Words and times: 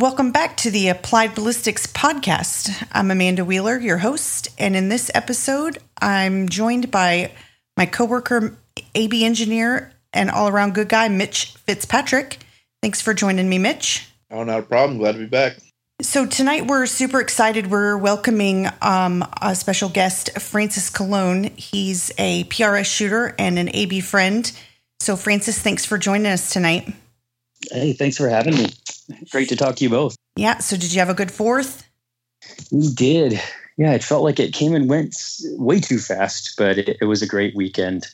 Welcome 0.00 0.32
back 0.32 0.56
to 0.56 0.70
the 0.70 0.88
Applied 0.88 1.34
Ballistics 1.34 1.86
podcast. 1.86 2.88
I'm 2.90 3.10
Amanda 3.10 3.44
Wheeler, 3.44 3.78
your 3.78 3.98
host, 3.98 4.48
and 4.58 4.74
in 4.74 4.88
this 4.88 5.10
episode, 5.14 5.76
I'm 6.00 6.48
joined 6.48 6.90
by 6.90 7.32
my 7.76 7.84
coworker, 7.84 8.56
AB 8.94 9.22
engineer, 9.22 9.92
and 10.14 10.30
all-around 10.30 10.74
good 10.74 10.88
guy, 10.88 11.08
Mitch 11.08 11.54
Fitzpatrick. 11.66 12.38
Thanks 12.80 13.02
for 13.02 13.12
joining 13.12 13.46
me, 13.50 13.58
Mitch. 13.58 14.08
Oh, 14.30 14.42
not 14.42 14.60
a 14.60 14.62
problem. 14.62 14.96
Glad 14.96 15.12
to 15.12 15.18
be 15.18 15.26
back. 15.26 15.58
So 16.00 16.24
tonight 16.24 16.66
we're 16.66 16.86
super 16.86 17.20
excited. 17.20 17.70
We're 17.70 17.98
welcoming 17.98 18.68
um, 18.80 19.22
a 19.42 19.54
special 19.54 19.90
guest, 19.90 20.40
Francis 20.40 20.88
Colon. 20.88 21.44
He's 21.56 22.10
a 22.16 22.44
PRS 22.44 22.86
shooter 22.86 23.34
and 23.38 23.58
an 23.58 23.68
AB 23.74 24.00
friend. 24.00 24.50
So, 24.98 25.14
Francis, 25.14 25.60
thanks 25.60 25.84
for 25.84 25.98
joining 25.98 26.32
us 26.32 26.50
tonight. 26.50 26.90
Hey, 27.70 27.92
thanks 27.92 28.16
for 28.16 28.30
having 28.30 28.54
me. 28.54 28.72
Great 29.30 29.48
to 29.48 29.56
talk 29.56 29.76
to 29.76 29.84
you 29.84 29.90
both. 29.90 30.16
Yeah. 30.36 30.58
So, 30.58 30.76
did 30.76 30.92
you 30.92 31.00
have 31.00 31.10
a 31.10 31.14
good 31.14 31.30
fourth? 31.30 31.88
We 32.70 32.92
did. 32.92 33.40
Yeah, 33.76 33.92
it 33.92 34.04
felt 34.04 34.24
like 34.24 34.38
it 34.38 34.52
came 34.52 34.74
and 34.74 34.88
went 34.88 35.16
way 35.52 35.80
too 35.80 35.98
fast, 35.98 36.54
but 36.58 36.78
it, 36.78 36.98
it 37.00 37.04
was 37.06 37.22
a 37.22 37.26
great 37.26 37.54
weekend 37.56 38.06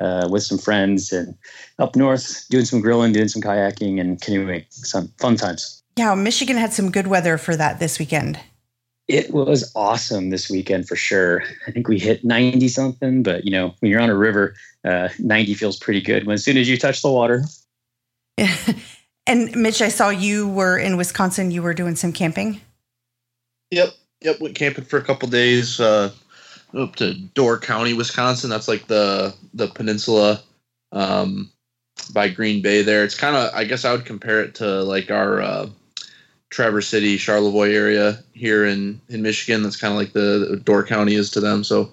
uh, 0.00 0.28
with 0.30 0.42
some 0.42 0.58
friends 0.58 1.12
and 1.12 1.36
up 1.78 1.96
north 1.96 2.46
doing 2.50 2.64
some 2.64 2.80
grilling, 2.80 3.12
doing 3.12 3.28
some 3.28 3.42
kayaking 3.42 4.00
and 4.00 4.20
canoeing. 4.20 4.64
Some 4.70 5.08
fun 5.18 5.36
times. 5.36 5.82
Yeah, 5.96 6.14
Michigan 6.14 6.56
had 6.56 6.72
some 6.72 6.90
good 6.90 7.08
weather 7.08 7.38
for 7.38 7.56
that 7.56 7.80
this 7.80 7.98
weekend. 7.98 8.38
It 9.08 9.32
was 9.32 9.72
awesome 9.74 10.30
this 10.30 10.50
weekend 10.50 10.86
for 10.86 10.94
sure. 10.94 11.42
I 11.66 11.70
think 11.72 11.88
we 11.88 11.98
hit 11.98 12.24
90 12.24 12.68
something, 12.68 13.22
but 13.22 13.44
you 13.44 13.50
know, 13.50 13.74
when 13.80 13.90
you're 13.90 14.00
on 14.00 14.10
a 14.10 14.16
river, 14.16 14.54
uh, 14.84 15.08
90 15.18 15.54
feels 15.54 15.78
pretty 15.78 16.02
good. 16.02 16.26
When 16.26 16.34
as 16.34 16.44
soon 16.44 16.58
as 16.58 16.68
you 16.68 16.76
touch 16.76 17.02
the 17.02 17.10
water, 17.10 17.42
And 19.28 19.54
Mitch, 19.54 19.82
I 19.82 19.90
saw 19.90 20.08
you 20.08 20.48
were 20.48 20.78
in 20.78 20.96
Wisconsin. 20.96 21.50
You 21.50 21.62
were 21.62 21.74
doing 21.74 21.96
some 21.96 22.14
camping. 22.14 22.62
Yep, 23.70 23.90
yep. 24.22 24.40
Went 24.40 24.54
camping 24.54 24.84
for 24.84 24.96
a 24.98 25.04
couple 25.04 25.28
days 25.28 25.78
uh, 25.78 26.10
up 26.74 26.96
to 26.96 27.12
Door 27.12 27.60
County, 27.60 27.92
Wisconsin. 27.92 28.48
That's 28.48 28.68
like 28.68 28.86
the 28.86 29.34
the 29.52 29.68
peninsula 29.68 30.42
um, 30.92 31.50
by 32.14 32.30
Green 32.30 32.62
Bay. 32.62 32.80
There, 32.80 33.04
it's 33.04 33.14
kind 33.14 33.36
of. 33.36 33.52
I 33.54 33.64
guess 33.64 33.84
I 33.84 33.92
would 33.92 34.06
compare 34.06 34.40
it 34.40 34.54
to 34.56 34.82
like 34.82 35.10
our 35.10 35.42
uh, 35.42 35.68
Traverse 36.48 36.88
City, 36.88 37.18
Charlevoix 37.18 37.74
area 37.74 38.24
here 38.32 38.64
in 38.64 38.98
in 39.10 39.20
Michigan. 39.20 39.62
That's 39.62 39.76
kind 39.76 39.92
of 39.92 39.98
like 39.98 40.14
the, 40.14 40.48
the 40.50 40.56
Door 40.56 40.86
County 40.86 41.16
is 41.16 41.30
to 41.32 41.40
them. 41.40 41.64
So 41.64 41.92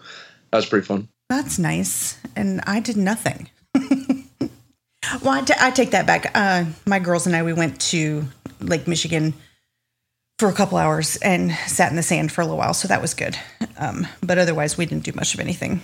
that 0.52 0.58
was 0.60 0.66
pretty 0.68 0.86
fun. 0.86 1.10
That's 1.30 1.60
nice. 1.60 2.18
And 2.38 2.62
I 2.66 2.80
did 2.80 2.96
nothing. 2.96 3.50
Well, 5.22 5.34
I, 5.34 5.42
t- 5.42 5.54
I 5.60 5.72
take 5.72 5.92
that 5.92 6.06
back. 6.06 6.32
Uh, 6.34 6.66
my 6.86 7.00
girls 7.00 7.28
and 7.28 7.36
I, 7.36 7.44
we 7.44 7.54
went 7.54 7.80
to 7.82 8.26
Lake 8.60 8.88
Michigan 8.88 9.34
for 10.40 10.50
a 10.50 10.54
couple 10.54 10.78
hours 10.78 11.16
and 11.18 11.52
sat 11.68 11.90
in 11.90 11.96
the 11.96 12.04
sand 12.04 12.32
for 12.32 12.42
a 12.42 12.46
little 12.46 12.58
while. 12.58 12.74
So 12.74 12.88
that 12.88 13.02
was 13.02 13.14
good. 13.14 13.38
Um, 13.78 14.08
but 14.22 14.38
otherwise, 14.38 14.78
we 14.78 14.86
didn't 14.86 15.04
do 15.04 15.14
much 15.14 15.34
of 15.34 15.40
anything. 15.40 15.82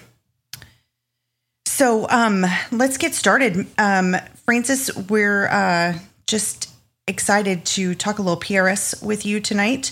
So 1.65 2.07
um, 2.09 2.45
let's 2.71 2.97
get 2.97 3.15
started. 3.15 3.65
Um, 3.77 4.15
Francis, 4.45 4.95
we're 4.95 5.47
uh, 5.47 5.97
just 6.27 6.69
excited 7.07 7.65
to 7.65 7.95
talk 7.95 8.19
a 8.19 8.21
little 8.21 8.39
PRS 8.39 9.03
with 9.03 9.25
you 9.25 9.39
tonight. 9.39 9.91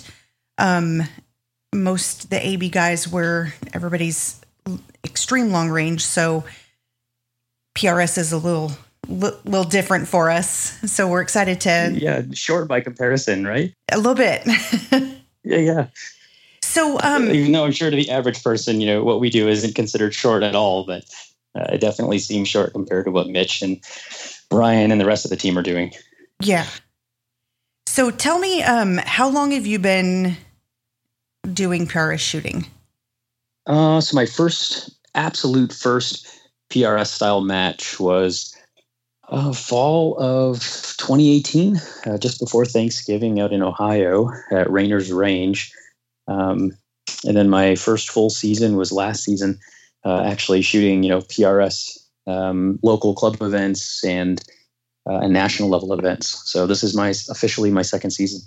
Um, 0.58 1.04
most 1.74 2.30
the 2.30 2.46
AB 2.46 2.70
guys 2.70 3.08
were 3.08 3.54
everybody's 3.74 4.40
extreme 5.04 5.52
long 5.52 5.70
range, 5.70 6.06
so 6.06 6.44
PRS 7.78 8.18
is 8.18 8.32
a 8.32 8.38
little 8.38 8.72
little 9.08 9.64
different 9.64 10.08
for 10.08 10.30
us. 10.30 10.78
So 10.92 11.08
we're 11.08 11.22
excited 11.22 11.62
to 11.62 11.96
yeah, 11.96 12.24
short 12.34 12.68
by 12.68 12.82
comparison, 12.82 13.46
right? 13.46 13.74
A 13.92 13.98
little 13.98 14.16
bit. 14.16 14.44
yeah, 15.44 15.58
yeah. 15.58 15.88
So 16.62 17.00
um, 17.02 17.30
even 17.32 17.52
though 17.52 17.66
I'm 17.66 17.72
sure 17.72 17.90
to 17.90 17.96
the 17.96 18.12
average 18.12 18.44
person, 18.44 18.80
you 18.80 18.88
know, 18.88 19.04
what 19.04 19.20
we 19.20 19.30
do 19.30 19.48
isn't 19.48 19.76
considered 19.76 20.14
short 20.14 20.44
at 20.44 20.56
all, 20.56 20.86
but 20.86 21.04
uh, 21.56 21.66
it 21.74 21.82
definitely 21.82 22.20
seems 22.20 22.48
short 22.48 22.74
compared 22.74 23.06
to 23.06 23.12
what 23.12 23.28
Mitch 23.28 23.62
and 23.62 23.80
Brian 24.50 24.92
and 24.92 25.02
the 25.02 25.06
rest 25.06 25.26
of 25.26 25.32
the 25.32 25.38
team 25.38 25.58
are 25.58 25.64
doing. 25.64 25.92
Yeah. 26.40 26.68
So 27.88 28.12
tell 28.12 28.40
me, 28.40 28.62
um, 28.62 28.98
how 28.98 29.28
long 29.30 29.52
have 29.52 29.66
you 29.66 29.80
been 29.80 30.38
doing 31.52 31.88
PRS 31.88 32.20
shooting? 32.20 32.68
Uh, 33.66 34.00
so 34.00 34.16
my 34.16 34.26
first, 34.26 34.92
absolute 35.16 35.74
first 35.74 36.28
PRS 36.70 37.08
style 37.08 37.42
match 37.42 38.00
was 38.00 38.56
uh, 39.30 39.54
fall 39.54 40.18
of 40.20 40.60
2018, 40.60 41.80
uh, 42.06 42.18
just 42.18 42.40
before 42.40 42.66
Thanksgiving 42.66 43.40
out 43.40 43.54
in 43.54 43.62
Ohio 43.62 44.30
at 44.52 44.70
Rayners 44.70 45.12
Range. 45.12 45.72
Um, 46.28 46.72
and 47.26 47.36
then 47.36 47.50
my 47.50 47.76
first 47.76 48.10
full 48.10 48.30
season 48.30 48.76
was 48.76 48.92
last 48.92 49.24
season, 49.24 49.60
uh, 50.06 50.22
actually 50.22 50.62
shooting, 50.62 51.04
you 51.04 51.10
know, 51.10 51.20
PRS 51.22 51.98
um, 52.28 52.80
local 52.84 53.14
club 53.14 53.42
events 53.42 54.04
and 54.04 54.44
uh, 55.10 55.20
and 55.20 55.34
national 55.34 55.70
level 55.70 55.94
events. 55.94 56.42
So 56.46 56.68
this 56.68 56.84
is 56.84 56.96
my 56.96 57.10
officially 57.30 57.72
my 57.72 57.82
second 57.82 58.12
season. 58.12 58.42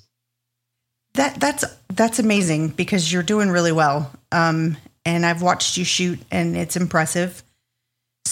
That 1.15 1.39
that's 1.41 1.65
that's 1.89 2.19
amazing 2.19 2.69
because 2.69 3.13
you're 3.13 3.23
doing 3.23 3.51
really 3.51 3.73
well. 3.73 4.11
Um, 4.31 4.77
and 5.05 5.27
I've 5.27 5.43
watched 5.43 5.77
you 5.77 5.85
shoot, 5.85 6.21
and 6.31 6.57
it's 6.57 6.77
impressive. 6.77 7.43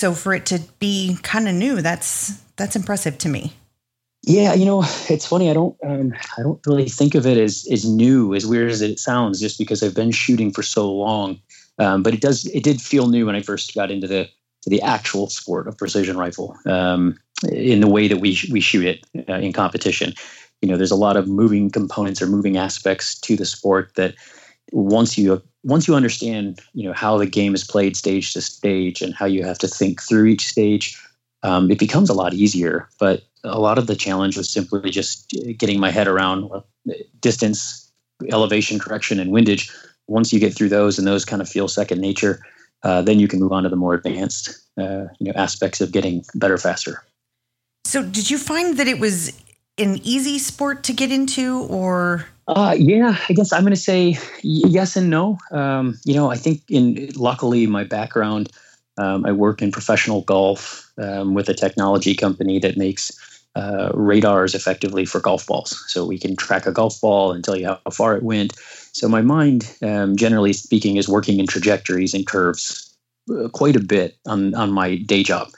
So 0.01 0.15
for 0.15 0.33
it 0.33 0.47
to 0.47 0.61
be 0.79 1.19
kind 1.23 1.47
of 1.47 1.55
new, 1.55 1.83
that's 1.83 2.41
that's 2.57 2.75
impressive 2.75 3.19
to 3.19 3.29
me. 3.29 3.53
Yeah, 4.23 4.55
you 4.55 4.65
know, 4.65 4.83
it's 5.11 5.27
funny. 5.27 5.51
I 5.51 5.53
don't, 5.53 5.77
um, 5.85 6.15
I 6.39 6.43
don't 6.43 6.59
really 6.67 6.89
think 6.89 7.15
of 7.15 7.27
it 7.27 7.37
as 7.37 7.69
as 7.71 7.85
new, 7.85 8.35
as 8.35 8.47
weird 8.47 8.71
as 8.71 8.81
it 8.81 8.99
sounds, 8.99 9.39
just 9.39 9.59
because 9.59 9.83
I've 9.83 9.95
been 9.95 10.11
shooting 10.11 10.53
for 10.53 10.63
so 10.63 10.91
long. 10.91 11.39
Um, 11.79 12.03
but 12.03 12.15
it 12.15 12.23
does, 12.23 12.47
it 12.47 12.63
did 12.63 12.81
feel 12.81 13.09
new 13.09 13.27
when 13.27 13.37
I 13.37 13.43
first 13.43 13.75
got 13.75 13.91
into 13.91 14.07
the 14.07 14.27
to 14.63 14.71
the 14.71 14.81
actual 14.81 15.29
sport 15.29 15.69
of 15.69 15.77
precision 15.77 16.17
rifle 16.17 16.57
um, 16.65 17.19
in 17.53 17.81
the 17.83 17.89
way 17.89 18.09
that 18.09 18.21
we 18.23 18.39
we 18.51 18.63
shoot 18.63 18.87
it 18.87 19.29
uh, 19.29 19.35
in 19.35 19.53
competition. 19.53 20.15
You 20.63 20.71
know, 20.71 20.79
there's 20.79 20.91
a 20.91 20.97
lot 20.97 21.19
of 21.19 21.29
moving 21.29 21.69
components 21.69 22.23
or 22.23 22.27
moving 22.27 22.57
aspects 22.57 23.21
to 23.21 23.37
the 23.37 23.45
sport 23.45 23.93
that 23.97 24.15
once 24.73 25.19
you 25.19 25.43
once 25.63 25.87
you 25.87 25.95
understand, 25.95 26.61
you 26.73 26.85
know, 26.85 26.93
how 26.93 27.19
the 27.19 27.27
game 27.27 27.55
is 27.55 27.65
played 27.65 27.97
stage 27.97 28.33
to 28.33 28.41
stage 28.41 29.03
and 29.03 29.15
how 29.15 29.27
you 29.27 29.45
have 29.45 29.59
to 29.59 29.69
think 29.69 30.03
through 30.03 30.25
each 30.25 30.47
stage, 30.47 30.99
um, 31.43 31.71
it 31.71 31.79
becomes 31.79 32.09
a 32.09 32.15
lot 32.15 32.33
easier. 32.33 32.89
But 32.99 33.23
a 33.45 33.61
lot 33.61 33.79
of 33.79 33.87
the 33.87 33.97
challenge 33.97 34.37
was 34.37 34.49
simply 34.49 34.91
just 34.91 35.35
getting 35.59 35.79
my 35.79 35.91
head 35.91 36.09
around 36.09 36.51
distance, 37.21 37.91
elevation 38.31 38.79
correction, 38.79 39.21
and 39.21 39.33
windage. 39.33 39.71
Once 40.09 40.33
you 40.33 40.41
get 40.41 40.55
through 40.55 40.71
those 40.71 40.99
and 40.99 41.07
those 41.07 41.25
kind 41.25 41.43
of 41.43 41.49
feel 41.49 41.69
second 41.69 42.01
nature, 42.01 42.41
uh, 42.83 43.03
then 43.03 43.21
you 43.21 43.29
can 43.29 43.39
move 43.39 43.53
on 43.53 43.63
to 43.63 43.69
the 43.69 43.77
more 43.77 43.95
advanced, 43.95 44.63
uh, 44.79 45.05
you 45.19 45.27
know, 45.27 45.33
aspects 45.37 45.81
of 45.81 45.93
getting 45.93 46.25
better 46.35 46.57
faster. 46.57 47.05
So, 47.85 48.03
did 48.03 48.31
you 48.31 48.39
find 48.39 48.77
that 48.79 48.89
it 48.89 48.99
was 48.99 49.41
an 49.79 50.01
easy 50.03 50.39
sport 50.39 50.83
to 50.85 50.93
get 50.93 51.11
into, 51.11 51.61
or 51.65 52.27
uh, 52.51 52.75
yeah, 52.77 53.17
I 53.29 53.33
guess 53.33 53.53
I'm 53.53 53.63
going 53.63 53.73
to 53.73 53.81
say 53.81 54.19
yes 54.43 54.97
and 54.97 55.09
no. 55.09 55.39
Um, 55.53 55.99
you 56.05 56.15
know, 56.15 56.31
I 56.31 56.37
think 56.37 56.63
in 56.69 57.09
luckily 57.15 57.67
my 57.69 57.85
background, 57.85 58.51
um, 58.99 59.25
I 59.25 59.31
work 59.31 59.63
in 59.63 59.71
professional 59.71 60.23
golf 60.23 60.91
um, 60.99 61.35
with 61.35 61.49
a 61.49 61.55
technology 61.55 62.15
company 62.15 62.59
that 62.59 62.77
makes 62.77 63.13
uh, 63.55 63.91
radars 63.95 64.55
effectively 64.57 65.05
for 65.05 65.21
golf 65.21 65.47
balls. 65.47 65.81
So 65.87 66.05
we 66.05 66.19
can 66.19 66.35
track 66.35 66.67
a 66.67 66.73
golf 66.73 67.01
ball 67.01 67.33
and 67.33 67.45
tell 67.45 67.57
you 67.57 67.69
how 67.69 67.91
far 67.93 68.17
it 68.17 68.25
went. 68.25 68.57
So 68.93 69.09
my 69.09 69.23
mind, 69.23 69.73
um, 69.83 70.17
generally 70.17 70.53
speaking, 70.53 70.97
is 70.97 71.09
working 71.09 71.39
in 71.39 71.47
trajectories 71.47 72.15
and 72.15 72.27
curves 72.27 72.97
uh, 73.33 73.49
quite 73.49 73.77
a 73.77 73.81
bit 73.81 74.17
on 74.27 74.57
on 74.57 74.73
my 74.73 74.97
day 74.97 75.23
job, 75.23 75.49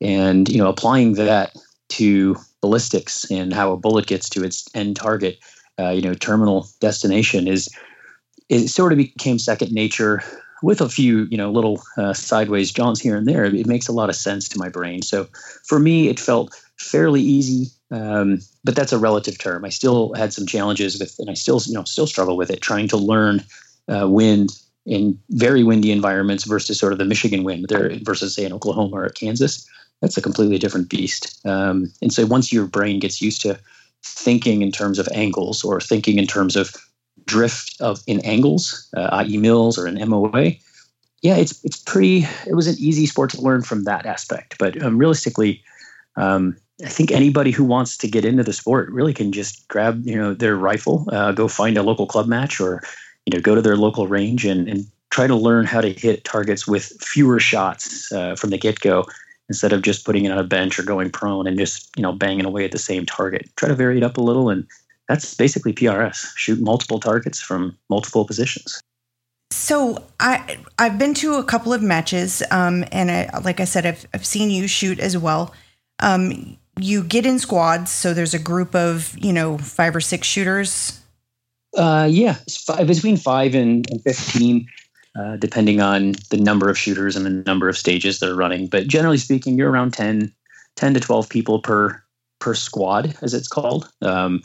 and 0.00 0.48
you 0.48 0.58
know, 0.58 0.68
applying 0.68 1.14
that 1.14 1.56
to 1.88 2.36
ballistics 2.60 3.28
and 3.32 3.52
how 3.52 3.72
a 3.72 3.76
bullet 3.76 4.06
gets 4.06 4.28
to 4.28 4.44
its 4.44 4.64
end 4.74 4.94
target 4.94 5.38
uh, 5.78 5.90
you 5.90 6.02
know 6.02 6.14
terminal 6.14 6.68
destination 6.80 7.48
is 7.48 7.68
it 8.48 8.68
sort 8.68 8.92
of 8.92 8.98
became 8.98 9.38
second 9.38 9.72
nature 9.72 10.22
with 10.62 10.80
a 10.80 10.88
few 10.88 11.24
you 11.30 11.36
know 11.36 11.50
little 11.50 11.82
uh, 11.96 12.12
sideways 12.12 12.72
jaunts 12.72 13.00
here 13.00 13.16
and 13.16 13.26
there. 13.26 13.44
It 13.44 13.66
makes 13.66 13.88
a 13.88 13.92
lot 13.92 14.08
of 14.08 14.16
sense 14.16 14.48
to 14.50 14.58
my 14.58 14.68
brain. 14.68 15.02
So 15.02 15.28
for 15.64 15.78
me 15.78 16.08
it 16.08 16.20
felt 16.20 16.54
fairly 16.78 17.22
easy 17.22 17.70
um, 17.90 18.40
but 18.64 18.74
that's 18.74 18.92
a 18.92 18.98
relative 18.98 19.38
term. 19.38 19.64
I 19.64 19.68
still 19.68 20.12
had 20.14 20.32
some 20.32 20.46
challenges 20.46 20.98
with 20.98 21.16
and 21.18 21.30
i 21.30 21.34
still 21.34 21.60
you 21.66 21.74
know 21.74 21.84
still 21.84 22.06
struggle 22.06 22.36
with 22.36 22.50
it 22.50 22.60
trying 22.60 22.88
to 22.88 22.96
learn 22.96 23.44
uh, 23.88 24.08
wind 24.08 24.50
in 24.84 25.18
very 25.30 25.62
windy 25.62 25.90
environments 25.90 26.44
versus 26.44 26.78
sort 26.78 26.92
of 26.92 26.98
the 26.98 27.04
michigan 27.04 27.42
wind 27.42 27.66
there 27.68 27.90
versus 28.02 28.34
say 28.34 28.44
in 28.44 28.52
oklahoma 28.52 28.96
or 28.96 29.08
kansas. 29.10 29.68
That's 30.02 30.18
a 30.18 30.22
completely 30.22 30.58
different 30.58 30.90
beast. 30.90 31.40
Um, 31.46 31.90
and 32.02 32.12
so 32.12 32.26
once 32.26 32.52
your 32.52 32.66
brain 32.66 33.00
gets 33.00 33.22
used 33.22 33.40
to 33.42 33.58
thinking 34.06 34.62
in 34.62 34.72
terms 34.72 34.98
of 34.98 35.08
angles 35.12 35.64
or 35.64 35.80
thinking 35.80 36.18
in 36.18 36.26
terms 36.26 36.56
of 36.56 36.74
drift 37.24 37.76
of 37.80 38.02
in 38.06 38.20
angles, 38.20 38.88
uh, 38.96 39.08
i.e., 39.12 39.36
mils 39.36 39.78
or 39.78 39.86
an 39.86 39.98
MOA. 40.08 40.52
Yeah, 41.22 41.36
it's 41.36 41.64
it's 41.64 41.78
pretty. 41.78 42.26
It 42.46 42.54
was 42.54 42.66
an 42.66 42.76
easy 42.78 43.06
sport 43.06 43.30
to 43.30 43.40
learn 43.40 43.62
from 43.62 43.84
that 43.84 44.06
aspect, 44.06 44.56
but 44.58 44.80
um, 44.82 44.98
realistically, 44.98 45.62
um, 46.16 46.56
I 46.84 46.88
think 46.88 47.10
anybody 47.10 47.50
who 47.50 47.64
wants 47.64 47.96
to 47.98 48.08
get 48.08 48.24
into 48.24 48.42
the 48.42 48.52
sport 48.52 48.90
really 48.90 49.14
can 49.14 49.32
just 49.32 49.66
grab 49.68 50.02
you 50.04 50.16
know 50.16 50.34
their 50.34 50.56
rifle, 50.56 51.06
uh, 51.10 51.32
go 51.32 51.48
find 51.48 51.76
a 51.76 51.82
local 51.82 52.06
club 52.06 52.26
match, 52.26 52.60
or 52.60 52.82
you 53.24 53.36
know 53.36 53.40
go 53.40 53.54
to 53.54 53.62
their 53.62 53.76
local 53.76 54.06
range 54.06 54.44
and, 54.44 54.68
and 54.68 54.86
try 55.10 55.26
to 55.26 55.34
learn 55.34 55.64
how 55.64 55.80
to 55.80 55.92
hit 55.92 56.24
targets 56.24 56.68
with 56.68 56.92
fewer 57.00 57.40
shots 57.40 58.12
uh, 58.12 58.36
from 58.36 58.50
the 58.50 58.58
get 58.58 58.80
go 58.80 59.06
instead 59.48 59.72
of 59.72 59.82
just 59.82 60.04
putting 60.04 60.24
it 60.24 60.30
on 60.30 60.38
a 60.38 60.44
bench 60.44 60.78
or 60.78 60.82
going 60.82 61.10
prone 61.10 61.46
and 61.46 61.58
just 61.58 61.90
you 61.96 62.02
know 62.02 62.12
banging 62.12 62.44
away 62.44 62.64
at 62.64 62.72
the 62.72 62.78
same 62.78 63.06
target. 63.06 63.48
Try 63.56 63.68
to 63.68 63.74
vary 63.74 63.98
it 63.98 64.02
up 64.02 64.16
a 64.16 64.22
little, 64.22 64.50
and 64.50 64.66
that's 65.08 65.34
basically 65.34 65.72
PRS. 65.72 66.26
Shoot 66.36 66.60
multiple 66.60 67.00
targets 67.00 67.40
from 67.40 67.76
multiple 67.88 68.24
positions. 68.24 68.80
So 69.52 70.02
I 70.20 70.58
I've 70.78 70.98
been 70.98 71.14
to 71.14 71.34
a 71.34 71.44
couple 71.44 71.72
of 71.72 71.82
matches, 71.82 72.42
um, 72.50 72.84
and 72.92 73.10
I, 73.10 73.38
like 73.44 73.60
I 73.60 73.64
said, 73.64 73.86
I've 73.86 74.06
I've 74.12 74.26
seen 74.26 74.50
you 74.50 74.66
shoot 74.68 74.98
as 74.98 75.16
well. 75.16 75.54
Um, 76.00 76.56
you 76.78 77.02
get 77.02 77.24
in 77.24 77.38
squads, 77.38 77.90
so 77.90 78.12
there's 78.12 78.34
a 78.34 78.38
group 78.38 78.74
of 78.74 79.16
you 79.18 79.32
know 79.32 79.58
five 79.58 79.94
or 79.94 80.00
six 80.00 80.26
shooters. 80.26 81.00
Uh, 81.76 82.08
yeah, 82.10 82.36
it's 82.42 82.56
five, 82.56 82.86
between 82.86 83.16
five 83.16 83.54
and, 83.54 83.88
and 83.90 84.02
fifteen, 84.02 84.66
uh, 85.18 85.36
depending 85.36 85.80
on 85.80 86.12
the 86.30 86.36
number 86.36 86.68
of 86.68 86.78
shooters 86.78 87.16
and 87.16 87.24
the 87.24 87.30
number 87.46 87.68
of 87.68 87.78
stages 87.78 88.18
they're 88.18 88.34
running. 88.34 88.66
But 88.66 88.86
generally 88.86 89.18
speaking, 89.18 89.56
you're 89.56 89.70
around 89.70 89.92
10, 89.92 90.32
10 90.76 90.94
to 90.94 91.00
twelve 91.00 91.28
people 91.28 91.60
per 91.60 92.02
per 92.38 92.54
squad, 92.54 93.16
as 93.22 93.32
it's 93.32 93.48
called. 93.48 93.88
Um, 94.02 94.42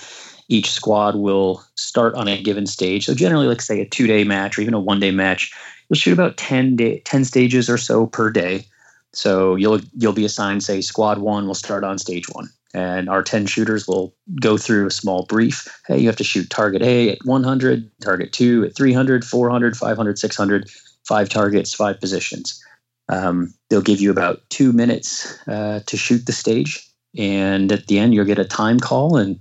each 0.48 0.72
squad 0.72 1.16
will 1.16 1.64
start 1.76 2.16
on 2.16 2.28
a 2.28 2.42
given 2.42 2.66
stage. 2.66 3.06
So 3.06 3.14
generally, 3.14 3.48
like 3.48 3.62
say 3.62 3.82
a 3.82 3.86
two 3.86 4.08
day 4.08 4.24
match 4.24 4.58
or 4.58 4.62
even 4.62 4.74
a 4.74 4.80
one 4.80 5.00
day 5.00 5.12
match, 5.12 5.52
you'll 5.90 5.98
shoot 5.98 6.14
about 6.14 6.38
10, 6.38 6.76
day, 6.76 7.00
10 7.06 7.26
stages 7.26 7.70
or 7.70 7.78
so 7.78 8.08
per 8.08 8.30
day. 8.30 8.66
So 9.14 9.56
you'll 9.56 9.82
you'll 9.98 10.14
be 10.14 10.26
assigned, 10.26 10.64
say, 10.64 10.82
squad 10.82 11.18
one 11.18 11.48
will 11.48 11.56
start 11.56 11.84
on 11.84 11.98
stage 11.98 12.30
one. 12.30 12.50
And 12.74 13.10
our 13.10 13.22
10 13.22 13.48
shooters 13.48 13.88
will 13.88 14.16
go 14.40 14.58
through 14.58 14.88
a 14.88 14.92
small 14.92 15.26
brief. 15.26 15.68
Hey, 15.88 16.00
you 16.00 16.08
have 16.08 16.16
to 16.18 16.24
shoot 16.24 16.50
target 16.50 16.82
A 16.82 17.12
at 17.12 17.20
100, 17.26 17.92
target 18.02 18.32
two 18.32 18.64
at 18.66 18.76
300, 18.76 19.26
400, 19.26 19.76
500, 19.76 20.20
600, 20.20 20.70
five 21.06 21.30
targets, 21.30 21.74
five 21.74 22.00
positions. 22.00 22.64
Um, 23.10 23.54
they'll 23.70 23.82
give 23.82 24.00
you 24.00 24.12
about 24.12 24.42
two 24.50 24.72
minutes 24.72 25.38
uh, 25.48 25.82
to 25.86 25.98
shoot 25.98 26.26
the 26.26 26.32
stage. 26.32 26.88
And 27.18 27.72
at 27.72 27.88
the 27.88 28.00
end, 28.00 28.14
you'll 28.14 28.26
get 28.26 28.40
a 28.40 28.46
time 28.46 28.80
call. 28.80 29.18
And 29.18 29.40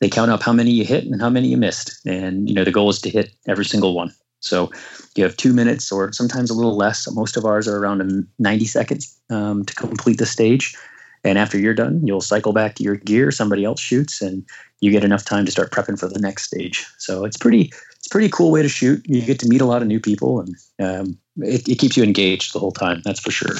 they 0.00 0.08
count 0.08 0.30
up 0.30 0.42
how 0.42 0.52
many 0.52 0.70
you 0.70 0.84
hit 0.84 1.04
and 1.04 1.20
how 1.20 1.28
many 1.28 1.48
you 1.48 1.56
missed. 1.56 2.00
And 2.06 2.48
you 2.48 2.54
know 2.54 2.64
the 2.64 2.72
goal 2.72 2.88
is 2.88 3.00
to 3.02 3.10
hit 3.10 3.32
every 3.46 3.64
single 3.64 3.94
one. 3.94 4.12
So 4.40 4.72
you 5.16 5.24
have 5.24 5.36
two 5.36 5.52
minutes 5.52 5.92
or 5.92 6.12
sometimes 6.12 6.50
a 6.50 6.54
little 6.54 6.76
less. 6.76 7.10
Most 7.12 7.36
of 7.36 7.44
ours 7.44 7.68
are 7.68 7.76
around 7.76 8.26
90 8.38 8.64
seconds 8.64 9.20
um, 9.28 9.64
to 9.66 9.74
complete 9.74 10.18
the 10.18 10.26
stage. 10.26 10.74
And 11.22 11.38
after 11.38 11.58
you're 11.58 11.74
done, 11.74 12.06
you'll 12.06 12.20
cycle 12.20 12.52
back 12.52 12.74
to 12.76 12.82
your 12.82 12.96
gear. 12.96 13.30
Somebody 13.30 13.64
else 13.64 13.80
shoots, 13.80 14.22
and 14.22 14.44
you 14.80 14.90
get 14.90 15.04
enough 15.04 15.24
time 15.24 15.44
to 15.44 15.50
start 15.50 15.70
prepping 15.70 15.98
for 15.98 16.08
the 16.08 16.18
next 16.18 16.44
stage. 16.44 16.86
So 16.98 17.24
it's 17.24 17.36
pretty, 17.36 17.72
it's 17.96 18.08
pretty 18.08 18.30
cool 18.30 18.50
way 18.50 18.62
to 18.62 18.68
shoot. 18.68 19.02
You 19.06 19.20
get 19.20 19.38
to 19.40 19.48
meet 19.48 19.60
a 19.60 19.66
lot 19.66 19.82
of 19.82 19.88
new 19.88 20.00
people, 20.00 20.40
and 20.40 20.56
um, 20.78 21.18
it, 21.36 21.68
it 21.68 21.78
keeps 21.78 21.96
you 21.96 22.04
engaged 22.04 22.54
the 22.54 22.58
whole 22.58 22.72
time. 22.72 23.02
That's 23.04 23.20
for 23.20 23.30
sure. 23.30 23.56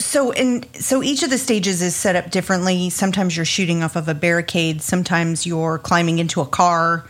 So 0.00 0.32
and 0.32 0.66
so 0.74 1.02
each 1.02 1.22
of 1.22 1.30
the 1.30 1.38
stages 1.38 1.82
is 1.82 1.94
set 1.94 2.16
up 2.16 2.30
differently. 2.30 2.90
Sometimes 2.90 3.36
you're 3.36 3.44
shooting 3.44 3.82
off 3.82 3.96
of 3.96 4.08
a 4.08 4.14
barricade, 4.14 4.82
sometimes 4.82 5.46
you're 5.46 5.78
climbing 5.78 6.18
into 6.18 6.40
a 6.40 6.46
car, 6.46 7.06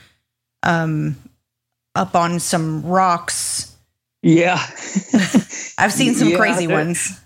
um, 0.62 1.17
up 1.95 2.15
on 2.15 2.41
some 2.41 2.83
rocks. 2.83 3.75
Yeah. 4.23 4.57
I've 5.79 5.93
seen 5.93 6.15
some 6.15 6.29
yeah, 6.31 6.37
crazy 6.37 6.67
ones. 6.67 7.20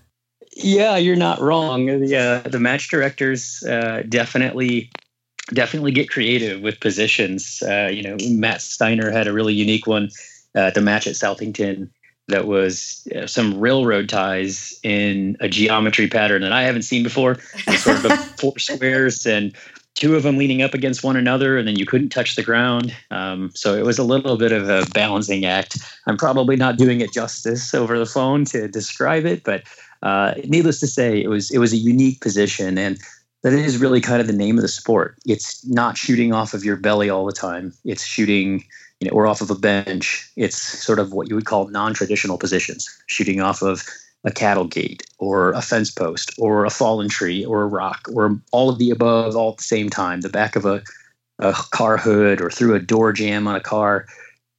Yeah, 0.56 0.96
you're 0.96 1.16
not 1.16 1.40
wrong. 1.40 1.86
The 1.86 2.16
uh, 2.16 2.48
the 2.48 2.60
match 2.60 2.88
directors 2.88 3.62
uh, 3.64 4.04
definitely 4.08 4.90
definitely 5.52 5.92
get 5.92 6.08
creative 6.08 6.62
with 6.62 6.80
positions. 6.80 7.62
Uh, 7.62 7.90
you 7.92 8.02
know, 8.02 8.16
Matt 8.30 8.62
Steiner 8.62 9.10
had 9.10 9.26
a 9.26 9.32
really 9.32 9.54
unique 9.54 9.86
one 9.86 10.10
uh, 10.54 10.60
at 10.60 10.74
the 10.74 10.80
match 10.80 11.06
at 11.06 11.14
Southington 11.14 11.90
that 12.28 12.46
was 12.46 13.06
uh, 13.14 13.26
some 13.26 13.58
railroad 13.58 14.08
ties 14.08 14.78
in 14.82 15.36
a 15.40 15.48
geometry 15.48 16.08
pattern 16.08 16.42
that 16.42 16.52
I 16.52 16.62
haven't 16.62 16.82
seen 16.82 17.02
before. 17.02 17.36
sort 17.76 18.04
of 18.04 18.12
four 18.40 18.58
squares 18.58 19.26
and 19.26 19.54
two 19.94 20.16
of 20.16 20.22
them 20.22 20.36
leaning 20.36 20.62
up 20.62 20.74
against 20.74 21.04
one 21.04 21.16
another, 21.16 21.56
and 21.56 21.68
then 21.68 21.76
you 21.76 21.86
couldn't 21.86 22.08
touch 22.08 22.34
the 22.34 22.42
ground. 22.42 22.94
Um, 23.10 23.50
so 23.54 23.74
it 23.74 23.84
was 23.84 23.98
a 23.98 24.04
little 24.04 24.36
bit 24.36 24.52
of 24.52 24.68
a 24.68 24.84
balancing 24.92 25.44
act. 25.44 25.78
I'm 26.06 26.16
probably 26.16 26.56
not 26.56 26.76
doing 26.76 27.00
it 27.00 27.12
justice 27.12 27.74
over 27.74 27.98
the 27.98 28.06
phone 28.06 28.44
to 28.46 28.68
describe 28.68 29.24
it, 29.24 29.44
but 29.44 29.62
uh, 30.04 30.34
needless 30.46 30.78
to 30.80 30.86
say, 30.86 31.20
it 31.20 31.28
was 31.28 31.50
it 31.50 31.58
was 31.58 31.72
a 31.72 31.78
unique 31.78 32.20
position, 32.20 32.78
and 32.78 32.98
that 33.42 33.52
is 33.52 33.78
really 33.78 34.00
kind 34.00 34.20
of 34.20 34.26
the 34.26 34.32
name 34.32 34.56
of 34.56 34.62
the 34.62 34.68
sport. 34.68 35.16
It's 35.26 35.66
not 35.66 35.96
shooting 35.96 36.32
off 36.32 36.54
of 36.54 36.64
your 36.64 36.76
belly 36.76 37.10
all 37.10 37.26
the 37.26 37.32
time. 37.32 37.72
It's 37.84 38.04
shooting 38.04 38.64
you 39.00 39.10
know, 39.10 39.16
or 39.16 39.26
off 39.26 39.40
of 39.40 39.50
a 39.50 39.54
bench. 39.54 40.30
It's 40.36 40.56
sort 40.56 40.98
of 40.98 41.12
what 41.12 41.28
you 41.28 41.34
would 41.34 41.46
call 41.46 41.68
non-traditional 41.68 42.38
positions, 42.38 42.88
shooting 43.06 43.40
off 43.40 43.62
of 43.62 43.82
a 44.24 44.30
cattle 44.30 44.66
gate 44.66 45.02
or 45.18 45.52
a 45.52 45.60
fence 45.60 45.90
post 45.90 46.32
or 46.38 46.64
a 46.64 46.70
fallen 46.70 47.08
tree 47.08 47.44
or 47.44 47.62
a 47.62 47.66
rock 47.66 48.08
or 48.14 48.38
all 48.52 48.70
of 48.70 48.78
the 48.78 48.90
above 48.90 49.36
all 49.36 49.52
at 49.52 49.58
the 49.58 49.62
same 49.62 49.90
time, 49.90 50.20
the 50.22 50.28
back 50.28 50.56
of 50.56 50.64
a, 50.64 50.82
a 51.38 51.52
car 51.52 51.96
hood 51.96 52.40
or 52.40 52.50
through 52.50 52.74
a 52.74 52.80
door 52.80 53.12
jam 53.12 53.46
on 53.46 53.54
a 53.54 53.60
car. 53.60 54.06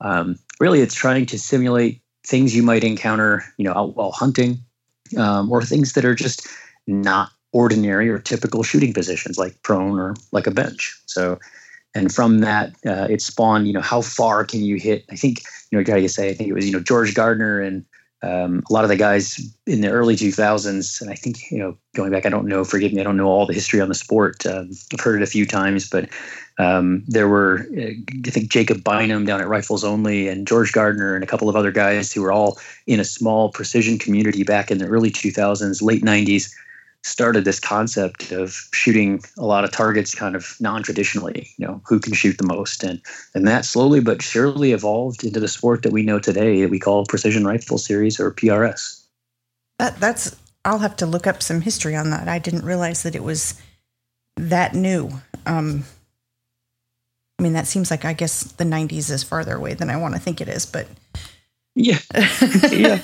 Um, 0.01 0.37
really, 0.59 0.81
it's 0.81 0.93
trying 0.93 1.25
to 1.27 1.39
simulate 1.39 2.01
things 2.25 2.55
you 2.55 2.63
might 2.63 2.83
encounter, 2.83 3.43
you 3.57 3.65
know, 3.65 3.93
while 3.95 4.11
hunting, 4.11 4.59
um, 5.17 5.51
or 5.51 5.61
things 5.61 5.93
that 5.93 6.05
are 6.05 6.15
just 6.15 6.47
not 6.87 7.31
ordinary 7.51 8.09
or 8.09 8.19
typical 8.19 8.63
shooting 8.63 8.93
positions, 8.93 9.37
like 9.37 9.61
prone 9.63 9.99
or 9.99 10.15
like 10.31 10.47
a 10.47 10.51
bench. 10.51 10.99
So 11.05 11.39
and 11.95 12.13
from 12.13 12.39
that 12.39 12.75
uh, 12.85 13.07
it 13.09 13.21
spawned 13.21 13.65
you 13.65 13.73
know 13.73 13.81
how 13.81 14.01
far 14.01 14.43
can 14.43 14.61
you 14.61 14.75
hit 14.75 15.05
i 15.09 15.15
think 15.15 15.41
you 15.71 15.77
know 15.77 15.83
gotta 15.83 16.07
say 16.09 16.29
i 16.29 16.33
think 16.33 16.49
it 16.49 16.53
was 16.53 16.65
you 16.67 16.73
know 16.73 16.81
george 16.81 17.15
gardner 17.15 17.59
and 17.61 17.85
um, 18.25 18.63
a 18.69 18.73
lot 18.73 18.83
of 18.83 18.89
the 18.89 18.95
guys 18.95 19.39
in 19.67 19.81
the 19.81 19.89
early 19.89 20.15
2000s 20.15 21.01
and 21.01 21.11
i 21.11 21.15
think 21.15 21.51
you 21.51 21.59
know 21.59 21.77
going 21.93 22.11
back 22.11 22.25
i 22.25 22.29
don't 22.29 22.47
know 22.47 22.63
forgive 22.63 22.91
me 22.91 23.01
i 23.01 23.03
don't 23.03 23.17
know 23.17 23.27
all 23.27 23.45
the 23.45 23.53
history 23.53 23.79
on 23.79 23.89
the 23.89 23.95
sport. 23.95 24.45
Um, 24.45 24.71
i've 24.93 24.99
heard 24.99 25.21
it 25.21 25.23
a 25.23 25.27
few 25.27 25.45
times 25.45 25.89
but 25.89 26.09
um, 26.57 27.03
there 27.07 27.27
were 27.27 27.67
uh, 27.77 27.91
i 28.25 28.29
think 28.29 28.49
jacob 28.49 28.83
bynum 28.83 29.25
down 29.25 29.41
at 29.41 29.47
rifles 29.47 29.83
only 29.83 30.27
and 30.27 30.47
george 30.47 30.71
gardner 30.71 31.15
and 31.15 31.23
a 31.23 31.27
couple 31.27 31.49
of 31.49 31.55
other 31.55 31.71
guys 31.71 32.11
who 32.11 32.21
were 32.21 32.31
all 32.31 32.57
in 32.87 32.99
a 32.99 33.05
small 33.05 33.51
precision 33.51 33.99
community 33.99 34.43
back 34.43 34.71
in 34.71 34.79
the 34.79 34.87
early 34.87 35.11
2000s 35.11 35.81
late 35.81 36.03
90s 36.03 36.53
started 37.05 37.45
this 37.45 37.59
concept 37.59 38.31
of 38.31 38.67
shooting 38.73 39.23
a 39.37 39.45
lot 39.45 39.63
of 39.63 39.71
targets 39.71 40.15
kind 40.15 40.35
of 40.35 40.55
non-traditionally 40.59 41.47
you 41.57 41.65
know 41.65 41.79
who 41.87 41.99
can 41.99 42.13
shoot 42.13 42.37
the 42.39 42.45
most. 42.45 42.83
And 42.83 42.99
and 43.35 43.47
that 43.47 43.63
slowly 43.63 43.99
but 43.99 44.23
surely 44.23 44.71
evolved 44.71 45.23
into 45.23 45.39
the 45.39 45.47
sport 45.47 45.83
that 45.83 45.91
we 45.91 46.01
know 46.01 46.17
today 46.17 46.61
that 46.61 46.71
we 46.71 46.79
call 46.79 47.05
precision 47.05 47.45
rifle 47.45 47.77
series 47.77 48.19
or 48.19 48.31
prs 48.31 49.03
that, 49.77 49.99
that's 49.99 50.35
i'll 50.65 50.79
have 50.79 50.95
to 50.95 51.05
look 51.05 51.27
up 51.27 51.43
some 51.43 51.61
history 51.61 51.95
on 51.95 52.09
that. 52.09 52.27
I 52.27 52.39
didn't 52.39 52.65
realize 52.65 53.03
that 53.03 53.15
it 53.15 53.23
was 53.23 53.61
that 54.35 54.73
new. 54.73 55.11
Um 55.45 55.83
i 57.37 57.43
mean 57.43 57.53
that 57.53 57.67
seems 57.67 57.91
like 57.91 58.03
i 58.03 58.13
guess 58.13 58.43
the 58.43 58.63
90s 58.63 59.11
is 59.11 59.21
farther 59.21 59.55
away 59.55 59.75
than 59.75 59.91
i 59.91 59.97
want 59.97 60.15
to 60.15 60.19
think 60.19 60.41
it 60.41 60.47
is 60.47 60.65
but 60.65 60.87
yeah. 61.77 61.99
Yeah. 62.71 63.01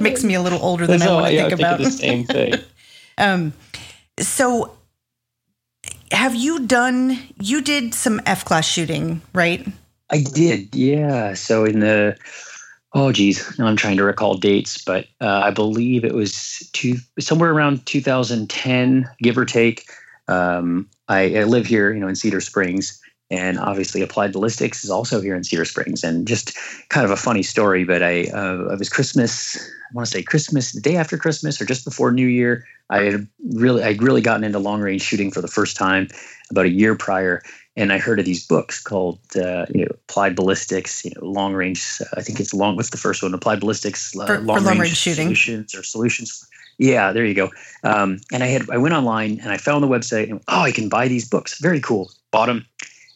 Makes 0.00 0.24
me 0.24 0.32
a 0.34 0.40
little 0.40 0.62
older 0.62 0.86
than 0.86 1.02
i 1.02 1.12
want 1.12 1.26
to 1.26 1.36
think 1.36 1.52
about 1.52 1.78
the 1.78 1.90
same 1.90 2.24
thing 2.24 2.54
um, 3.22 3.52
so 4.18 4.76
have 6.10 6.34
you 6.34 6.66
done 6.66 7.18
you 7.40 7.62
did 7.62 7.94
some 7.94 8.20
F 8.26 8.44
class 8.44 8.66
shooting, 8.66 9.22
right? 9.32 9.66
I 10.10 10.22
did, 10.22 10.74
yeah. 10.74 11.34
So 11.34 11.64
in 11.64 11.80
the 11.80 12.16
oh 12.92 13.12
geez, 13.12 13.58
now 13.58 13.66
I'm 13.66 13.76
trying 13.76 13.96
to 13.96 14.04
recall 14.04 14.34
dates, 14.34 14.82
but 14.84 15.06
uh, 15.20 15.40
I 15.44 15.50
believe 15.50 16.04
it 16.04 16.14
was 16.14 16.68
two 16.72 16.96
somewhere 17.18 17.50
around 17.50 17.86
2010, 17.86 19.08
give 19.22 19.38
or 19.38 19.44
take. 19.44 19.86
Um, 20.28 20.88
I, 21.08 21.36
I 21.36 21.44
live 21.44 21.66
here, 21.66 21.92
you 21.92 22.00
know, 22.00 22.08
in 22.08 22.16
Cedar 22.16 22.40
Springs, 22.40 23.00
and 23.32 23.58
obviously 23.58 24.02
applied 24.02 24.30
ballistics 24.32 24.84
is 24.84 24.90
also 24.90 25.20
here 25.20 25.34
in 25.34 25.42
Cedar 25.42 25.64
Springs. 25.64 26.04
And 26.04 26.28
just 26.28 26.56
kind 26.90 27.04
of 27.04 27.10
a 27.10 27.16
funny 27.16 27.42
story, 27.42 27.82
but 27.82 28.02
I 28.02 28.24
uh, 28.24 28.68
it 28.70 28.78
was 28.78 28.90
Christmas. 28.90 29.56
I 29.56 29.94
want 29.94 30.06
to 30.06 30.12
say 30.12 30.22
Christmas, 30.22 30.72
the 30.72 30.80
day 30.80 30.96
after 30.96 31.16
Christmas, 31.16 31.60
or 31.60 31.64
just 31.64 31.84
before 31.84 32.12
New 32.12 32.26
Year. 32.26 32.64
I 32.90 33.04
had 33.04 33.26
really, 33.54 33.82
I'd 33.82 34.02
really 34.02 34.20
gotten 34.20 34.44
into 34.44 34.58
long 34.58 34.82
range 34.82 35.00
shooting 35.00 35.30
for 35.30 35.40
the 35.40 35.48
first 35.48 35.76
time 35.76 36.08
about 36.50 36.66
a 36.66 36.70
year 36.70 36.94
prior, 36.94 37.42
and 37.74 37.90
I 37.90 37.98
heard 37.98 38.18
of 38.18 38.26
these 38.26 38.46
books 38.46 38.82
called, 38.82 39.18
uh, 39.34 39.64
you 39.74 39.86
know, 39.86 39.92
Applied 40.08 40.36
Ballistics, 40.36 41.02
you 41.02 41.12
know, 41.14 41.26
long 41.26 41.54
range. 41.54 41.82
Uh, 42.02 42.04
I 42.18 42.22
think 42.22 42.38
it's 42.38 42.52
long. 42.52 42.76
What's 42.76 42.90
the 42.90 42.98
first 42.98 43.22
one? 43.22 43.32
Applied 43.32 43.60
Ballistics, 43.60 44.14
uh, 44.14 44.26
for, 44.26 44.38
long, 44.40 44.58
for 44.58 44.64
long, 44.64 44.78
range, 44.78 44.80
range 44.80 44.96
shooting 44.96 45.24
solutions 45.24 45.74
or 45.74 45.82
solutions. 45.82 46.46
Yeah, 46.76 47.12
there 47.12 47.24
you 47.24 47.34
go. 47.34 47.50
Um, 47.82 48.20
and 48.30 48.42
I 48.42 48.48
had 48.48 48.68
I 48.68 48.76
went 48.76 48.94
online 48.94 49.40
and 49.40 49.52
I 49.52 49.56
found 49.56 49.82
the 49.82 49.88
website 49.88 50.30
and 50.30 50.40
oh, 50.48 50.62
I 50.62 50.72
can 50.72 50.90
buy 50.90 51.08
these 51.08 51.26
books. 51.28 51.58
Very 51.60 51.80
cool. 51.80 52.10
Bought 52.30 52.46
them. 52.46 52.66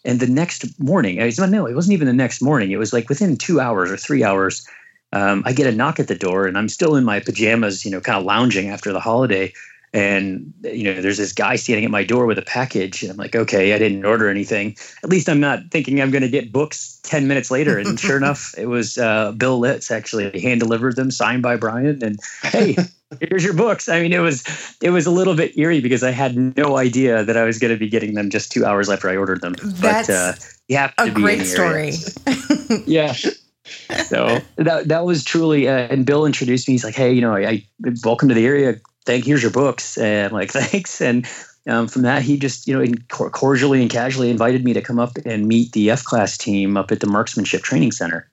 And 0.06 0.20
the 0.20 0.28
next 0.28 0.78
morning, 0.78 1.20
I 1.20 1.26
was, 1.26 1.38
no, 1.38 1.66
it 1.66 1.74
wasn't 1.74 1.94
even 1.94 2.06
the 2.06 2.12
next 2.12 2.40
morning. 2.40 2.70
It 2.70 2.78
was 2.78 2.92
like 2.92 3.08
within 3.08 3.36
two 3.36 3.60
hours 3.60 3.90
or 3.90 3.96
three 3.96 4.22
hours, 4.22 4.66
um, 5.12 5.42
I 5.44 5.52
get 5.52 5.66
a 5.66 5.76
knock 5.76 5.98
at 5.98 6.06
the 6.06 6.14
door, 6.14 6.46
and 6.46 6.56
I'm 6.56 6.68
still 6.68 6.94
in 6.94 7.04
my 7.04 7.18
pajamas, 7.18 7.84
you 7.84 7.90
know, 7.90 8.00
kind 8.00 8.18
of 8.18 8.24
lounging 8.24 8.70
after 8.70 8.92
the 8.92 9.00
holiday. 9.00 9.52
And 9.96 10.52
you 10.62 10.84
know 10.84 11.00
there's 11.00 11.16
this 11.16 11.32
guy 11.32 11.56
standing 11.56 11.84
at 11.84 11.90
my 11.90 12.04
door 12.04 12.26
with 12.26 12.36
a 12.36 12.42
package 12.42 13.02
and 13.02 13.10
i'm 13.10 13.16
like 13.16 13.34
okay 13.34 13.72
i 13.72 13.78
didn't 13.78 14.04
order 14.04 14.28
anything. 14.28 14.76
At 15.02 15.08
least 15.08 15.28
i'm 15.28 15.40
not 15.40 15.60
thinking 15.70 16.02
i'm 16.02 16.10
going 16.10 16.22
to 16.22 16.28
get 16.28 16.52
books 16.52 17.00
10 17.04 17.26
minutes 17.26 17.50
later. 17.50 17.78
And 17.78 17.98
sure 18.06 18.18
enough 18.18 18.54
it 18.58 18.66
was 18.66 18.98
uh, 18.98 19.32
bill 19.32 19.58
litz 19.58 19.90
actually 19.90 20.38
hand 20.38 20.60
delivered 20.60 20.96
them 20.96 21.10
signed 21.10 21.42
by 21.42 21.56
brian 21.56 22.04
and 22.04 22.18
hey 22.42 22.76
here's 23.20 23.42
your 23.42 23.54
books. 23.54 23.88
I 23.88 24.02
mean 24.02 24.12
it 24.12 24.18
was 24.18 24.44
it 24.82 24.90
was 24.90 25.06
a 25.06 25.10
little 25.10 25.34
bit 25.34 25.56
eerie 25.56 25.80
because 25.80 26.02
i 26.02 26.10
had 26.10 26.36
no 26.36 26.76
idea 26.76 27.24
that 27.24 27.36
i 27.38 27.44
was 27.44 27.58
going 27.58 27.72
to 27.72 27.78
be 27.78 27.88
getting 27.88 28.14
them 28.14 28.28
just 28.28 28.52
two 28.52 28.66
hours 28.66 28.90
after 28.90 29.08
i 29.08 29.16
ordered 29.16 29.40
them. 29.40 29.54
That's 29.62 30.08
but 30.08 30.14
uh, 30.14 30.32
you 30.68 30.76
have 30.76 30.92
a 30.98 31.10
great 31.10 31.46
story. 31.46 31.92
Yeah. 32.86 33.14
So 34.04 34.38
that 34.56 34.88
that 34.88 35.04
was 35.06 35.24
truly 35.24 35.68
uh, 35.68 35.88
and 35.90 36.04
bill 36.04 36.26
introduced 36.26 36.68
me. 36.68 36.74
He's 36.74 36.84
like 36.84 36.94
hey 36.94 37.12
you 37.12 37.22
know 37.22 37.34
I, 37.34 37.46
I 37.48 37.64
welcome 38.04 38.28
to 38.28 38.34
the 38.34 38.46
area 38.46 38.76
thank 39.06 39.24
here's 39.24 39.42
your 39.42 39.52
books 39.52 39.96
and 39.96 40.32
like 40.32 40.50
thanks. 40.52 41.00
And 41.00 41.26
um, 41.66 41.88
from 41.88 42.02
that 42.02 42.22
he 42.22 42.36
just 42.36 42.66
you 42.66 42.78
know 42.78 42.92
cordially 43.08 43.80
and 43.80 43.90
casually 43.90 44.30
invited 44.30 44.64
me 44.64 44.72
to 44.74 44.82
come 44.82 44.98
up 44.98 45.16
and 45.24 45.48
meet 45.48 45.72
the 45.72 45.90
f 45.90 46.04
class 46.04 46.36
team 46.36 46.76
up 46.76 46.92
at 46.92 47.00
the 47.00 47.06
marksmanship 47.06 47.62
training 47.62 47.92
center. 47.92 48.28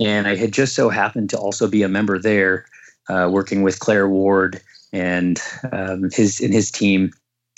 And 0.00 0.26
i 0.26 0.36
had 0.36 0.52
just 0.52 0.74
so 0.74 0.88
happened 0.88 1.30
to 1.30 1.38
also 1.38 1.68
be 1.68 1.82
a 1.82 1.88
member 1.88 2.18
there 2.18 2.64
uh, 3.08 3.28
working 3.30 3.62
with 3.62 3.80
claire 3.80 4.08
ward 4.08 4.60
and 4.92 5.40
um, 5.72 6.08
his 6.12 6.40
and 6.40 6.52
his 6.52 6.70
team 6.70 7.12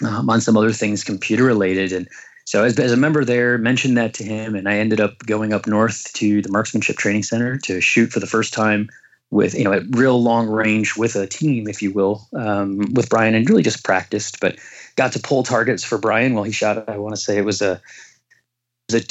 um, 0.04 0.28
on 0.28 0.40
some 0.40 0.56
other 0.56 0.72
things 0.72 1.04
computer 1.04 1.44
related. 1.44 1.92
And 1.92 2.08
so 2.44 2.64
as, 2.64 2.78
as 2.78 2.92
a 2.92 2.96
member 2.96 3.24
there 3.24 3.56
mentioned 3.58 3.96
that 3.96 4.14
to 4.14 4.24
him 4.24 4.54
and 4.54 4.68
i 4.68 4.76
ended 4.76 5.00
up 5.00 5.18
going 5.20 5.52
up 5.52 5.66
north 5.66 6.12
to 6.12 6.42
the 6.42 6.50
marksmanship 6.50 6.96
training 6.96 7.22
center 7.22 7.56
to 7.58 7.80
shoot 7.80 8.12
for 8.12 8.20
the 8.20 8.26
first 8.26 8.52
time 8.52 8.88
with 9.34 9.52
you 9.54 9.64
know 9.64 9.72
at 9.72 9.82
real 9.90 10.22
long 10.22 10.46
range 10.46 10.96
with 10.96 11.16
a 11.16 11.26
team, 11.26 11.68
if 11.68 11.82
you 11.82 11.90
will, 11.90 12.26
um, 12.34 12.78
with 12.94 13.10
Brian, 13.10 13.34
and 13.34 13.50
really 13.50 13.64
just 13.64 13.84
practiced, 13.84 14.40
but 14.40 14.56
got 14.96 15.12
to 15.12 15.18
pull 15.18 15.42
targets 15.42 15.82
for 15.82 15.98
Brian 15.98 16.34
while 16.34 16.44
he 16.44 16.52
shot. 16.52 16.88
I 16.88 16.96
want 16.96 17.16
to 17.16 17.20
say 17.20 17.36
it 17.36 17.44
was 17.44 17.60
a 17.60 17.72
it 18.88 18.94
was 18.94 19.02
a 19.02 19.06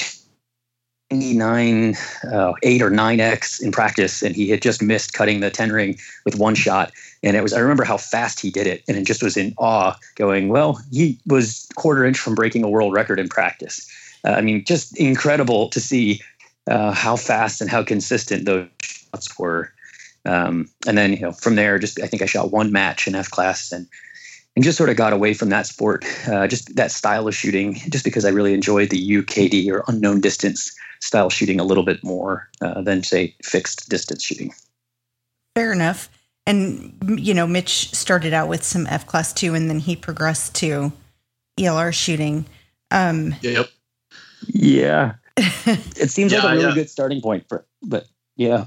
29 1.10 1.96
uh, 2.32 2.54
8 2.64 2.82
or 2.82 2.90
9x 2.90 3.62
in 3.62 3.72
practice 3.72 4.24
and 4.24 4.36
he 4.36 4.50
had 4.50 4.62
just 4.62 4.82
missed 4.82 5.14
cutting 5.14 5.42
the 5.42 5.52
10 5.52 5.72
ring 5.72 5.98
with 6.26 6.38
one 6.38 6.56
shot 6.56 6.92
and 7.22 7.36
it 7.36 7.44
was 7.44 7.54
i 7.54 7.60
remember 7.60 7.84
how 7.84 7.98
fast 7.98 8.40
he 8.40 8.50
did 8.50 8.66
it 8.66 8.84
and 8.88 8.98
it 8.98 9.06
just 9.06 9.22
was 9.22 9.38
in 9.38 9.54
awe 9.58 9.96
going 10.16 10.50
well 10.50 10.80
he 10.92 11.20
was 11.28 11.68
quarter 11.76 12.06
inch 12.06 12.18
from 12.18 12.34
breaking 12.34 12.64
a 12.64 12.70
world 12.70 12.94
record 12.94 13.20
in 13.20 13.28
practice 13.28 13.88
uh, 14.26 14.32
i 14.32 14.42
mean 14.42 14.64
just 14.66 14.98
incredible 14.98 15.70
to 15.70 15.80
see 15.80 16.20
uh, 16.68 16.92
how 16.94 17.16
fast 17.16 17.62
and 17.62 17.70
how 17.70 17.84
consistent 17.84 18.46
those 18.46 18.68
shots 18.82 19.38
were 19.38 19.72
um, 20.26 20.70
and 20.88 20.98
then 20.98 21.14
you 21.14 21.20
know 21.20 21.32
from 21.32 21.56
there, 21.56 21.80
just 21.80 22.02
I 22.02 22.08
think 22.08 22.22
I 22.22 22.26
shot 22.26 22.52
one 22.52 22.72
match 22.72 23.08
in 23.08 23.16
F 23.16 23.30
class 23.30 23.72
and 23.72 23.88
and 24.56 24.64
just 24.64 24.78
sort 24.78 24.90
of 24.90 24.96
got 24.96 25.14
away 25.14 25.34
from 25.34 25.50
that 25.50 25.66
sport, 25.66 26.06
uh, 26.28 26.48
just 26.48 26.76
that 26.76 26.92
style 26.92 27.28
of 27.28 27.36
shooting, 27.36 27.76
just 27.90 28.06
because 28.06 28.24
I 28.24 28.30
really 28.30 28.54
enjoyed 28.54 28.90
the 28.90 29.18
UKD 29.18 29.72
or 29.72 29.84
unknown 29.88 30.22
distance 30.22 30.76
style 31.02 31.30
shooting 31.30 31.60
a 31.60 31.64
little 31.64 31.84
bit 31.84 32.04
more 32.04 32.50
uh, 32.62 32.82
than 32.82 33.04
say 33.04 33.36
fixed 33.44 33.90
distance 33.90 34.24
shooting. 34.24 34.54
Fair 35.56 35.74
enough. 35.74 36.10
And 36.46 36.96
you 37.20 37.34
know, 37.34 37.48
Mitch 37.48 37.94
started 37.94 38.34
out 38.34 38.48
with 38.48 38.64
some 38.64 38.86
F 38.88 39.08
class 39.08 39.34
too, 39.34 39.54
and 39.54 39.70
then 39.70 39.80
he 39.80 39.96
progressed 39.96 40.56
to 40.56 40.92
ELR 41.60 41.94
shooting. 41.94 42.46
Um, 42.92 43.36
yep. 43.42 43.70
Yeah. 44.48 45.14
it 45.38 46.12
seems 46.12 46.32
yeah, 46.32 46.40
like 46.40 46.46
a 46.46 46.56
really 46.56 46.68
yeah. 46.70 46.76
good 46.76 46.90
starting 46.90 47.22
point 47.22 47.48
for, 47.48 47.66
but 47.82 48.06
yeah. 48.36 48.66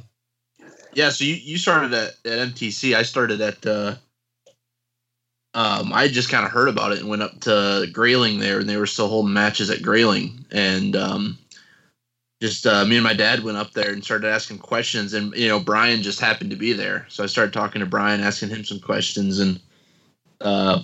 Yeah, 0.96 1.10
so 1.10 1.24
you, 1.24 1.34
you 1.34 1.58
started 1.58 1.92
at, 1.92 2.14
at 2.24 2.48
MTC. 2.48 2.96
I 2.96 3.02
started 3.02 3.42
at 3.42 3.66
uh, 3.66 3.96
um, 5.52 5.92
I 5.92 6.08
just 6.08 6.30
kind 6.30 6.46
of 6.46 6.50
heard 6.50 6.70
about 6.70 6.92
it 6.92 7.00
and 7.00 7.08
went 7.10 7.20
up 7.20 7.38
to 7.40 7.86
Grayling 7.92 8.38
there, 8.38 8.60
and 8.60 8.66
they 8.66 8.78
were 8.78 8.86
still 8.86 9.08
holding 9.08 9.34
matches 9.34 9.68
at 9.68 9.82
Grayling, 9.82 10.46
and 10.50 10.96
um, 10.96 11.36
just 12.40 12.66
uh, 12.66 12.86
me 12.86 12.96
and 12.96 13.04
my 13.04 13.12
dad 13.12 13.44
went 13.44 13.58
up 13.58 13.72
there 13.72 13.92
and 13.92 14.02
started 14.02 14.26
asking 14.26 14.56
questions, 14.56 15.12
and 15.12 15.34
you 15.34 15.48
know 15.48 15.60
Brian 15.60 16.00
just 16.00 16.18
happened 16.18 16.48
to 16.48 16.56
be 16.56 16.72
there, 16.72 17.04
so 17.10 17.22
I 17.22 17.26
started 17.26 17.52
talking 17.52 17.80
to 17.80 17.86
Brian, 17.86 18.22
asking 18.22 18.48
him 18.48 18.64
some 18.64 18.80
questions, 18.80 19.38
and 19.38 19.60
uh, 20.40 20.80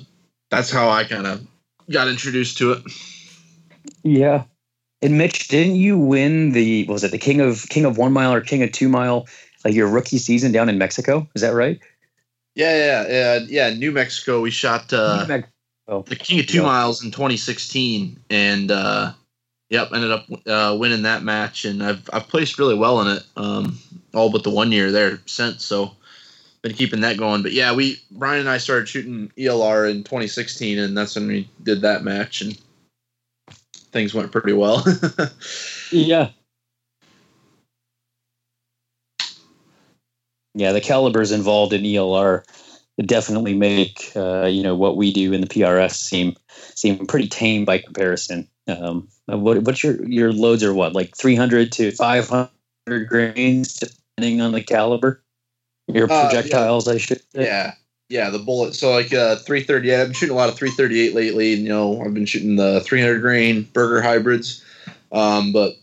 that's 0.51 0.71
how 0.71 0.91
I 0.91 1.05
kind 1.05 1.27
of 1.27 1.41
got 1.91 2.09
introduced 2.09 2.59
to 2.59 2.73
it. 2.73 2.83
Yeah, 4.03 4.45
and 5.01 5.17
Mitch, 5.17 5.49
didn't 5.49 5.77
you 5.77 5.97
win 5.97 6.53
the 6.53 6.85
was 6.85 7.03
it 7.03 7.13
the 7.13 7.19
King 7.19 7.41
of 7.41 7.67
King 7.71 7.87
of 7.87 7.97
One 7.97 8.13
Mile 8.13 8.35
or 8.35 8.43
King 8.43 8.63
of 8.63 8.73
Two 8.73 8.91
Mile 8.91 9.27
like 9.65 9.75
your 9.75 9.89
rookie 9.89 10.19
season 10.19 10.53
down 10.53 10.69
in 10.69 10.79
Mexico. 10.79 11.29
Is 11.35 11.43
that 11.43 11.55
right? 11.55 11.81
Yeah, 12.55 12.77
yeah, 12.77 13.09
yeah. 13.09 13.47
yeah 13.49 13.75
New 13.75 13.93
Mexico. 13.93 14.41
We 14.41 14.51
shot 14.51 14.93
uh, 14.93 15.25
the 15.27 16.17
King 16.17 16.41
of 16.41 16.47
Two 16.47 16.59
yep. 16.59 16.67
Miles 16.67 17.03
in 17.03 17.11
2016, 17.11 18.19
and 18.31 18.71
uh, 18.71 19.13
yep, 19.71 19.91
ended 19.93 20.11
up 20.11 20.27
uh, 20.47 20.77
winning 20.79 21.03
that 21.03 21.23
match. 21.23 21.65
And 21.65 21.83
I've 21.83 22.09
I've 22.13 22.29
placed 22.29 22.59
really 22.59 22.75
well 22.75 23.01
in 23.01 23.17
it, 23.17 23.23
um, 23.37 23.79
all 24.15 24.31
but 24.31 24.45
the 24.45 24.51
one 24.51 24.73
year 24.73 24.93
there 24.93 25.21
since. 25.27 25.65
So 25.65 25.93
been 26.63 26.75
keeping 26.75 27.01
that 27.01 27.19
going. 27.19 27.43
But 27.43 27.53
yeah, 27.53 27.75
we 27.75 28.01
Brian 28.13 28.41
and 28.41 28.49
I 28.49 28.59
started 28.59 28.89
shooting 28.89 29.31
ELR 29.37 29.91
in 29.91 30.05
2016, 30.05 30.79
and 30.79 30.97
that's 30.97 31.17
when 31.17 31.27
we 31.27 31.51
did 31.63 31.83
that 31.83 32.05
match, 32.05 32.41
and 32.41 32.59
things 33.93 34.15
went 34.15 34.33
pretty 34.33 34.53
well. 34.53 34.85
yeah, 35.93 36.31
yeah, 40.55 40.73
the 40.73 40.81
calibers 40.81 41.33
involved 41.33 41.73
in 41.73 41.83
ELR 41.83 42.45
definitely 43.07 43.55
make 43.55 44.13
uh, 44.15 44.47
you 44.47 44.63
know 44.63 44.75
what 44.75 44.97
we 44.97 45.13
do 45.13 45.33
in 45.33 45.41
the 45.41 45.47
PRS 45.47 45.95
seem 45.95 46.37
seem 46.49 47.07
pretty 47.07 47.29
tame 47.29 47.65
by 47.65 47.79
comparison. 47.79 48.49
Um, 48.69 49.09
what 49.27 49.63
what's 49.63 49.83
your 49.83 50.03
your 50.05 50.33
loads 50.33 50.63
are 50.63 50.75
what 50.75 50.93
like 50.93 51.17
300 51.17 51.73
to 51.73 51.91
500 51.93 52.51
grains 53.09 53.83
depending 54.17 54.41
on 54.41 54.53
the 54.53 54.63
caliber. 54.63 55.23
Your 55.89 56.07
projectiles, 56.07 56.87
uh, 56.87 56.93
yeah. 56.93 56.95
I 56.95 56.99
should. 56.99 57.19
Say. 57.19 57.45
Yeah, 57.45 57.75
yeah, 58.09 58.31
the 58.31 58.39
bullet. 58.39 58.75
So 58.75 58.93
like 58.93 59.13
uh, 59.13 59.37
330. 59.37 59.89
Yeah, 59.89 60.03
I've 60.03 60.09
been 60.09 60.15
shooting 60.15 60.35
a 60.35 60.39
lot 60.39 60.49
of 60.49 60.57
338 60.57 61.15
lately. 61.15 61.55
And, 61.55 61.63
you 61.63 61.69
know, 61.69 62.01
I've 62.01 62.15
been 62.15 62.27
shooting 62.27 62.57
the 62.57 62.81
300 62.81 63.21
grain 63.21 63.69
Berger 63.73 64.01
hybrids. 64.01 64.65
Um, 65.11 65.53
but 65.53 65.75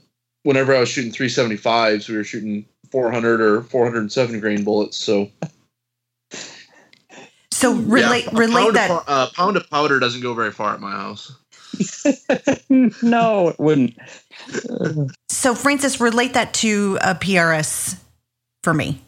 whenever 0.44 0.76
I 0.76 0.80
was 0.80 0.90
shooting 0.90 1.12
375s, 1.12 2.08
we 2.08 2.16
were 2.16 2.24
shooting 2.24 2.66
400 2.92 3.42
or 3.42 3.62
407 3.64 4.40
grain 4.40 4.64
bullets. 4.64 4.98
So, 4.98 5.30
so 7.52 7.74
relate 7.74 8.26
yeah, 8.26 8.40
relate 8.40 8.74
that. 8.74 8.92
Of, 8.92 9.04
uh, 9.08 9.28
pound 9.36 9.58
of 9.58 9.70
powder 9.70 10.00
doesn't 10.00 10.22
go 10.22 10.34
very 10.34 10.52
far 10.52 10.74
at 10.74 10.80
my 10.80 10.92
house. 10.92 11.36
no, 12.70 13.50
it 13.50 13.60
wouldn't. 13.60 13.98
so, 15.30 15.56
Francis, 15.56 16.00
relate 16.00 16.34
that 16.34 16.54
to 16.56 16.98
a 17.02 17.16
PRS 17.16 18.00
for 18.64 18.74
me. 18.74 19.00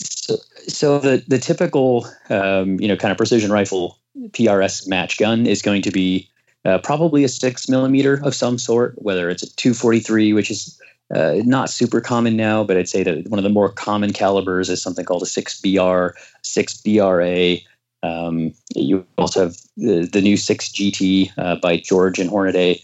So, 0.00 0.36
so 0.66 0.98
the 0.98 1.22
the 1.28 1.38
typical, 1.38 2.06
um, 2.30 2.80
you 2.80 2.88
know, 2.88 2.96
kind 2.96 3.12
of 3.12 3.16
precision 3.16 3.52
rifle 3.52 3.98
PRS 4.30 4.88
match 4.88 5.18
gun 5.18 5.46
is 5.46 5.62
going 5.62 5.82
to 5.82 5.90
be 5.90 6.28
uh, 6.64 6.78
probably 6.78 7.24
a 7.24 7.28
six 7.28 7.68
millimeter 7.68 8.20
of 8.24 8.34
some 8.34 8.58
sort, 8.58 8.94
whether 9.02 9.28
it's 9.28 9.42
a 9.42 9.56
243, 9.56 10.32
which 10.32 10.50
is 10.50 10.80
uh, 11.12 11.34
not 11.44 11.70
super 11.70 12.00
common 12.00 12.36
now, 12.36 12.64
but 12.64 12.76
I'd 12.76 12.88
say 12.88 13.02
that 13.02 13.28
one 13.28 13.38
of 13.38 13.42
the 13.42 13.50
more 13.50 13.70
common 13.70 14.12
calibers 14.12 14.70
is 14.70 14.82
something 14.82 15.04
called 15.04 15.22
a 15.22 15.26
6BR, 15.26 16.12
6BRA. 16.42 17.62
Um, 18.02 18.54
you 18.74 19.06
also 19.18 19.44
have 19.44 19.56
the, 19.76 20.08
the 20.10 20.22
new 20.22 20.36
6GT 20.36 21.32
uh, 21.36 21.56
by 21.56 21.76
George 21.76 22.18
and 22.18 22.30
Hornady. 22.30 22.82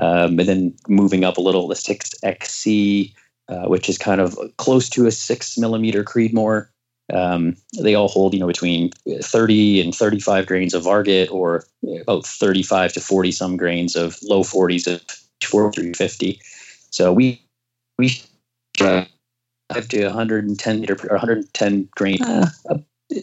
Um, 0.00 0.38
and 0.38 0.48
then 0.48 0.74
moving 0.88 1.24
up 1.24 1.36
a 1.36 1.40
little, 1.40 1.66
the 1.68 1.74
6XC, 1.74 3.14
uh, 3.48 3.66
which 3.66 3.88
is 3.88 3.98
kind 3.98 4.20
of 4.20 4.38
close 4.56 4.88
to 4.90 5.06
a 5.06 5.10
six 5.10 5.58
millimeter 5.58 6.04
Creedmoor. 6.04 6.68
Um, 7.12 7.56
they 7.80 7.94
all 7.94 8.08
hold, 8.08 8.34
you 8.34 8.40
know, 8.40 8.46
between 8.46 8.90
30 9.08 9.80
and 9.80 9.94
35 9.94 10.46
grains 10.46 10.74
of 10.74 10.84
Varget 10.84 11.30
or 11.30 11.64
about 12.02 12.26
35 12.26 12.92
to 12.94 13.00
40 13.00 13.32
some 13.32 13.56
grains 13.56 13.96
of 13.96 14.18
low 14.22 14.42
40s 14.42 14.86
of 14.86 15.02
450. 15.42 16.40
So 16.90 17.12
we 17.12 17.40
we 17.98 18.22
uh, 18.80 19.04
to 19.88 20.04
110 20.04 20.80
meter 20.80 20.96
or 21.10 21.16
110 21.16 21.88
grain, 21.94 22.22
uh, 22.22 22.48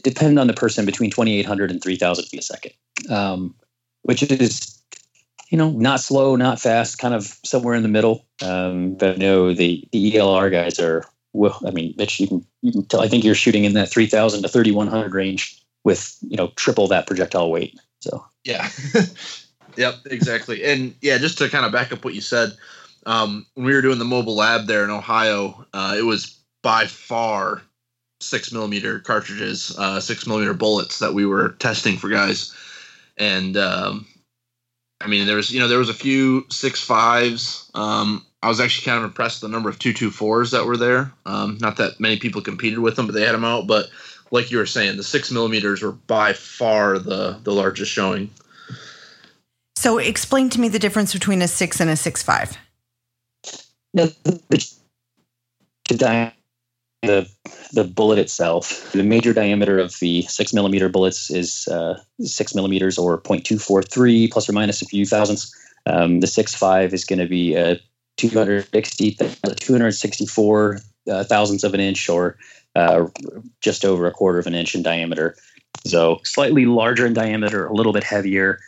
depending 0.04 0.38
on 0.38 0.48
the 0.48 0.54
person, 0.54 0.86
between 0.86 1.10
2,800 1.10 1.72
and 1.72 1.82
3,000 1.82 2.26
feet 2.26 2.40
a 2.40 2.44
second, 2.44 2.72
um, 3.10 3.56
which 4.04 4.24
is 4.24 4.80
you 5.50 5.58
know 5.58 5.72
not 5.72 6.00
slow, 6.00 6.36
not 6.36 6.60
fast, 6.60 7.00
kind 7.00 7.14
of 7.14 7.38
somewhere 7.44 7.76
in 7.76 7.84
the 7.84 7.90
middle. 7.90 8.26
Um, 8.42 8.96
but 8.96 9.18
no, 9.18 9.54
the 9.54 9.88
the 9.92 10.14
ELR 10.14 10.52
guys 10.52 10.80
are. 10.80 11.04
Well, 11.34 11.60
I 11.68 11.72
mean, 11.72 11.94
Mitch, 11.98 12.20
you 12.22 12.28
can 12.28 12.46
you 12.62 12.72
can 12.72 12.86
tell. 12.86 13.02
I 13.02 13.10
think 13.10 13.24
you're 13.24 13.36
shooting 13.36 13.66
in 13.66 13.74
that 13.74 13.90
3,000 13.90 14.44
to 14.44 14.48
3,100 14.48 15.14
range 15.14 15.62
with 15.84 16.18
you 16.22 16.38
know 16.38 16.48
triple 16.56 16.88
that 16.88 17.08
projectile 17.08 17.52
weight. 17.52 17.78
So 18.00 18.26
yeah. 18.46 18.70
yep, 19.76 19.96
exactly. 20.06 20.64
And 20.64 20.96
yeah, 21.02 21.18
just 21.18 21.38
to 21.40 21.50
kind 21.50 21.66
of 21.66 21.74
back 21.74 21.92
up 21.92 22.06
what 22.06 22.14
you 22.14 22.22
said, 22.22 22.54
um, 23.06 23.46
when 23.54 23.66
we 23.66 23.74
were 23.74 23.82
doing 23.82 24.00
the 24.00 24.06
mobile 24.06 24.36
lab 24.36 24.66
there 24.66 24.84
in 24.84 24.90
Ohio, 24.90 25.66
uh, 25.74 25.96
it 25.98 26.04
was 26.04 26.38
by 26.64 26.88
far 26.88 27.62
six 28.22 28.52
millimeter 28.52 29.00
cartridges, 29.00 29.76
uh, 29.78 30.00
six 30.00 30.26
millimeter 30.26 30.54
bullets 30.54 31.00
that 31.00 31.14
we 31.14 31.26
were 31.26 31.50
testing 31.60 31.98
for 31.98 32.10
guys, 32.10 32.54
and 33.18 33.58
um, 33.58 34.08
I 35.02 35.08
mean 35.08 35.28
there 35.28 35.36
was 35.36 35.52
you 35.52 35.60
know 35.60 35.68
there 35.68 35.80
was 35.80 35.90
a 35.90 35.94
few 35.94 36.46
six 36.50 36.82
fives. 36.82 37.70
Um, 37.76 38.26
I 38.42 38.48
was 38.48 38.60
actually 38.60 38.86
kind 38.86 38.98
of 39.00 39.06
impressed 39.06 39.42
with 39.42 39.50
the 39.50 39.56
number 39.56 39.70
of 39.70 39.80
two 39.80 39.94
two 39.94 40.10
fours 40.10 40.52
that 40.52 40.66
were 40.66 40.78
there. 40.78 41.12
Um, 41.26 41.58
not 41.62 41.78
that 41.78 42.00
many 42.00 42.18
people 42.18 42.42
competed 42.42 42.80
with 42.80 42.96
them, 42.96 43.06
but 43.06 43.14
they 43.14 43.26
had 43.26 43.36
them 43.36 43.46
out. 43.46 43.68
But 43.68 43.90
like 44.32 44.50
you 44.50 44.58
were 44.58 44.66
saying, 44.66 44.98
the 44.98 45.04
six 45.04 45.32
millimeters 45.32 45.84
were 45.84 45.92
by 45.92 46.34
far 46.34 46.98
the 46.98 47.40
the 47.44 47.54
largest 47.54 47.92
showing. 47.92 48.32
So 49.76 50.00
explain 50.00 50.50
to 50.52 50.60
me 50.60 50.70
the 50.70 50.80
difference 50.80 51.14
between 51.14 51.44
a 51.44 51.48
six 51.48 51.80
and 51.80 51.92
a 51.92 51.96
six 51.96 52.24
five. 52.24 52.58
The, 53.96 54.16
the, 55.90 56.34
the, 57.02 57.30
the 57.74 57.84
bullet 57.84 58.20
itself, 58.20 58.92
the 58.92 59.04
major 59.04 59.34
diameter 59.34 59.80
of 59.80 59.98
the 60.00 60.24
six 60.24 60.54
millimeter 60.54 60.90
bullets 60.90 61.32
is 61.32 61.68
uh, 61.70 62.00
six 62.22 62.54
millimeters 62.54 62.98
or 62.98 63.20
0.243 63.22 64.32
plus 64.32 64.50
or 64.50 64.54
minus 64.54 64.82
a 64.82 64.86
few 64.86 65.06
thousandths. 65.06 65.54
Um, 65.86 66.20
the 66.20 66.28
six 66.28 66.56
five 66.56 66.94
is 66.94 67.06
going 67.06 67.20
to 67.20 67.28
be 67.28 67.56
a 67.56 67.80
260, 68.18 69.12
264 69.12 70.80
uh, 71.12 71.24
thousandths 71.24 71.64
of 71.64 71.74
an 71.74 71.80
inch 71.80 72.10
or 72.10 72.38
uh, 72.76 73.06
just 73.62 73.86
over 73.86 74.08
a 74.08 74.12
quarter 74.12 74.40
of 74.40 74.48
an 74.48 74.56
inch 74.56 74.76
in 74.76 74.82
diameter. 74.82 75.36
So 75.86 76.20
slightly 76.24 76.66
larger 76.66 77.06
in 77.06 77.14
diameter, 77.14 77.68
a 77.68 77.74
little 77.74 77.94
bit 77.94 78.04
heavier. 78.04 78.60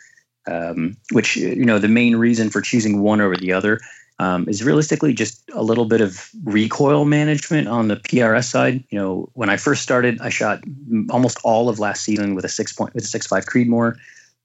Um, 0.46 0.96
which 1.12 1.36
you 1.36 1.66
know 1.66 1.78
the 1.78 1.88
main 1.88 2.16
reason 2.16 2.48
for 2.48 2.62
choosing 2.62 3.02
one 3.02 3.20
over 3.20 3.36
the 3.36 3.52
other 3.52 3.80
um, 4.18 4.48
is 4.48 4.64
realistically 4.64 5.14
just 5.14 5.42
a 5.52 5.62
little 5.62 5.84
bit 5.84 6.00
of 6.00 6.30
recoil 6.44 7.04
management 7.04 7.68
on 7.68 7.88
the 7.88 7.96
PRS 7.96 8.44
side. 8.44 8.84
You 8.90 8.98
know, 8.98 9.30
when 9.34 9.48
I 9.48 9.56
first 9.56 9.82
started, 9.82 10.20
I 10.20 10.28
shot 10.28 10.62
almost 11.10 11.38
all 11.44 11.68
of 11.68 11.78
last 11.78 12.02
season 12.02 12.34
with 12.34 12.44
a 12.44 12.48
six 12.48 12.72
point 12.72 12.94
with 12.94 13.04
a 13.04 13.08
six 13.08 13.26
five 13.26 13.46
Creedmoor, 13.46 13.96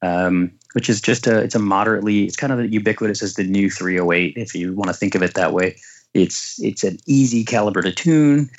um, 0.01 0.51
which 0.73 0.89
is 0.89 1.01
just 1.01 1.27
a 1.27 1.39
it's 1.39 1.55
a 1.55 1.59
moderately 1.59 2.25
it's 2.25 2.35
kind 2.35 2.53
of 2.53 2.71
ubiquitous 2.71 3.23
as 3.23 3.33
the 3.35 3.43
new 3.43 3.69
308 3.69 4.33
if 4.37 4.53
you 4.53 4.73
want 4.73 4.89
to 4.89 4.93
think 4.93 5.15
of 5.15 5.23
it 5.23 5.33
that 5.33 5.53
way. 5.53 5.75
It's 6.13 6.61
it's 6.61 6.83
an 6.83 6.99
easy 7.07 7.43
caliber 7.43 7.81
to 7.81 7.91
tune 7.91 8.49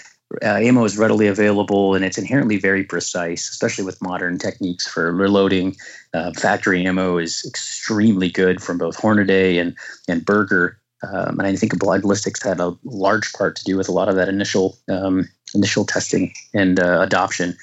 uh, 0.42 0.56
ammo 0.56 0.84
is 0.84 0.98
readily 0.98 1.26
available 1.26 1.94
and 1.94 2.04
it's 2.04 2.18
inherently 2.18 2.58
very 2.58 2.84
precise, 2.84 3.48
especially 3.50 3.84
with 3.84 4.02
modern 4.02 4.38
techniques 4.38 4.86
for 4.86 5.12
reloading. 5.12 5.76
Uh, 6.12 6.32
factory 6.32 6.86
ammo 6.86 7.18
is 7.18 7.44
extremely 7.46 8.30
good 8.30 8.62
from 8.62 8.78
both 8.78 8.96
Hornady 8.96 9.60
and 9.60 9.76
and 10.08 10.24
Berger, 10.24 10.78
um, 11.12 11.38
and 11.38 11.46
I 11.46 11.56
think 11.56 11.78
Ballistics 11.78 12.42
had 12.42 12.60
a 12.60 12.76
large 12.84 13.32
part 13.32 13.56
to 13.56 13.64
do 13.64 13.76
with 13.76 13.88
a 13.88 13.92
lot 13.92 14.08
of 14.08 14.16
that 14.16 14.28
initial 14.28 14.76
um, 14.88 15.28
initial 15.54 15.84
testing 15.84 16.32
and 16.52 16.80
uh, 16.80 17.00
adoption 17.00 17.56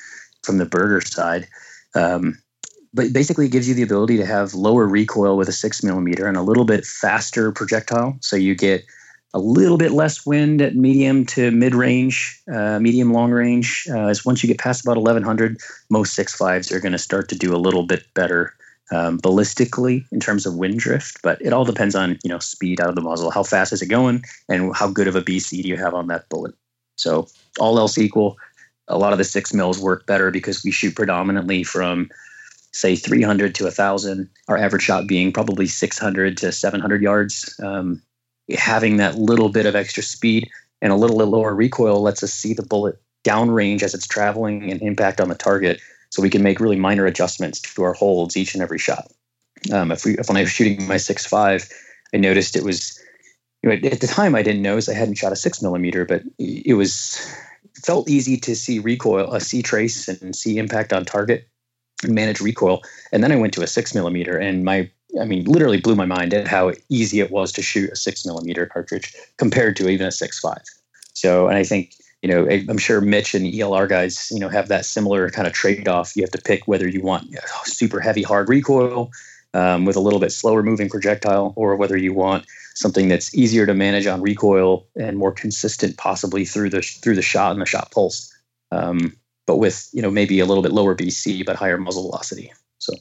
from 0.44 0.58
the 0.58 0.66
Berger 0.66 1.02
side. 1.02 1.48
Um, 1.96 2.38
but 2.94 3.14
basically, 3.14 3.46
it 3.46 3.52
gives 3.52 3.68
you 3.68 3.74
the 3.74 3.84
ability 3.84 4.18
to 4.18 4.26
have 4.26 4.54
lower 4.54 4.86
recoil 4.86 5.38
with 5.38 5.48
a 5.48 5.54
six 5.54 5.84
millimeter 5.84 6.28
and 6.28 6.38
a 6.38 6.42
little 6.42 6.66
bit 6.66 6.86
faster 6.86 7.52
projectile, 7.52 8.18
so 8.22 8.36
you 8.36 8.56
get 8.56 8.84
a 9.34 9.40
little 9.40 9.78
bit 9.78 9.92
less 9.92 10.26
wind 10.26 10.62
at 10.62 10.76
medium 10.76 11.26
to 11.26 11.52
mid 11.52 11.74
range, 11.74 12.42
uh, 12.52 12.80
medium 12.80 13.14
long 13.14 13.32
range. 13.32 13.88
Uh, 13.90 14.08
as 14.08 14.26
once 14.26 14.44
you 14.44 14.48
get 14.48 14.60
past 14.60 14.84
about 14.84 14.98
1100, 14.98 15.58
most 15.90 16.14
six 16.14 16.36
fives 16.36 16.72
are 16.72 16.82
going 16.82 16.92
to 16.92 16.98
start 16.98 17.30
to 17.30 17.36
do 17.36 17.56
a 17.56 17.58
little 17.58 17.84
bit 17.84 18.04
better 18.14 18.54
um, 18.92 19.20
ballistically 19.20 20.06
in 20.12 20.20
terms 20.20 20.46
of 20.46 20.56
wind 20.56 20.80
drift. 20.80 21.22
But 21.24 21.42
it 21.42 21.54
all 21.54 21.66
depends 21.66 21.96
on 21.96 22.18
you 22.24 22.30
know 22.30 22.40
speed 22.40 22.80
out 22.80 22.90
of 22.90 22.96
the 22.96 23.02
muzzle, 23.02 23.32
how 23.32 23.44
fast 23.44 23.74
is 23.74 23.82
it 23.82 23.88
going, 23.88 24.24
and 24.50 24.76
how 24.76 24.90
good 24.90 25.08
of 25.08 25.16
a 25.16 25.22
BC 25.22 25.64
do 25.64 25.70
you 25.70 25.78
have 25.78 25.94
on 25.94 26.08
that 26.08 26.30
bullet. 26.30 26.54
So 26.98 27.28
all 27.60 27.80
else 27.80 27.98
equal, 27.98 28.38
a 28.88 28.98
lot 28.98 29.12
of 29.12 29.18
the 29.18 29.24
six 29.24 29.54
mils 29.54 29.80
work 29.80 30.06
better 30.06 30.32
because 30.32 30.64
we 30.64 30.72
shoot 30.72 30.96
predominantly 30.96 31.64
from 31.64 32.10
say 32.74 32.96
300 32.96 33.54
to 33.56 33.66
1000 33.66 34.30
our 34.48 34.58
average 34.58 34.84
shot 34.84 35.06
being 35.06 35.34
probably 35.34 35.68
600 35.68 36.38
to 36.38 36.54
700 36.54 37.02
yards 37.02 37.60
um, 37.62 38.02
having 38.58 38.96
that 38.96 39.16
little 39.16 39.50
bit 39.50 39.66
of 39.66 39.76
extra 39.76 40.02
speed 40.02 40.50
and 40.82 40.94
a 40.94 40.96
little 40.96 41.18
bit 41.18 41.26
lower 41.26 41.54
recoil 41.54 42.02
lets 42.02 42.24
us 42.24 42.34
see 42.34 42.54
the 42.54 42.64
bullet 42.64 42.98
downrange 43.24 43.84
as 43.84 43.94
it's 43.94 44.08
traveling 44.08 44.72
and 44.72 44.82
impact 44.82 45.22
on 45.22 45.30
the 45.30 45.36
target. 45.36 45.80
So 46.12 46.22
we 46.22 46.30
can 46.30 46.44
make 46.44 46.60
really 46.60 46.76
minor 46.76 47.06
adjustments 47.06 47.60
to 47.62 47.84
our 47.84 47.94
holds 47.94 48.38
each 48.38 48.54
and 48.54 48.62
every 48.62 48.80
shot. 48.80 49.12
Um, 49.72 49.92
if 49.92 50.06
we, 50.06 50.18
if 50.18 50.28
when 50.28 50.38
I 50.38 50.42
was 50.42 50.52
shooting 50.52 50.88
my 50.88 50.98
six 50.98 51.26
five, 51.26 51.68
I 52.14 52.18
noticed 52.18 52.56
it 52.56 52.64
was, 52.64 53.00
you 53.64 53.70
know, 53.70 53.76
at 53.76 54.02
the 54.02 54.08
time 54.08 54.36
I 54.36 54.44
didn't 54.44 54.62
notice 54.62 54.90
I 54.90 54.94
hadn't 54.94 55.16
shot 55.16 55.32
a 55.32 55.36
six 55.38 55.62
millimeter, 55.62 56.06
but 56.06 56.24
it 56.38 56.76
was 56.76 57.20
it 57.64 57.86
felt 57.86 58.10
easy 58.10 58.38
to 58.38 58.56
see 58.56 58.80
recoil, 58.80 59.34
uh, 59.34 59.40
see 59.40 59.62
trace, 59.62 60.08
and 60.08 60.36
see 60.36 60.58
impact 60.58 60.92
on 60.92 61.06
target, 61.06 61.48
and 62.04 62.14
manage 62.14 62.42
recoil. 62.42 62.82
And 63.12 63.24
then 63.24 63.32
I 63.32 63.38
went 63.38 63.54
to 63.54 63.64
a 63.64 63.68
six 63.68 63.96
millimeter, 63.96 64.38
and 64.38 64.66
my 64.66 64.90
I 65.20 65.26
mean, 65.26 65.46
literally 65.46 65.80
blew 65.80 65.96
my 65.96 66.06
mind 66.06 66.34
at 66.34 66.48
how 66.48 66.72
easy 66.90 67.20
it 67.20 67.32
was 67.32 67.52
to 67.54 67.62
shoot 67.62 67.92
a 67.92 67.96
six 67.96 68.26
millimeter 68.26 68.66
cartridge 68.66 69.14
compared 69.38 69.76
to 69.78 69.90
even 69.90 70.08
a 70.08 70.12
six 70.12 70.40
five. 70.40 70.64
So, 71.14 71.48
and 71.48 71.58
I 71.58 71.64
think 71.64 71.94
you 72.22 72.30
know, 72.30 72.48
I'm 72.48 72.78
sure 72.78 73.02
Mitch 73.02 73.34
and 73.34 73.46
ELR 73.46 73.90
guys, 73.90 74.30
you 74.32 74.40
know, 74.40 74.50
have 74.50 74.68
that 74.68 74.86
similar 74.86 75.30
kind 75.32 75.48
of 75.48 75.54
trade 75.54 75.88
off. 75.88 76.16
You 76.16 76.22
have 76.22 76.32
to 76.32 76.42
pick 76.42 76.68
whether 76.68 76.88
you 76.88 77.02
want 77.02 77.36
super 77.64 78.00
heavy 78.00 78.22
hard 78.22 78.48
recoil 78.48 79.12
um, 79.54 79.86
with 79.86 79.96
a 79.96 80.00
little 80.00 80.20
bit 80.20 80.32
slower 80.32 80.62
moving 80.62 80.88
projectile, 80.88 81.54
or 81.56 81.76
whether 81.76 81.98
you 81.98 82.14
want 82.14 82.46
something 82.76 83.08
that's 83.08 83.34
easier 83.36 83.66
to 83.66 83.74
manage 83.74 84.06
on 84.06 84.22
recoil 84.22 84.88
and 84.96 85.18
more 85.18 85.32
consistent, 85.32 85.98
possibly 85.98 86.46
through 86.46 86.70
the 86.70 86.82
through 86.82 87.16
the 87.16 87.22
shot 87.24 87.52
and 87.52 87.62
the 87.62 87.66
shot 87.66 87.92
pulse, 87.92 88.32
um, 88.72 89.16
but 89.48 89.58
with 89.58 89.90
you 89.92 90.02
know 90.02 90.12
maybe 90.12 90.40
a 90.40 90.46
little 90.46 90.64
bit 90.64 90.72
lower 90.72 90.96
BC 90.96 91.46
but 91.46 91.56
higher 91.56 91.78
muzzle 91.78 92.04
velocity. 92.04 92.52
So. 92.78 92.94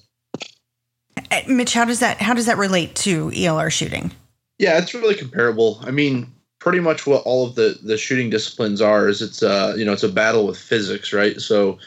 Uh, 1.30 1.42
Mitch, 1.46 1.74
how 1.74 1.85
does 1.85 2.00
that 2.00 2.22
how 2.22 2.33
does 2.33 2.46
that 2.46 2.56
relate 2.56 2.94
to 2.96 3.30
ELR 3.30 3.70
shooting? 3.70 4.12
Yeah, 4.59 4.78
it's 4.78 4.94
really 4.94 5.14
comparable. 5.14 5.78
I 5.83 5.90
mean, 5.90 6.33
pretty 6.61 6.79
much 6.81 7.07
what 7.07 7.23
all 7.25 7.46
of 7.46 7.57
the 7.57 7.79
the 7.83 7.99
shooting 7.99 8.31
disciplines 8.31 8.81
are 8.81 9.09
is 9.09 9.20
it's 9.20 9.42
uh 9.42 9.75
you 9.77 9.85
know 9.85 9.92
it's 9.92 10.05
a 10.05 10.09
battle 10.09 10.46
with 10.46 10.57
physics, 10.59 11.12
right? 11.12 11.40
So 11.40 11.79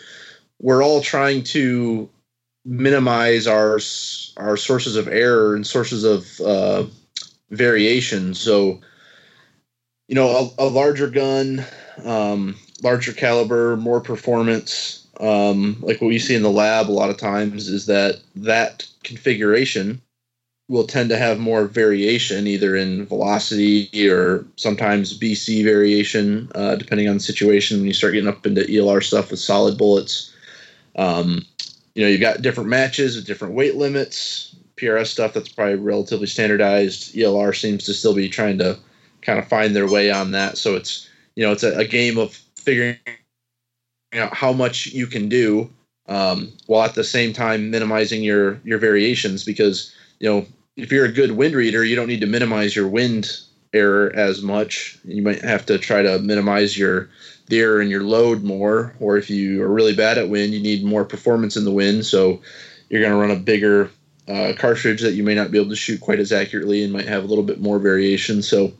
we're 0.60 0.84
all 0.84 1.02
trying 1.02 1.44
to 1.46 2.10
minimize 2.66 3.48
our 3.48 3.80
our 4.38 4.58
sources 4.58 4.96
of 4.96 5.08
error 5.08 5.56
and 5.56 5.66
sources 5.66 6.04
of 6.04 6.42
uh, 6.42 6.86
variation. 7.52 8.34
So 8.34 8.82
you 10.08 10.16
know, 10.16 10.52
a, 10.58 10.66
a 10.66 10.68
larger 10.68 11.10
gun, 11.10 11.64
um, 12.04 12.56
larger 12.82 13.14
caliber, 13.14 13.78
more 13.78 14.02
performance. 14.02 15.08
Um, 15.20 15.78
like 15.82 16.02
what 16.02 16.08
we 16.08 16.20
see 16.20 16.36
in 16.36 16.42
the 16.42 16.52
lab 16.52 16.90
a 16.90 16.92
lot 16.92 17.10
of 17.10 17.18
times 17.18 17.70
is 17.70 17.86
that 17.86 18.20
that 18.36 18.86
configuration 19.04 20.02
will 20.70 20.88
tend 20.88 21.10
to 21.10 21.18
have 21.18 21.40
more 21.40 21.66
variation, 21.66 22.48
either 22.48 22.76
in 22.76 23.06
velocity 23.06 23.90
or 24.10 24.46
sometimes 24.56 25.18
BC 25.18 25.64
variation, 25.64 26.50
uh, 26.56 26.76
depending 26.76 27.10
on 27.10 27.16
the 27.16 27.24
situation. 27.24 27.80
When 27.80 27.88
you 27.88 27.94
start 27.94 28.14
getting 28.14 28.30
up 28.30 28.46
into 28.46 28.62
ELR 28.62 29.04
stuff 29.04 29.30
with 29.30 29.40
solid 29.40 29.78
bullets, 29.78 30.34
um, 30.96 31.42
you 31.96 32.04
know, 32.04 32.10
you've 32.10 32.22
got 32.22 32.42
different 32.42 32.70
matches 32.70 33.16
with 33.16 33.26
different 33.26 33.54
weight 33.54 33.76
limits. 33.76 34.56
PRS 34.78 35.08
stuff 35.08 35.34
that's 35.34 35.50
probably 35.50 35.76
relatively 35.76 36.28
standardized. 36.28 37.14
ELR 37.14 37.56
seems 37.56 37.84
to 37.86 37.94
still 37.94 38.16
be 38.16 38.28
trying 38.28 38.58
to 38.58 38.78
kind 39.22 39.38
of 39.38 39.48
find 39.48 39.76
their 39.76 39.88
way 39.88 40.10
on 40.12 40.32
that. 40.32 40.58
So 40.58 40.76
it's 40.76 41.08
you 41.36 41.44
know 41.44 41.52
it's 41.52 41.64
a, 41.64 41.78
a 41.78 41.86
game 41.86 42.18
of 42.18 42.34
figuring 42.56 42.98
out 44.14 44.34
how 44.34 44.54
much 44.54 44.88
you 44.88 45.08
can 45.08 45.30
do 45.30 45.70
um, 46.08 46.52
while 46.66 46.84
at 46.84 46.96
the 46.96 47.04
same 47.04 47.34
time 47.34 47.70
minimizing 47.70 48.24
your 48.24 48.60
your 48.64 48.80
variations 48.80 49.44
because 49.44 49.94
you 50.24 50.30
know 50.30 50.46
if 50.78 50.90
you're 50.92 51.06
a 51.06 51.12
good 51.12 51.34
wind 51.34 51.54
reader 51.54 51.84
you 51.84 51.96
don't 51.96 52.08
need 52.08 52.22
to 52.22 52.28
minimize 52.28 52.76
your 52.76 52.88
wind 52.88 53.42
error 53.74 54.12
as 54.16 54.42
much. 54.42 54.98
You 55.04 55.22
might 55.22 55.42
have 55.42 55.66
to 55.66 55.78
try 55.78 56.02
to 56.02 56.20
minimize 56.20 56.78
your 56.78 57.10
the 57.48 57.60
error 57.60 57.82
in 57.82 57.90
your 57.90 58.04
load 58.04 58.44
more 58.44 58.96
or 59.02 59.18
if 59.18 59.30
you 59.30 59.62
are 59.62 59.68
really 59.68 59.94
bad 59.94 60.18
at 60.18 60.30
wind 60.30 60.54
you 60.54 60.62
need 60.62 60.84
more 60.84 61.04
performance 61.04 61.58
in 61.58 61.66
the 61.66 61.72
wind. 61.72 62.06
So 62.06 62.40
you're 62.90 63.02
going 63.02 63.12
to 63.12 63.20
run 63.20 63.32
a 63.32 63.36
bigger 63.36 63.90
uh, 64.30 64.54
cartridge 64.58 65.02
that 65.02 65.14
you 65.14 65.24
may 65.24 65.36
not 65.36 65.52
be 65.52 65.58
able 65.58 65.70
to 65.70 65.76
shoot 65.76 66.00
quite 66.00 66.20
as 66.20 66.32
accurately 66.32 66.84
and 66.84 66.94
might 66.94 67.08
have 67.08 67.26
a 67.26 67.28
little 67.28 67.44
bit 67.44 67.60
more 67.60 67.80
variation. 67.80 68.42
So 68.42 68.72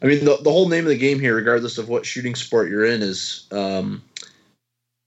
i 0.00 0.06
mean 0.06 0.24
the, 0.24 0.38
the 0.38 0.50
whole 0.50 0.68
name 0.68 0.84
of 0.84 0.88
the 0.88 0.96
game 0.96 1.20
here 1.20 1.36
regardless 1.36 1.78
of 1.78 1.88
what 1.88 2.06
shooting 2.06 2.34
sport 2.34 2.70
you're 2.70 2.84
in 2.84 3.02
is 3.02 3.46
um, 3.52 4.02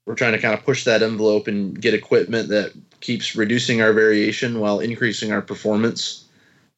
we're 0.06 0.14
trying 0.14 0.32
to 0.32 0.38
kind 0.38 0.54
of 0.54 0.64
push 0.64 0.84
that 0.84 1.02
envelope 1.02 1.48
and 1.48 1.80
get 1.80 1.92
equipment 1.92 2.48
that 2.48 2.72
keeps 3.00 3.36
reducing 3.36 3.82
our 3.82 3.92
variation 3.92 4.60
while 4.60 4.80
increasing 4.80 5.32
our 5.32 5.42
performance. 5.42 6.24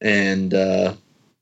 And 0.00 0.54
uh, 0.54 0.94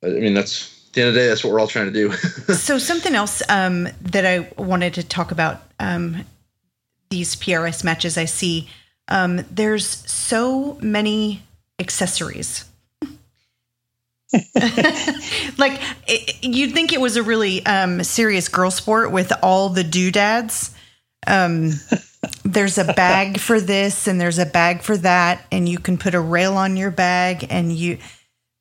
I 0.05 0.09
mean, 0.09 0.35
that's 0.35 0.89
at 0.89 0.93
the 0.93 1.01
end 1.03 1.09
of 1.09 1.15
the 1.15 1.21
day, 1.21 1.27
that's 1.29 1.45
what 1.45 1.53
we're 1.53 1.61
all 1.61 1.67
trying 1.67 1.93
to 1.93 1.93
do. 1.93 2.13
so 2.55 2.79
something 2.79 3.15
else 3.15 3.43
um, 3.49 3.89
that 4.01 4.25
I 4.25 4.49
wanted 4.57 4.95
to 4.95 5.03
talk 5.03 5.31
about 5.31 5.63
um, 5.79 6.25
these 7.11 7.37
PRS 7.37 7.85
matches 7.85 8.17
I 8.17 8.25
see. 8.25 8.69
Um, 9.09 9.45
there's 9.51 9.87
so 10.11 10.79
many 10.81 11.43
accessories. 11.79 12.65
like 15.57 15.81
it, 16.09 16.45
you'd 16.45 16.73
think 16.73 16.93
it 16.93 17.01
was 17.01 17.17
a 17.17 17.23
really 17.23 17.65
um, 17.65 18.03
serious 18.03 18.49
girl 18.49 18.71
sport 18.71 19.13
with 19.13 19.33
all 19.43 19.69
the 19.69 19.85
doodads 19.85 20.75
Um, 21.27 21.73
there's 22.45 22.79
a 22.79 22.85
bag 22.85 23.41
for 23.41 23.61
this 23.61 24.07
and 24.07 24.21
there's 24.21 24.39
a 24.39 24.47
bag 24.47 24.83
for 24.83 24.97
that, 24.99 25.47
and 25.51 25.69
you 25.69 25.79
can 25.79 25.99
put 25.99 26.15
a 26.15 26.21
rail 26.21 26.57
on 26.57 26.77
your 26.77 26.91
bag, 26.91 27.47
and 27.51 27.73
you 27.73 27.99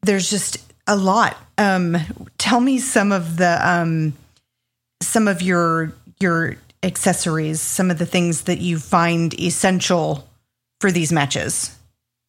there's 0.01 0.29
just 0.29 0.57
a 0.87 0.95
lot. 0.95 1.37
Um, 1.57 1.97
tell 2.37 2.59
me 2.59 2.79
some 2.79 3.11
of 3.11 3.37
the 3.37 3.59
um, 3.67 4.13
some 5.01 5.27
of 5.27 5.41
your 5.41 5.93
your 6.19 6.57
accessories, 6.83 7.61
some 7.61 7.89
of 7.89 7.97
the 7.97 8.05
things 8.05 8.43
that 8.43 8.59
you 8.59 8.77
find 8.77 9.37
essential 9.39 10.27
for 10.79 10.91
these 10.91 11.11
matches. 11.11 11.75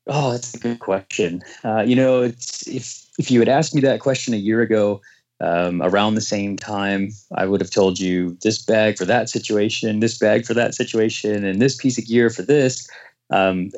Oh, 0.07 0.33
that's 0.33 0.55
a 0.55 0.59
good 0.59 0.79
question. 0.79 1.43
Uh, 1.65 1.83
you 1.83 1.97
know, 1.97 2.23
it's, 2.23 2.67
if 2.67 3.05
if 3.19 3.31
you 3.31 3.41
had 3.41 3.49
asked 3.49 3.75
me 3.75 3.81
that 3.83 4.01
question 4.01 4.35
a 4.35 4.39
year 4.39 4.61
ago, 4.61 5.01
um, 5.41 5.83
around 5.83 6.15
the 6.15 6.21
same 6.21 6.57
time, 6.57 7.11
I 7.35 7.47
would 7.47 7.61
have 7.61 7.71
told 7.71 7.99
you 7.99 8.37
this 8.43 8.63
bag 8.63 8.97
for 8.97 9.05
that 9.05 9.29
situation, 9.29 10.01
this 10.01 10.19
bag 10.19 10.47
for 10.47 10.55
that 10.55 10.75
situation, 10.75 11.45
and 11.45 11.61
this 11.61 11.77
piece 11.77 11.99
of 11.99 12.07
gear 12.07 12.31
for 12.31 12.43
this. 12.43 12.89
Um, 13.31 13.71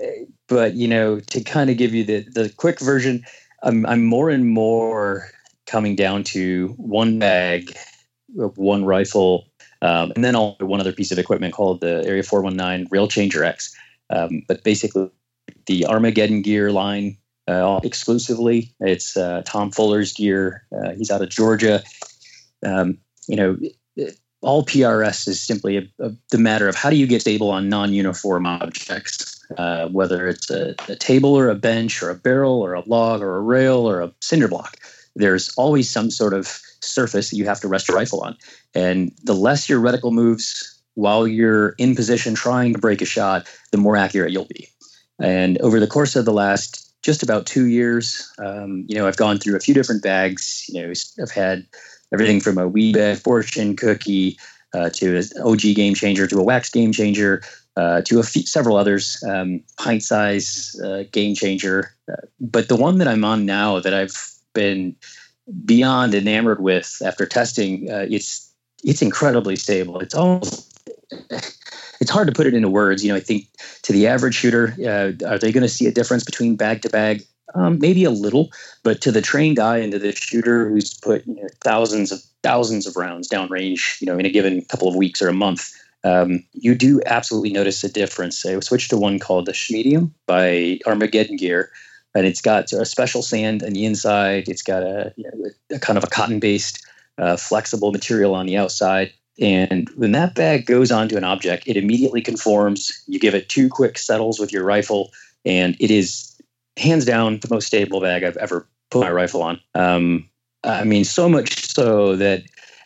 but 0.49 0.75
you 0.75 0.87
know, 0.87 1.21
to 1.21 1.43
kind 1.43 1.71
of 1.71 1.77
give 1.77 1.95
you 1.95 2.05
the 2.05 2.21
the 2.21 2.53
quick 2.57 2.81
version, 2.81 3.25
I'm 3.63 3.85
I'm 3.87 4.05
more 4.05 4.31
and 4.31 4.49
more 4.49 5.31
coming 5.67 5.97
down 5.97 6.23
to 6.25 6.69
one 6.77 7.19
bag, 7.19 7.77
one 8.35 8.85
rifle, 8.85 9.47
um, 9.83 10.13
and 10.15 10.25
then 10.25 10.37
also 10.37 10.65
one 10.65 10.81
other 10.81 10.93
piece 10.93 11.11
of 11.11 11.19
equipment 11.19 11.55
called 11.55 11.81
the 11.81 12.05
Area 12.07 12.23
419 12.23 12.89
Rail 12.91 13.09
Changer 13.09 13.45
X. 13.45 13.75
Um, 14.11 14.43
but 14.49 14.63
basically, 14.65 15.11
the 15.67 15.87
Armageddon 15.87 16.43
gear 16.43 16.73
line 16.73 17.18
uh, 17.49 17.81
exclusively. 17.83 18.73
It's 18.81 19.17
uh, 19.17 19.43
Tom 19.45 19.71
Fuller's 19.71 20.13
gear. 20.13 20.65
Uh, 20.73 20.93
he's 20.93 21.11
out 21.11 21.23
of 21.23 21.31
Georgia. 21.31 21.83
Um, 22.65 22.99
you 23.27 23.37
know, 23.37 23.59
all 24.43 24.65
PRS 24.65 25.27
is 25.27 25.41
simply 25.41 25.79
a, 25.79 25.89
a, 25.99 26.13
the 26.31 26.39
matter 26.39 26.69
of 26.69 26.77
how 26.77 26.91
do 26.91 26.97
you 26.97 27.07
get 27.07 27.23
stable 27.23 27.51
on 27.51 27.69
non-uniform 27.69 28.47
objects, 28.47 29.45
uh, 29.57 29.89
whether 29.89 30.29
it's 30.29 30.51
a, 30.51 30.75
a, 30.89 30.97
table 30.97 31.35
or 31.35 31.49
a 31.49 31.55
bench 31.55 32.03
or 32.03 32.11
a 32.11 32.15
barrel 32.15 32.63
or 32.63 32.75
a 32.75 32.83
log 32.87 33.21
or 33.21 33.37
a 33.37 33.41
rail 33.41 33.89
or 33.89 34.01
a 34.01 34.13
cinder 34.21 34.49
block. 34.49 34.77
There's 35.17 35.53
always 35.57 35.91
some 35.91 36.11
sort 36.11 36.35
of 36.35 36.47
surface 36.81 37.31
that 37.31 37.37
you 37.37 37.47
have 37.47 37.61
to 37.61 37.69
rest 37.69 37.89
your 37.89 37.97
rifle 37.97 38.21
on, 38.21 38.37
and 38.75 39.13
the 39.25 39.35
less 39.35 39.69
your 39.69 39.81
reticle 39.81 40.13
moves 40.13 40.81
while 40.95 41.27
you're 41.27 41.71
in 41.79 41.97
position 41.97 42.35
trying 42.35 42.73
to 42.73 42.79
break 42.79 43.01
a 43.01 43.05
shot, 43.05 43.47
the 43.73 43.79
more 43.79 43.97
accurate 43.97 44.33
you'll 44.33 44.45
be. 44.45 44.69
And 45.21 45.59
over 45.59 45.81
the 45.81 45.87
course 45.87 46.15
of 46.15 46.25
the 46.25 46.33
last 46.33 46.88
just 47.03 47.23
about 47.23 47.47
two 47.47 47.67
years. 47.67 48.31
Um, 48.39 48.85
you 48.89 48.97
know, 48.97 49.07
I've 49.07 49.17
gone 49.17 49.39
through 49.39 49.57
a 49.57 49.61
few 49.61 49.75
different 49.75 50.03
bags. 50.03 50.67
You 50.69 50.83
know, 50.83 50.93
I've 51.23 51.31
had 51.31 51.67
everything 52.13 52.41
from 52.41 52.59
a 52.59 52.69
Wiebad 52.69 53.19
fortune 53.19 53.77
cookie 53.77 54.39
uh, 54.75 54.91
to 54.91 55.17
an 55.17 55.25
OG 55.43 55.61
game 55.75 55.95
changer 55.95 56.27
to 56.27 56.39
a 56.39 56.43
wax 56.43 56.71
game 56.71 56.93
changer 56.93 57.43
uh, 57.77 58.03
to 58.03 58.19
a 58.19 58.23
few, 58.23 58.43
several 58.43 58.77
others, 58.77 59.23
um, 59.29 59.63
pint 59.79 60.03
size 60.03 60.79
uh, 60.85 61.05
game 61.13 61.35
changer. 61.35 61.95
Uh, 62.11 62.17
but 62.41 62.69
the 62.69 62.77
one 62.77 62.99
that 62.99 63.09
I'm 63.09 63.25
on 63.25 63.47
now 63.47 63.79
that 63.81 63.95
I've 63.95 64.17
been 64.53 64.97
beyond 65.65 66.15
enamored 66.15 66.61
with 66.61 67.01
after 67.05 67.25
testing, 67.25 67.91
uh, 67.91 68.07
it's 68.11 68.53
it's 68.85 69.03
incredibly 69.03 69.57
stable. 69.57 70.01
It's 70.01 70.15
almost 70.15 70.69
it's 72.01 72.11
hard 72.11 72.27
to 72.27 72.33
put 72.33 72.47
it 72.47 72.55
into 72.55 72.69
words. 72.69 73.05
You 73.05 73.13
know, 73.13 73.17
I 73.17 73.21
think 73.21 73.47
to 73.83 73.93
the 73.93 74.07
average 74.07 74.35
shooter, 74.35 74.75
uh, 74.81 75.27
are 75.27 75.39
they 75.39 75.53
going 75.53 75.63
to 75.63 75.69
see 75.69 75.87
a 75.87 75.93
difference 75.93 76.25
between 76.25 76.57
bag 76.57 76.83
to 76.83 76.91
bag? 76.91 77.23
Um, 77.55 77.79
maybe 77.79 78.05
a 78.05 78.11
little, 78.11 78.51
but 78.83 79.01
to 79.01 79.11
the 79.11 79.23
trained 79.23 79.59
eye 79.59 79.79
and 79.79 79.91
to 79.93 79.99
the 79.99 80.13
shooter 80.13 80.69
who's 80.69 80.93
put 80.93 81.27
you 81.27 81.37
know, 81.37 81.49
thousands 81.63 82.13
of 82.13 82.21
thousands 82.43 82.87
of 82.87 82.95
rounds 82.95 83.27
downrange, 83.27 83.99
you 84.03 84.07
know, 84.07 84.19
in 84.19 84.27
a 84.27 84.31
given 84.31 84.61
couple 84.67 84.87
of 84.87 84.95
weeks 84.95 85.23
or 85.23 85.29
a 85.29 85.33
month, 85.33 85.73
um, 86.05 86.45
you 86.53 86.75
do 86.75 87.01
absolutely 87.07 87.51
notice 87.51 87.83
a 87.83 87.91
difference. 87.91 88.45
I 88.45 88.61
switched 88.61 88.91
to 88.91 88.99
one 88.99 89.19
called 89.19 89.47
the 89.47 89.53
Schmedium 89.53 90.11
by 90.27 90.79
Armageddon 90.87 91.37
Gear, 91.37 91.71
and 92.15 92.27
it's 92.27 92.41
got 92.43 92.73
a 92.73 92.85
special 92.85 93.23
sand 93.23 93.63
on 93.63 93.73
the 93.73 93.85
inside. 93.85 94.49
It's 94.49 94.63
got 94.63 94.83
a, 94.83 95.13
you 95.17 95.25
know, 95.25 95.51
a 95.77 95.79
kind 95.79 95.97
of 95.97 96.05
a 96.05 96.09
cotton-based, 96.09 96.85
uh, 97.17 97.37
flexible 97.37 97.93
material 97.93 98.35
on 98.35 98.47
the 98.47 98.57
outside. 98.57 99.13
And 99.41 99.89
when 99.91 100.13
that 100.13 100.35
bag 100.35 100.67
goes 100.67 100.91
onto 100.91 101.17
an 101.17 101.25
object, 101.25 101.65
it 101.67 101.77
immediately 101.77 102.21
conforms. 102.21 103.03
You 103.07 103.19
give 103.19 103.35
it 103.35 103.49
two 103.49 103.69
quick 103.69 103.99
settles 103.99 104.39
with 104.39 104.53
your 104.53 104.65
rifle, 104.65 105.13
and 105.45 105.77
it 105.79 105.91
is 105.91 106.37
hands 106.77 107.05
down 107.05 107.39
the 107.41 107.49
most 107.51 107.67
stable 107.67 108.01
bag 108.01 108.25
I've 108.25 108.37
ever 108.39 108.67
put 108.91 109.03
my 109.03 109.11
rifle 109.11 109.43
on. 109.43 109.61
Um, 109.75 110.29
I 110.65 110.85
mean, 110.85 111.05
so 111.05 111.29
much 111.29 111.67
so 111.67 112.17
that 112.17 112.43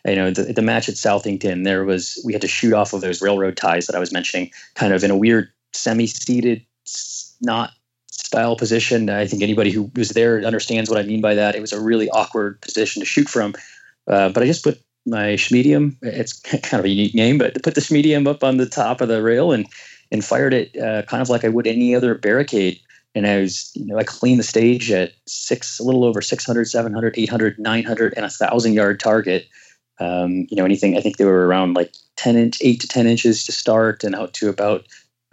you 0.07 0.17
know 0.17 0.31
the, 0.31 0.53
the 0.53 0.63
match 0.63 0.89
at 0.89 0.97
Southington, 0.97 1.65
there 1.65 1.85
was 1.85 2.21
we 2.25 2.33
had 2.33 2.43
to 2.43 2.49
shoot 2.49 2.75
off 2.75 2.93
of 2.93 3.01
those 3.01 3.23
railroad 3.23 3.57
ties 3.57 3.87
that 3.87 3.97
I 3.97 3.99
was 3.99 4.13
mentioning, 4.13 4.51
kind 4.75 4.93
of 4.93 5.03
in 5.05 5.11
a 5.11 5.17
weird 5.17 5.49
semi-seated, 5.73 6.65
not 7.41 7.71
style 8.11 8.57
position. 8.57 9.09
I 9.09 9.27
think 9.27 9.43
anybody 9.43 9.71
who 9.71 9.91
was 9.97 10.11
there 10.11 10.43
understands 10.45 10.91
what 10.91 10.99
I 10.99 11.03
mean 11.03 11.23
by 11.23 11.35
that. 11.35 11.55
It 11.55 11.61
was 11.61 11.73
a 11.73 11.81
really 11.81 12.11
awkward 12.11 12.61
position 12.61 13.01
to 13.01 13.07
shoot 13.07 13.29
from. 13.29 13.55
Uh, 14.07 14.29
but 14.29 14.43
I 14.43 14.47
just 14.47 14.65
put 14.65 14.81
my 15.07 15.35
Schmedium. 15.35 15.97
It's 16.03 16.33
kind 16.41 16.81
of 16.81 16.85
a 16.85 16.89
unique 16.89 17.15
name, 17.15 17.39
but 17.39 17.63
put 17.63 17.75
the 17.75 17.81
Schmedium 17.81 18.27
up 18.27 18.45
on 18.45 18.57
the 18.57 18.69
top 18.69 19.01
of 19.01 19.09
the 19.09 19.23
rail 19.23 19.53
and 19.53 19.67
and 20.11 20.25
fired 20.25 20.53
it 20.53 20.77
uh, 20.77 21.03
kind 21.03 21.23
of 21.23 21.31
like 21.31 21.45
I 21.45 21.49
would 21.49 21.67
any 21.67 21.95
other 21.95 22.15
barricade. 22.15 22.79
And 23.15 23.27
I 23.27 23.41
was, 23.41 23.71
you 23.75 23.87
know, 23.87 23.99
I 23.99 24.05
cleaned 24.05 24.39
the 24.39 24.45
stage 24.45 24.91
at 24.91 25.13
six, 25.27 25.79
a 25.79 25.83
little 25.83 26.05
over 26.05 26.21
600, 26.21 26.67
700, 26.67 27.15
800, 27.19 27.59
900, 27.59 28.15
and 28.17 28.27
a 28.27 28.31
thousand 28.31 28.75
yard 28.75 29.01
target. 29.01 29.47
Um, 30.01 30.47
you 30.51 30.57
know, 30.57 30.65
anything, 30.65 30.97
I 30.97 31.01
think 31.01 31.17
they 31.17 31.25
were 31.25 31.47
around 31.47 31.75
like 31.75 31.93
10 32.17 32.37
inch, 32.37 32.59
eight 32.63 32.81
to 32.81 32.89
10 32.89 33.07
inches 33.07 33.45
to 33.45 33.53
start 33.53 34.05
and 34.05 34.15
out 34.15 34.35
to 34.35 34.49
about 34.49 34.85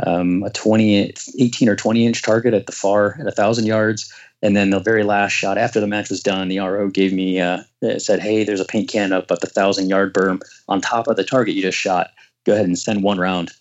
um, 0.06 0.44
a 0.44 0.50
20, 0.50 1.14
18 1.40 1.70
or 1.70 1.76
20 1.76 2.06
inch 2.06 2.22
target 2.22 2.54
at 2.54 2.66
the 2.66 2.72
far 2.72 3.18
at 3.20 3.28
a 3.28 3.32
thousand 3.32 3.66
yards. 3.66 4.14
And 4.42 4.56
then 4.56 4.70
the 4.70 4.80
very 4.80 5.04
last 5.04 5.32
shot 5.32 5.58
after 5.58 5.80
the 5.80 5.88
match 5.88 6.10
was 6.10 6.24
done, 6.24 6.48
the 6.48 6.60
RO 6.60 6.90
gave 6.90 7.14
me 7.14 7.40
uh, 7.40 7.64
said, 7.98 8.22
"Hey, 8.22 8.44
there's 8.44 8.62
a 8.62 8.66
paint 8.66 8.90
can 8.90 9.12
up 9.12 9.32
at 9.32 9.42
the 9.42 9.48
thousand 9.48 9.90
yard 9.90 10.14
berm 10.14 10.42
on 10.70 10.82
top 10.82 11.08
of 11.08 11.18
the 11.18 11.24
target 11.24 11.56
you 11.56 11.62
just 11.62 11.78
shot. 11.78 12.12
Go 12.46 12.54
ahead 12.54 12.66
and 12.66 12.80
send 12.80 13.04
one 13.04 13.20
round." 13.20 13.52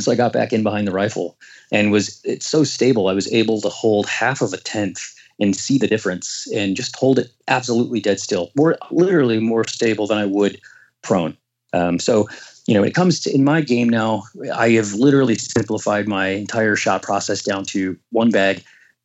So 0.00 0.10
I 0.10 0.14
got 0.14 0.32
back 0.32 0.52
in 0.52 0.62
behind 0.62 0.88
the 0.88 0.92
rifle 0.92 1.36
and 1.70 1.92
was 1.92 2.20
it's 2.24 2.46
so 2.46 2.64
stable. 2.64 3.08
I 3.08 3.12
was 3.12 3.30
able 3.32 3.60
to 3.60 3.68
hold 3.68 4.08
half 4.08 4.40
of 4.40 4.52
a 4.54 4.56
tenth 4.56 5.00
and 5.38 5.54
see 5.54 5.76
the 5.76 5.86
difference 5.86 6.46
and 6.54 6.76
just 6.76 6.96
hold 6.96 7.18
it 7.18 7.30
absolutely 7.48 8.00
dead 8.00 8.20
still, 8.20 8.50
more 8.56 8.78
literally 8.90 9.38
more 9.38 9.66
stable 9.66 10.06
than 10.06 10.18
I 10.18 10.24
would 10.24 10.58
prone. 11.02 11.36
Um, 11.74 11.98
so 11.98 12.28
you 12.66 12.74
know, 12.74 12.80
when 12.80 12.88
it 12.88 12.94
comes 12.94 13.20
to 13.20 13.34
in 13.34 13.44
my 13.44 13.60
game 13.60 13.88
now, 13.88 14.22
I 14.54 14.70
have 14.70 14.94
literally 14.94 15.34
simplified 15.34 16.06
my 16.08 16.28
entire 16.28 16.76
shot 16.76 17.02
process 17.02 17.42
down 17.42 17.64
to 17.66 17.98
one 18.10 18.30
bag 18.30 18.64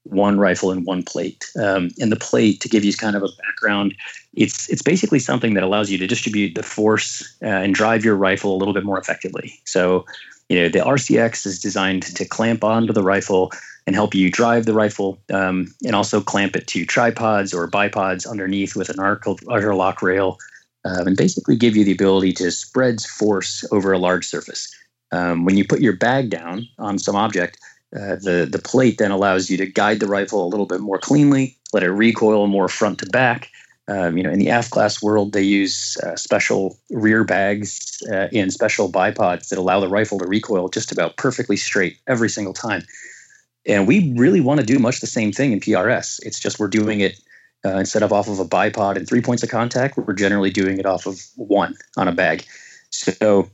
one 0.09 0.39
rifle 0.39 0.71
and 0.71 0.85
one 0.85 1.03
plate. 1.03 1.45
Um, 1.59 1.89
and 1.99 2.11
the 2.11 2.17
plate, 2.17 2.61
to 2.61 2.69
give 2.69 2.83
you 2.83 2.93
kind 2.93 3.15
of 3.15 3.23
a 3.23 3.29
background, 3.43 3.95
it's 4.33 4.69
it's 4.69 4.81
basically 4.81 5.19
something 5.19 5.53
that 5.55 5.63
allows 5.63 5.89
you 5.89 5.97
to 5.97 6.07
distribute 6.07 6.55
the 6.55 6.63
force 6.63 7.35
uh, 7.41 7.47
and 7.47 7.73
drive 7.73 8.05
your 8.05 8.15
rifle 8.15 8.55
a 8.55 8.57
little 8.57 8.73
bit 8.73 8.83
more 8.83 8.99
effectively. 8.99 9.59
So, 9.65 10.05
you 10.49 10.59
know, 10.59 10.69
the 10.69 10.79
RCX 10.79 11.45
is 11.45 11.59
designed 11.59 12.03
to 12.03 12.25
clamp 12.25 12.63
onto 12.63 12.93
the 12.93 13.03
rifle 13.03 13.51
and 13.85 13.95
help 13.95 14.13
you 14.13 14.29
drive 14.29 14.65
the 14.65 14.73
rifle, 14.73 15.17
um, 15.33 15.73
and 15.85 15.95
also 15.95 16.19
clamp 16.21 16.55
it 16.55 16.67
to 16.67 16.85
tripods 16.85 17.53
or 17.53 17.69
bipods 17.69 18.29
underneath 18.29 18.75
with 18.75 18.89
an 18.89 18.99
arc 18.99 19.25
lock 19.25 20.01
rail, 20.01 20.37
um, 20.83 21.07
and 21.07 21.17
basically 21.17 21.55
give 21.55 21.75
you 21.75 21.85
the 21.85 21.93
ability 21.93 22.33
to 22.33 22.51
spread 22.51 23.01
force 23.01 23.65
over 23.71 23.93
a 23.93 23.97
large 23.97 24.27
surface. 24.27 24.73
Um, 25.13 25.45
when 25.45 25.55
you 25.55 25.65
put 25.65 25.79
your 25.79 25.95
bag 25.95 26.29
down 26.29 26.67
on 26.77 26.99
some 26.99 27.15
object, 27.15 27.57
uh, 27.95 28.15
the 28.15 28.47
the 28.49 28.59
plate 28.59 28.97
then 28.97 29.11
allows 29.11 29.49
you 29.49 29.57
to 29.57 29.65
guide 29.65 29.99
the 29.99 30.07
rifle 30.07 30.45
a 30.45 30.49
little 30.49 30.65
bit 30.65 30.81
more 30.81 30.99
cleanly, 30.99 31.55
let 31.73 31.83
it 31.83 31.91
recoil 31.91 32.47
more 32.47 32.67
front 32.67 32.99
to 32.99 33.05
back. 33.07 33.49
Um, 33.89 34.17
you 34.17 34.23
know, 34.23 34.31
in 34.31 34.39
the 34.39 34.49
F 34.49 34.69
class 34.69 35.01
world, 35.01 35.31
they 35.31 35.41
use 35.41 35.95
uh, 36.03 36.17
special 36.17 36.77
rear 36.89 37.23
bags 37.23 38.03
uh, 38.11 38.27
and 38.33 38.51
special 38.51 38.91
bipods 38.91 39.47
that 39.47 39.57
allow 39.57 39.79
the 39.79 39.87
rifle 39.87 40.19
to 40.19 40.27
recoil 40.27 40.67
just 40.67 40.91
about 40.91 41.15
perfectly 41.15 41.55
straight 41.55 41.97
every 42.05 42.29
single 42.29 42.53
time. 42.53 42.83
And 43.65 43.87
we 43.87 44.13
really 44.17 44.41
want 44.41 44.59
to 44.59 44.65
do 44.65 44.77
much 44.77 44.99
the 44.99 45.07
same 45.07 45.31
thing 45.31 45.53
in 45.53 45.61
PRS. 45.61 46.19
It's 46.23 46.39
just 46.39 46.59
we're 46.59 46.67
doing 46.67 46.99
it 46.99 47.17
uh, 47.65 47.77
instead 47.77 48.03
of 48.03 48.13
off 48.13 48.27
of 48.27 48.39
a 48.39 48.45
bipod 48.45 48.95
and 48.95 49.07
three 49.07 49.21
points 49.21 49.43
of 49.43 49.49
contact, 49.49 49.97
we're 49.97 50.13
generally 50.13 50.49
doing 50.49 50.77
it 50.77 50.85
off 50.85 51.05
of 51.05 51.21
one 51.35 51.75
on 51.95 52.07
a 52.07 52.11
bag. 52.11 52.45
So, 52.89 53.49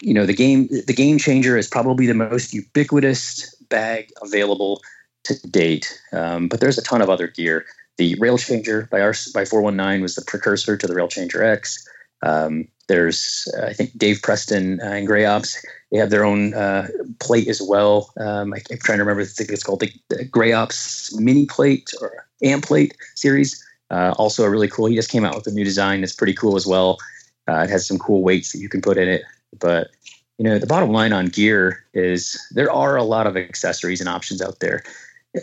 you 0.00 0.14
know, 0.14 0.26
the 0.26 0.34
game 0.34 0.68
the 0.86 0.94
game 0.94 1.18
changer 1.18 1.56
is 1.56 1.66
probably 1.66 2.06
the 2.06 2.14
most 2.14 2.54
ubiquitous 2.54 3.54
bag 3.68 4.10
available 4.22 4.80
to 5.24 5.34
date. 5.48 6.00
Um, 6.12 6.48
but 6.48 6.60
there's 6.60 6.78
a 6.78 6.82
ton 6.82 7.02
of 7.02 7.10
other 7.10 7.28
gear. 7.28 7.66
The 7.96 8.14
Rail 8.20 8.38
Changer 8.38 8.88
by 8.90 9.00
our 9.00 9.14
by 9.34 9.44
419 9.44 10.02
was 10.02 10.14
the 10.14 10.22
precursor 10.22 10.76
to 10.76 10.86
the 10.86 10.94
Rail 10.94 11.08
Changer 11.08 11.42
X. 11.42 11.86
Um, 12.22 12.68
there's 12.88 13.46
uh, 13.58 13.66
I 13.66 13.72
think 13.72 13.96
Dave 13.96 14.20
Preston 14.22 14.80
uh, 14.80 14.86
and 14.86 15.06
Gray 15.06 15.24
Ops 15.24 15.62
they 15.90 15.98
have 15.98 16.10
their 16.10 16.24
own 16.24 16.54
uh, 16.54 16.88
plate 17.18 17.48
as 17.48 17.62
well. 17.62 18.12
Um, 18.18 18.52
I, 18.52 18.58
am 18.70 18.78
trying 18.78 18.98
to 18.98 19.04
remember. 19.04 19.22
I 19.22 19.24
think 19.24 19.50
it's 19.50 19.62
called 19.62 19.80
the, 19.80 19.92
the 20.08 20.24
Gray 20.24 20.52
Ops 20.52 21.18
Mini 21.18 21.46
Plate 21.46 21.90
or 22.00 22.26
Amp 22.42 22.64
Plate 22.64 22.96
series. 23.14 23.64
Uh, 23.90 24.14
also, 24.18 24.44
a 24.44 24.50
really 24.50 24.68
cool. 24.68 24.86
He 24.86 24.94
just 24.94 25.10
came 25.10 25.24
out 25.24 25.34
with 25.34 25.46
a 25.46 25.50
new 25.50 25.64
design. 25.64 26.02
It's 26.02 26.14
pretty 26.14 26.34
cool 26.34 26.56
as 26.56 26.66
well. 26.66 26.98
Uh, 27.48 27.62
it 27.62 27.70
has 27.70 27.86
some 27.86 27.98
cool 27.98 28.22
weights 28.22 28.52
that 28.52 28.58
you 28.58 28.68
can 28.68 28.82
put 28.82 28.98
in 28.98 29.08
it. 29.08 29.22
But 29.58 29.88
you 30.38 30.44
know, 30.44 30.58
the 30.58 30.66
bottom 30.66 30.90
line 30.90 31.12
on 31.12 31.26
gear 31.26 31.84
is 31.94 32.40
there 32.52 32.70
are 32.70 32.96
a 32.96 33.02
lot 33.02 33.26
of 33.26 33.36
accessories 33.36 34.00
and 34.00 34.08
options 34.08 34.40
out 34.40 34.60
there. 34.60 34.82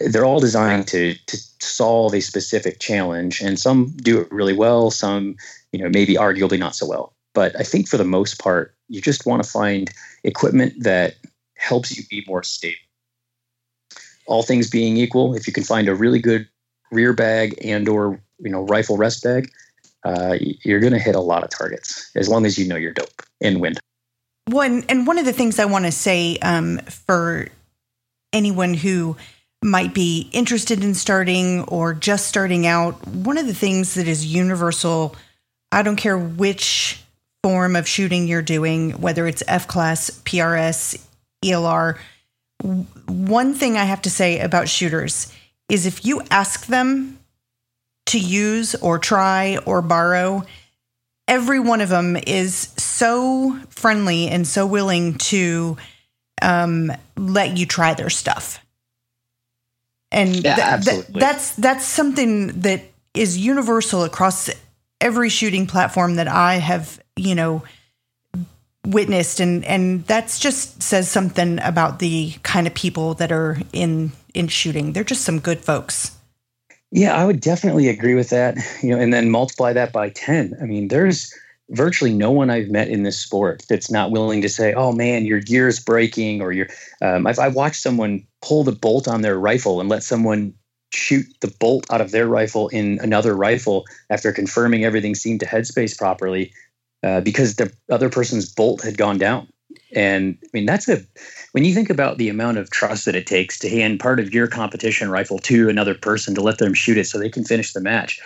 They're 0.10 0.26
all 0.26 0.40
designed 0.40 0.88
to 0.88 1.14
to 1.14 1.38
solve 1.60 2.14
a 2.14 2.22
specific 2.22 2.80
challenge, 2.80 3.42
and 3.42 3.60
some 3.60 3.94
do 3.98 4.20
it 4.22 4.32
really 4.32 4.56
well. 4.56 4.90
Some, 4.90 5.36
you 5.72 5.80
know, 5.80 5.90
maybe 5.90 6.16
arguably 6.16 6.58
not 6.58 6.76
so 6.76 6.88
well. 6.88 7.14
But 7.34 7.60
I 7.60 7.64
think 7.64 7.88
for 7.88 7.98
the 7.98 8.06
most 8.06 8.40
part, 8.40 8.74
you 8.88 9.02
just 9.02 9.26
want 9.26 9.44
to 9.44 9.50
find 9.50 9.92
equipment 10.24 10.74
that 10.84 11.16
helps 11.58 11.96
you 11.96 12.04
be 12.10 12.24
more 12.28 12.44
stable. 12.44 12.78
All 14.28 14.44
things 14.44 14.70
being 14.70 14.98
equal, 14.98 15.36
if 15.36 15.46
you 15.46 15.54
can 15.54 15.64
find 15.64 15.88
a 15.88 15.96
really 15.96 16.20
good 16.20 16.48
rear 16.92 17.14
bag 17.14 17.56
and 17.64 17.88
or 17.90 18.20
you 18.40 18.50
know 18.50 18.62
rifle 18.62 18.98
rest 18.98 19.24
bag, 19.24 19.52
uh, 20.06 20.38
you're 20.64 20.80
going 20.80 20.94
to 20.94 21.00
hit 21.00 21.16
a 21.16 21.20
lot 21.20 21.44
of 21.44 21.50
targets 21.50 22.10
as 22.16 22.30
long 22.30 22.46
as 22.46 22.58
you 22.58 22.66
know 22.66 22.78
your 22.78 22.94
dope 22.94 23.22
and 23.42 23.60
wind. 23.60 23.80
One 24.48 24.84
and 24.90 25.08
one 25.08 25.18
of 25.18 25.26
the 25.26 25.34
things 25.34 25.60
I 25.60 25.66
want 25.66 25.86
to 25.86 25.92
say 25.92 26.38
um, 26.38 26.78
for 26.80 27.48
anyone 28.32 28.74
who 28.74 29.18
might 29.64 29.94
be 29.94 30.30
interested 30.32 30.84
in 30.84 30.94
starting 30.94 31.64
or 31.64 31.94
just 31.94 32.28
starting 32.28 32.68
out, 32.68 33.08
one 33.08 33.38
of 33.38 33.48
the 33.48 33.54
things 33.54 33.96
that 33.96 34.08
is 34.08 34.26
universal, 34.26 35.16
I 35.72 35.82
don't 35.82 35.96
care 35.96 36.18
which 36.18 37.02
form 37.44 37.76
of 37.76 37.88
shooting 37.88 38.28
you're 38.28 38.42
doing, 38.42 38.92
whether 39.02 39.28
it's 39.28 39.44
F 39.48 39.68
class, 39.68 40.12
PRS, 40.26 41.04
ELR. 41.44 41.98
One 43.08 43.54
thing 43.54 43.78
I 43.78 43.86
have 43.86 44.04
to 44.04 44.10
say 44.10 44.40
about 44.40 44.70
shooters 44.70 45.34
is 45.70 45.86
if 45.86 46.06
you 46.06 46.22
ask 46.30 46.68
them 46.68 47.20
to 48.08 48.20
use 48.20 48.76
or 48.76 49.00
try 49.00 49.58
or 49.66 49.82
borrow, 49.82 50.44
every 51.28 51.60
one 51.60 51.82
of 51.82 51.90
them 51.90 52.16
is 52.16 52.70
so 52.78 53.60
friendly 53.70 54.28
and 54.28 54.48
so 54.48 54.66
willing 54.66 55.16
to 55.16 55.78
um, 56.42 56.92
let 57.18 57.58
you 57.58 57.66
try 57.66 57.94
their 57.94 58.10
stuff. 58.10 58.60
And 60.12 60.44
yeah, 60.44 60.78
th- 60.78 60.96
th- 60.96 61.08
that's 61.08 61.56
that's 61.56 61.86
something 61.86 62.62
that 62.62 62.84
is 63.14 63.38
universal 63.38 64.04
across 64.04 64.50
every 65.02 65.30
shooting 65.30 65.68
platform 65.68 66.16
that 66.16 66.28
I 66.28 66.56
have, 66.56 67.02
you 67.16 67.36
know, 67.36 67.64
witnessed 68.86 69.40
and 69.40 69.66
and 69.66 70.06
that's 70.06 70.40
just 70.40 70.82
says 70.82 71.10
something 71.10 71.60
about 71.60 72.00
the 72.00 72.34
kind 72.44 72.68
of 72.68 72.74
people 72.74 73.16
that 73.16 73.32
are 73.32 73.58
in 73.74 74.12
in 74.34 74.48
shooting. 74.48 74.94
They're 74.94 75.04
just 75.04 75.24
some 75.26 75.40
good 75.40 75.60
folks. 75.60 76.15
Yeah, 76.96 77.14
I 77.14 77.26
would 77.26 77.42
definitely 77.42 77.90
agree 77.90 78.16
with 78.16 78.30
that. 78.30 78.56
You 78.82 78.92
know, 78.92 79.00
and 79.00 79.14
then 79.14 79.30
multiply 79.30 79.74
that 79.74 79.92
by 79.92 80.10
10. 80.12 80.54
I 80.62 80.66
mean, 80.66 80.88
there's 80.88 81.34
virtually 81.72 82.14
no 82.14 82.32
one 82.32 82.50
I've 82.50 82.70
met 82.70 82.88
in 82.88 83.04
this 83.04 83.18
sport 83.18 83.64
that's 83.68 83.92
not 83.92 84.12
willing 84.12 84.42
to 84.42 84.48
say, 84.50 84.74
"Oh 84.74 84.94
man, 84.94 85.26
your 85.26 85.42
gear's 85.42 85.80
breaking," 85.80 86.42
or 86.42 86.54
"Your." 86.54 86.68
Um, 87.02 87.28
I've, 87.28 87.38
I've 87.38 87.56
watched 87.56 87.82
someone 87.82 88.26
pull 88.42 88.64
the 88.64 88.72
bolt 88.72 89.10
on 89.10 89.24
their 89.24 89.38
rifle 89.38 89.82
and 89.82 89.90
let 89.90 90.04
someone 90.04 90.54
shoot 90.94 91.26
the 91.42 91.54
bolt 91.60 91.86
out 91.92 92.00
of 92.00 92.12
their 92.12 92.28
rifle 92.28 92.70
in 92.70 93.00
another 93.02 93.36
rifle 93.36 93.84
after 94.10 94.32
confirming 94.32 94.86
everything 94.86 95.16
seemed 95.16 95.42
to 95.42 95.46
headspace 95.46 95.98
properly, 95.98 96.54
uh, 97.04 97.20
because 97.20 97.56
the 97.58 97.74
other 97.92 98.10
person's 98.10 98.48
bolt 98.54 98.82
had 98.82 98.98
gone 98.98 99.18
down. 99.18 99.48
And 99.94 100.38
I 100.44 100.48
mean, 100.54 100.66
that's 100.66 100.88
a 100.88 101.02
when 101.56 101.64
you 101.64 101.74
think 101.74 101.90
about 101.90 102.18
the 102.18 102.28
amount 102.28 102.58
of 102.58 102.70
trust 102.70 103.06
that 103.06 103.16
it 103.16 103.26
takes 103.26 103.58
to 103.58 103.70
hand 103.70 103.98
part 103.98 104.20
of 104.20 104.34
your 104.34 104.46
competition 104.46 105.10
rifle 105.10 105.40
to 105.40 105.70
another 105.70 105.96
person 105.96 106.36
to 106.36 106.42
let 106.42 106.58
them 106.58 106.74
shoot 106.74 106.98
it 106.98 107.08
so 107.08 107.18
they 107.18 107.30
can 107.30 107.46
finish 107.46 107.72
the 107.72 107.80
match. 107.80 108.20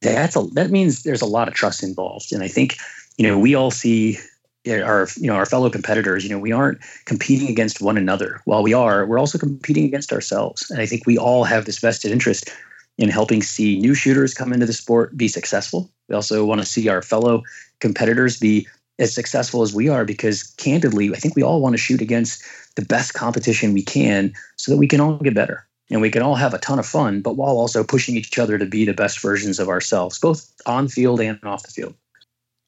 That's 0.00 0.36
a 0.36 0.42
that 0.54 0.70
means 0.70 1.02
there's 1.02 1.20
a 1.20 1.26
lot 1.26 1.48
of 1.48 1.54
trust 1.54 1.82
involved. 1.82 2.32
And 2.32 2.42
I 2.42 2.48
think, 2.48 2.78
you 3.18 3.28
know, 3.28 3.38
we 3.38 3.54
all 3.54 3.70
see 3.70 4.16
eh, 4.64 4.80
our 4.80 5.06
you 5.18 5.26
know 5.26 5.34
our 5.34 5.44
fellow 5.44 5.68
competitors 5.68 6.24
you 6.24 6.30
know 6.30 6.38
we 6.38 6.50
aren't 6.50 6.78
competing 7.04 7.50
against 7.50 7.82
one 7.82 7.98
another 7.98 8.40
while 8.46 8.62
we 8.62 8.72
are 8.72 9.04
we're 9.04 9.20
also 9.20 9.36
competing 9.36 9.84
against 9.84 10.10
ourselves 10.10 10.70
and 10.70 10.80
i 10.80 10.86
think 10.86 11.06
we 11.06 11.16
all 11.16 11.44
have 11.44 11.66
this 11.66 11.78
vested 11.78 12.10
interest 12.10 12.50
in 12.98 13.08
helping 13.08 13.42
see 13.42 13.78
new 13.78 13.94
shooters 13.94 14.34
come 14.34 14.52
into 14.52 14.66
the 14.66 14.72
sport 14.72 15.16
be 15.16 15.28
successful 15.28 15.88
we 16.08 16.16
also 16.16 16.44
want 16.44 16.60
to 16.60 16.66
see 16.66 16.88
our 16.88 17.00
fellow 17.00 17.42
competitors 17.78 18.40
be 18.40 18.66
as 18.98 19.14
successful 19.14 19.62
as 19.62 19.74
we 19.74 19.88
are 19.88 20.04
because 20.04 20.42
candidly 20.56 21.10
i 21.12 21.16
think 21.16 21.36
we 21.36 21.42
all 21.42 21.60
want 21.60 21.72
to 21.72 21.78
shoot 21.78 22.00
against 22.00 22.42
the 22.76 22.84
best 22.84 23.14
competition 23.14 23.72
we 23.72 23.82
can 23.82 24.32
so 24.56 24.70
that 24.70 24.78
we 24.78 24.86
can 24.86 25.00
all 25.00 25.16
get 25.18 25.34
better 25.34 25.66
and 25.90 26.00
we 26.00 26.10
can 26.10 26.22
all 26.22 26.34
have 26.34 26.54
a 26.54 26.58
ton 26.58 26.78
of 26.78 26.86
fun 26.86 27.20
but 27.20 27.36
while 27.36 27.56
also 27.56 27.84
pushing 27.84 28.16
each 28.16 28.38
other 28.38 28.58
to 28.58 28.66
be 28.66 28.84
the 28.84 28.94
best 28.94 29.20
versions 29.20 29.58
of 29.58 29.68
ourselves 29.68 30.18
both 30.18 30.52
on 30.66 30.88
field 30.88 31.20
and 31.20 31.38
off 31.44 31.62
the 31.62 31.70
field. 31.70 31.94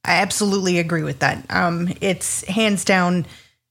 I 0.04 0.12
absolutely 0.12 0.78
agree 0.78 1.02
with 1.02 1.18
that. 1.18 1.44
Um, 1.50 1.92
it's 2.00 2.44
hands 2.46 2.84
down 2.84 3.26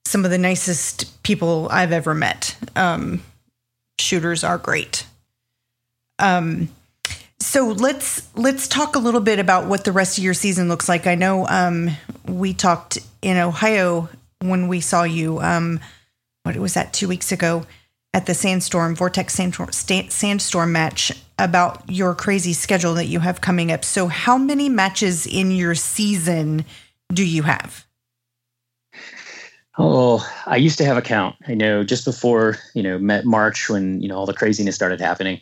some 0.05 0.23
of 0.23 0.31
the 0.31 0.37
nicest 0.37 1.23
people 1.23 1.67
i've 1.71 1.91
ever 1.91 2.13
met. 2.13 2.55
Um, 2.75 3.23
shooters 3.99 4.43
are 4.43 4.57
great. 4.57 5.05
Um, 6.19 6.69
so 7.39 7.67
let's 7.67 8.27
let's 8.35 8.67
talk 8.67 8.95
a 8.95 8.99
little 8.99 9.21
bit 9.21 9.39
about 9.39 9.67
what 9.67 9.83
the 9.83 9.91
rest 9.91 10.17
of 10.17 10.23
your 10.23 10.33
season 10.33 10.69
looks 10.69 10.89
like. 10.89 11.07
I 11.07 11.15
know 11.15 11.45
um, 11.47 11.91
we 12.29 12.53
talked 12.53 12.99
in 13.21 13.37
Ohio 13.37 14.09
when 14.39 14.67
we 14.67 14.81
saw 14.81 15.03
you. 15.03 15.39
Um, 15.39 15.79
what 16.43 16.55
was 16.57 16.73
that? 16.75 16.93
Two 16.93 17.07
weeks 17.07 17.31
ago 17.31 17.65
at 18.13 18.25
the 18.25 18.33
Sandstorm 18.33 18.95
Vortex 18.95 19.33
Sandstorm, 19.33 19.71
Sandstorm 19.71 20.71
match 20.71 21.11
about 21.39 21.83
your 21.89 22.15
crazy 22.15 22.53
schedule 22.53 22.93
that 22.95 23.05
you 23.05 23.19
have 23.19 23.41
coming 23.41 23.71
up. 23.71 23.83
So, 23.83 24.07
how 24.07 24.37
many 24.37 24.69
matches 24.69 25.27
in 25.27 25.51
your 25.51 25.75
season 25.75 26.65
do 27.13 27.25
you 27.25 27.43
have? 27.43 27.85
Oh, 29.77 30.27
I 30.47 30.55
used 30.55 30.79
to 30.79 30.85
have 30.85 30.97
a 30.97 31.01
count. 31.01 31.35
I 31.47 31.53
know 31.53 31.83
just 31.83 32.05
before 32.05 32.57
you 32.73 32.81
know 32.81 32.97
March 33.23 33.69
when 33.69 34.01
you 34.01 34.07
know 34.07 34.17
all 34.17 34.25
the 34.25 34.33
craziness 34.33 34.75
started 34.75 34.99
happening. 34.99 35.39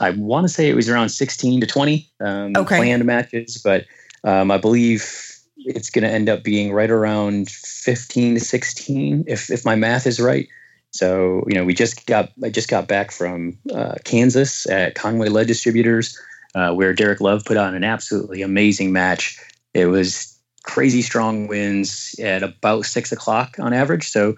I 0.00 0.10
want 0.10 0.46
to 0.46 0.52
say 0.52 0.68
it 0.68 0.74
was 0.74 0.90
around 0.90 1.08
16 1.08 1.60
to 1.62 1.66
20 1.66 2.10
um, 2.20 2.52
okay. 2.56 2.76
planned 2.76 3.04
matches, 3.06 3.60
but 3.62 3.86
um, 4.24 4.50
I 4.50 4.58
believe 4.58 5.25
it's 5.66 5.90
going 5.90 6.04
to 6.04 6.10
end 6.10 6.28
up 6.28 6.42
being 6.42 6.72
right 6.72 6.90
around 6.90 7.50
15 7.50 8.34
to 8.34 8.40
16 8.40 9.24
if 9.26 9.50
if 9.50 9.64
my 9.64 9.74
math 9.74 10.06
is 10.06 10.20
right. 10.20 10.48
So 10.92 11.44
you 11.48 11.54
know, 11.54 11.64
we 11.64 11.74
just 11.74 12.06
got 12.06 12.32
I 12.42 12.50
just 12.50 12.68
got 12.68 12.88
back 12.88 13.10
from 13.10 13.58
uh, 13.74 13.96
Kansas 14.04 14.68
at 14.68 14.94
Conway 14.94 15.28
Lead 15.28 15.46
Distributors, 15.46 16.18
uh, 16.54 16.72
where 16.72 16.94
Derek 16.94 17.20
Love 17.20 17.44
put 17.44 17.56
on 17.56 17.74
an 17.74 17.84
absolutely 17.84 18.42
amazing 18.42 18.92
match. 18.92 19.38
It 19.74 19.86
was 19.86 20.38
crazy 20.62 21.02
strong 21.02 21.48
winds 21.48 22.18
at 22.22 22.42
about 22.42 22.86
six 22.86 23.12
o'clock 23.12 23.56
on 23.60 23.72
average. 23.72 24.08
So 24.08 24.34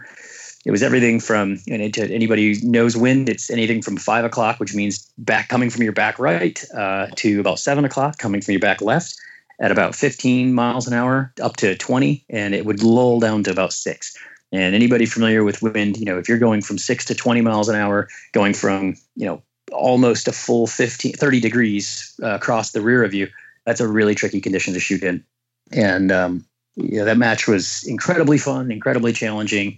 it 0.67 0.71
was 0.71 0.83
everything 0.83 1.21
from 1.21 1.59
to 1.67 2.15
anybody 2.15 2.53
who 2.53 2.69
knows 2.69 2.97
wind 2.97 3.29
it's 3.29 3.49
anything 3.49 3.81
from 3.81 3.97
five 3.97 4.25
o'clock 4.25 4.59
which 4.59 4.75
means 4.75 5.11
back 5.17 5.49
coming 5.49 5.71
from 5.71 5.83
your 5.83 5.93
back 5.93 6.19
right 6.19 6.65
uh, 6.75 7.07
to 7.15 7.41
about 7.41 7.59
seven 7.59 7.85
o'clock 7.85 8.19
coming 8.19 8.41
from 8.41 8.53
your 8.53 8.61
back 8.61 8.83
left 8.83 9.17
at 9.61 9.71
about 9.71 9.95
15 9.95 10.53
miles 10.53 10.87
an 10.87 10.95
hour 10.95 11.33
up 11.43 11.57
to 11.57 11.77
20 11.77 12.25
and 12.31 12.55
it 12.55 12.65
would 12.65 12.83
lull 12.83 13.21
down 13.21 13.43
to 13.45 13.51
about 13.51 13.73
six 13.73 14.17
and 14.53 14.75
anybody 14.75 15.07
familiar 15.07 15.45
with 15.45 15.63
wind 15.63 15.97
you 15.97 16.05
know 16.05 16.19
if 16.19 16.29
you're 16.29 16.39
going 16.39 16.61
from 16.61 16.79
six 16.79 17.05
to 17.05 17.15
20 17.15 17.41
miles 17.41 17.69
an 17.69 17.77
hour 17.77 18.09
going 18.33 18.55
from 18.55 18.95
you 19.17 19.27
know 19.27 19.43
almost 19.73 20.29
a 20.29 20.33
full 20.33 20.67
15 20.67 21.13
30 21.13 21.41
degrees 21.41 22.15
uh, 22.23 22.35
across 22.35 22.73
the 22.73 22.81
rear 22.81 23.05
of 23.05 23.15
you 23.15 23.29
that's 23.67 23.81
a 23.81 23.89
really 23.89 24.15
tricky 24.15 24.41
condition 24.41 24.75
to 24.75 24.81
shoot 24.81 25.03
in 25.03 25.25
and 25.73 26.11
um, 26.11 26.45
yeah, 26.77 27.05
that 27.05 27.19
match 27.19 27.47
was 27.47 27.85
incredibly 27.87 28.39
fun 28.39 28.71
incredibly 28.71 29.13
challenging 29.13 29.77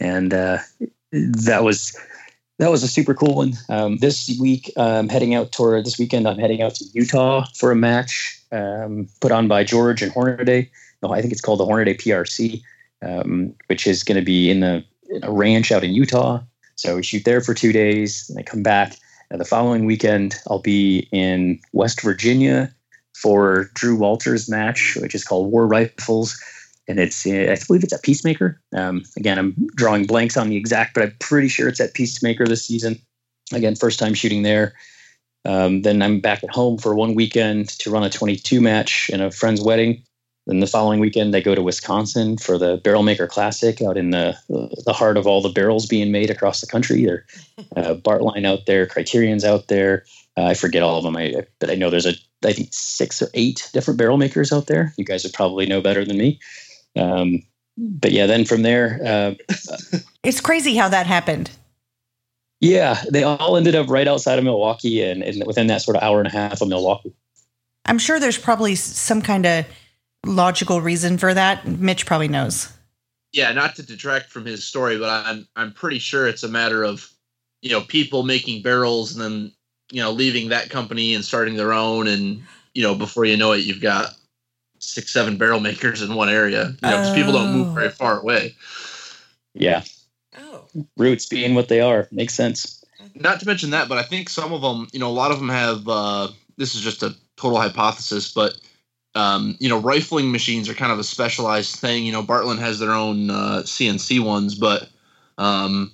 and 0.00 0.32
uh, 0.32 0.58
that 1.12 1.62
was 1.62 1.96
that 2.58 2.70
was 2.70 2.82
a 2.82 2.88
super 2.88 3.14
cool 3.14 3.36
one. 3.36 3.52
Um, 3.68 3.98
this 3.98 4.36
week, 4.40 4.72
I'm 4.76 5.08
heading 5.08 5.32
out 5.32 5.52
toward 5.52 5.86
this 5.86 5.96
weekend. 5.96 6.26
I'm 6.26 6.38
heading 6.38 6.60
out 6.60 6.74
to 6.76 6.84
Utah 6.92 7.44
for 7.54 7.70
a 7.70 7.76
match 7.76 8.37
um, 8.52 9.08
put 9.20 9.32
on 9.32 9.48
by 9.48 9.64
George 9.64 10.02
and 10.02 10.12
Hornady. 10.12 10.68
No, 11.02 11.12
I 11.12 11.20
think 11.20 11.32
it's 11.32 11.40
called 11.40 11.60
the 11.60 11.66
Hornady 11.66 11.96
PRC, 11.96 12.62
um, 13.02 13.54
which 13.66 13.86
is 13.86 14.02
going 14.02 14.18
to 14.18 14.24
be 14.24 14.50
in, 14.50 14.60
the, 14.60 14.84
in 15.08 15.24
a 15.24 15.30
ranch 15.30 15.70
out 15.72 15.84
in 15.84 15.92
Utah. 15.92 16.40
So 16.76 16.96
we 16.96 17.02
shoot 17.02 17.24
there 17.24 17.40
for 17.40 17.54
two 17.54 17.72
days, 17.72 18.28
and 18.28 18.38
I 18.38 18.42
come 18.42 18.62
back. 18.62 18.96
And 19.30 19.40
the 19.40 19.44
following 19.44 19.84
weekend, 19.84 20.36
I'll 20.48 20.60
be 20.60 21.08
in 21.12 21.60
West 21.72 22.00
Virginia 22.02 22.72
for 23.14 23.70
Drew 23.74 23.96
Walters' 23.96 24.48
match, 24.48 24.96
which 25.00 25.14
is 25.14 25.24
called 25.24 25.50
War 25.50 25.66
Rifles 25.66 26.40
and 26.88 26.98
it's 26.98 27.26
uh, 27.26 27.52
I 27.52 27.56
believe 27.66 27.84
it's 27.84 27.92
at 27.92 28.02
Peacemaker. 28.02 28.60
Um, 28.74 29.04
again, 29.16 29.38
I'm 29.38 29.54
drawing 29.76 30.06
blanks 30.06 30.36
on 30.36 30.48
the 30.48 30.56
exact, 30.56 30.94
but 30.94 31.02
I'm 31.02 31.14
pretty 31.20 31.48
sure 31.48 31.68
it's 31.68 31.80
at 31.80 31.94
Peacemaker 31.94 32.46
this 32.46 32.66
season. 32.66 32.98
Again, 33.52 33.76
first 33.76 33.98
time 33.98 34.14
shooting 34.14 34.42
there. 34.42 34.74
Um, 35.44 35.82
then 35.82 36.02
I'm 36.02 36.20
back 36.20 36.44
at 36.44 36.50
home 36.50 36.78
for 36.78 36.94
one 36.94 37.14
weekend 37.14 37.68
to 37.80 37.90
run 37.90 38.04
a 38.04 38.10
22 38.10 38.60
match 38.60 39.10
in 39.12 39.20
a 39.20 39.30
friend's 39.30 39.60
wedding. 39.60 40.02
Then 40.48 40.60
the 40.60 40.66
following 40.66 40.98
weekend, 40.98 41.36
I 41.36 41.40
go 41.40 41.54
to 41.54 41.62
Wisconsin 41.62 42.38
for 42.38 42.56
the 42.56 42.78
Barrel 42.78 43.02
Maker 43.02 43.26
Classic 43.26 43.82
out 43.82 43.98
in 43.98 44.10
the 44.10 44.34
the 44.48 44.94
heart 44.94 45.18
of 45.18 45.26
all 45.26 45.42
the 45.42 45.50
barrels 45.50 45.84
being 45.84 46.10
made 46.10 46.30
across 46.30 46.62
the 46.62 46.66
country. 46.66 47.04
There, 47.04 47.26
uh, 47.76 47.94
Bartlein 47.96 48.46
out 48.46 48.64
there, 48.64 48.86
Criterion's 48.86 49.44
out 49.44 49.68
there. 49.68 50.06
Uh, 50.38 50.46
I 50.46 50.54
forget 50.54 50.82
all 50.82 50.96
of 50.96 51.04
them, 51.04 51.16
I, 51.18 51.34
but 51.58 51.70
I 51.70 51.74
know 51.74 51.90
there's 51.90 52.06
a 52.06 52.14
I 52.44 52.54
think 52.54 52.68
six 52.72 53.20
or 53.20 53.28
eight 53.34 53.68
different 53.74 53.98
barrel 53.98 54.16
makers 54.16 54.50
out 54.50 54.68
there. 54.68 54.94
You 54.96 55.04
guys 55.04 55.22
would 55.22 55.34
probably 55.34 55.66
know 55.66 55.82
better 55.82 56.04
than 56.04 56.16
me. 56.16 56.40
Um, 56.96 57.42
but 57.76 58.12
yeah, 58.12 58.26
then 58.26 58.46
from 58.46 58.62
there, 58.62 59.00
uh, 59.04 59.34
it's 60.24 60.40
crazy 60.40 60.76
how 60.76 60.88
that 60.88 61.06
happened. 61.06 61.50
Yeah, 62.60 63.02
they 63.10 63.22
all 63.22 63.56
ended 63.56 63.74
up 63.74 63.88
right 63.88 64.08
outside 64.08 64.38
of 64.38 64.44
Milwaukee 64.44 65.02
and, 65.02 65.22
and 65.22 65.46
within 65.46 65.68
that 65.68 65.82
sort 65.82 65.96
of 65.96 66.02
hour 66.02 66.18
and 66.18 66.26
a 66.26 66.30
half 66.30 66.60
of 66.60 66.68
Milwaukee. 66.68 67.12
I'm 67.86 67.98
sure 67.98 68.18
there's 68.18 68.38
probably 68.38 68.74
some 68.74 69.22
kind 69.22 69.46
of 69.46 69.66
logical 70.26 70.80
reason 70.80 71.18
for 71.18 71.32
that. 71.32 71.66
Mitch 71.66 72.04
probably 72.04 72.28
knows. 72.28 72.72
Yeah, 73.32 73.52
not 73.52 73.76
to 73.76 73.82
detract 73.82 74.30
from 74.30 74.44
his 74.44 74.64
story, 74.64 74.98
but 74.98 75.08
I'm 75.08 75.46
I'm 75.54 75.72
pretty 75.72 75.98
sure 75.98 76.26
it's 76.26 76.42
a 76.42 76.48
matter 76.48 76.82
of 76.82 77.10
you 77.62 77.70
know 77.70 77.82
people 77.82 78.22
making 78.22 78.62
barrels 78.62 79.14
and 79.14 79.22
then 79.22 79.52
you 79.92 80.02
know 80.02 80.10
leaving 80.10 80.48
that 80.48 80.70
company 80.70 81.14
and 81.14 81.24
starting 81.24 81.56
their 81.56 81.72
own, 81.72 82.08
and 82.08 82.42
you 82.74 82.82
know 82.82 82.94
before 82.94 83.24
you 83.24 83.36
know 83.36 83.52
it, 83.52 83.64
you've 83.64 83.82
got 83.82 84.14
six 84.80 85.12
seven 85.12 85.36
barrel 85.36 85.60
makers 85.60 86.02
in 86.02 86.14
one 86.14 86.30
area. 86.30 86.74
You 86.82 86.90
know, 86.90 87.04
oh. 87.04 87.14
people 87.14 87.32
don't 87.32 87.52
move 87.52 87.68
oh. 87.68 87.72
very 87.72 87.90
far 87.90 88.18
away. 88.18 88.54
Yeah. 89.54 89.82
Roots 90.96 91.26
being 91.26 91.54
what 91.54 91.68
they 91.68 91.80
are 91.80 92.08
makes 92.10 92.34
sense. 92.34 92.84
Not 93.14 93.40
to 93.40 93.46
mention 93.46 93.70
that, 93.70 93.88
but 93.88 93.98
I 93.98 94.02
think 94.02 94.28
some 94.28 94.52
of 94.52 94.60
them, 94.60 94.88
you 94.92 94.98
know, 94.98 95.08
a 95.08 95.12
lot 95.12 95.30
of 95.30 95.38
them 95.38 95.48
have. 95.48 95.88
Uh, 95.88 96.28
this 96.56 96.74
is 96.74 96.80
just 96.80 97.02
a 97.02 97.14
total 97.36 97.60
hypothesis, 97.60 98.32
but 98.32 98.58
um, 99.14 99.56
you 99.58 99.68
know, 99.68 99.78
rifling 99.80 100.30
machines 100.30 100.68
are 100.68 100.74
kind 100.74 100.92
of 100.92 100.98
a 100.98 101.04
specialized 101.04 101.76
thing. 101.76 102.04
You 102.04 102.12
know, 102.12 102.22
Bartlein 102.22 102.58
has 102.58 102.78
their 102.78 102.92
own 102.92 103.30
uh, 103.30 103.62
CNC 103.64 104.20
ones, 104.24 104.54
but 104.54 104.88
um, 105.38 105.92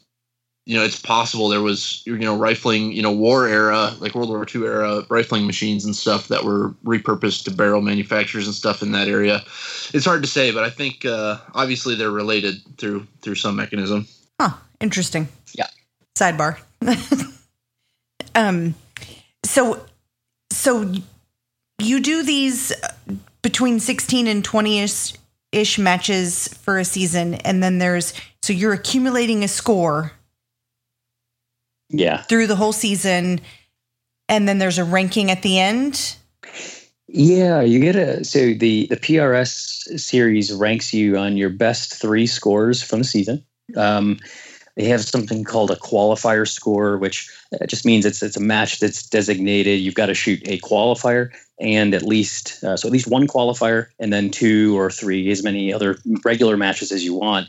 you 0.66 0.76
know, 0.76 0.84
it's 0.84 1.00
possible 1.00 1.48
there 1.48 1.60
was 1.60 2.02
you 2.06 2.18
know 2.18 2.37
rifling, 2.37 2.92
you 2.92 3.02
know, 3.02 3.12
war 3.12 3.46
era, 3.46 3.94
like 4.00 4.14
World 4.14 4.30
War 4.30 4.46
II 4.52 4.64
era 4.64 5.02
rifling 5.08 5.46
machines 5.46 5.84
and 5.84 5.94
stuff 5.94 6.28
that 6.28 6.44
were 6.44 6.70
repurposed 6.84 7.44
to 7.44 7.50
barrel 7.50 7.82
manufacturers 7.82 8.46
and 8.46 8.54
stuff 8.54 8.82
in 8.82 8.92
that 8.92 9.08
area. 9.08 9.42
It's 9.92 10.06
hard 10.06 10.22
to 10.22 10.28
say, 10.28 10.50
but 10.50 10.64
I 10.64 10.70
think 10.70 11.04
uh, 11.04 11.38
obviously 11.54 11.94
they're 11.94 12.10
related 12.10 12.62
through 12.78 13.06
through 13.20 13.37
some 13.37 13.56
mechanism. 13.56 14.06
Huh. 14.40 14.54
Interesting. 14.80 15.28
Yeah. 15.54 15.68
Sidebar. 16.14 16.58
um. 18.34 18.74
So, 19.44 19.84
so 20.50 20.90
you 21.78 22.00
do 22.00 22.22
these 22.22 22.72
between 23.42 23.78
16 23.78 24.26
and 24.26 24.44
20 24.44 24.86
ish 25.52 25.78
matches 25.78 26.48
for 26.48 26.78
a 26.78 26.84
season 26.84 27.34
and 27.34 27.62
then 27.62 27.78
there's 27.78 28.14
so 28.42 28.52
you're 28.52 28.72
accumulating 28.72 29.44
a 29.44 29.48
score 29.48 30.12
yeah 31.90 32.22
through 32.22 32.46
the 32.46 32.56
whole 32.56 32.72
season 32.72 33.40
and 34.28 34.48
then 34.48 34.58
there's 34.58 34.78
a 34.78 34.84
ranking 34.84 35.30
at 35.30 35.42
the 35.42 35.60
end 35.60 36.16
yeah 37.06 37.60
you 37.60 37.78
get 37.78 37.94
a 37.94 38.24
so 38.24 38.38
the 38.54 38.86
the 38.88 38.96
prs 38.96 40.00
series 40.00 40.52
ranks 40.52 40.92
you 40.94 41.16
on 41.16 41.36
your 41.36 41.50
best 41.50 41.94
three 41.94 42.26
scores 42.26 42.82
from 42.82 43.00
the 43.00 43.04
season 43.04 43.44
um, 43.77 44.18
they 44.77 44.85
have 44.87 45.05
something 45.05 45.44
called 45.44 45.70
a 45.70 45.77
qualifier 45.77 46.48
score, 46.48 46.98
which 46.98 47.31
uh, 47.53 47.66
just 47.66 47.87
means 47.87 48.05
it's 48.05 48.22
it's 48.22 48.37
a 48.37 48.40
match 48.40 48.81
that's 48.81 49.09
designated. 49.09 49.81
You've 49.81 49.94
got 49.94 50.07
to 50.07 50.14
shoot 50.14 50.40
a 50.46 50.59
qualifier 50.59 51.31
and 51.61 51.94
at 51.94 52.03
least 52.03 52.62
uh, 52.64 52.77
so 52.77 52.88
at 52.88 52.92
least 52.92 53.07
one 53.07 53.27
qualifier, 53.27 53.87
and 53.98 54.12
then 54.12 54.31
two 54.31 54.79
or 54.79 54.90
three, 54.90 55.31
as 55.31 55.42
many 55.42 55.72
other 55.72 55.98
regular 56.24 56.57
matches 56.57 56.90
as 56.90 57.05
you 57.05 57.14
want, 57.14 57.48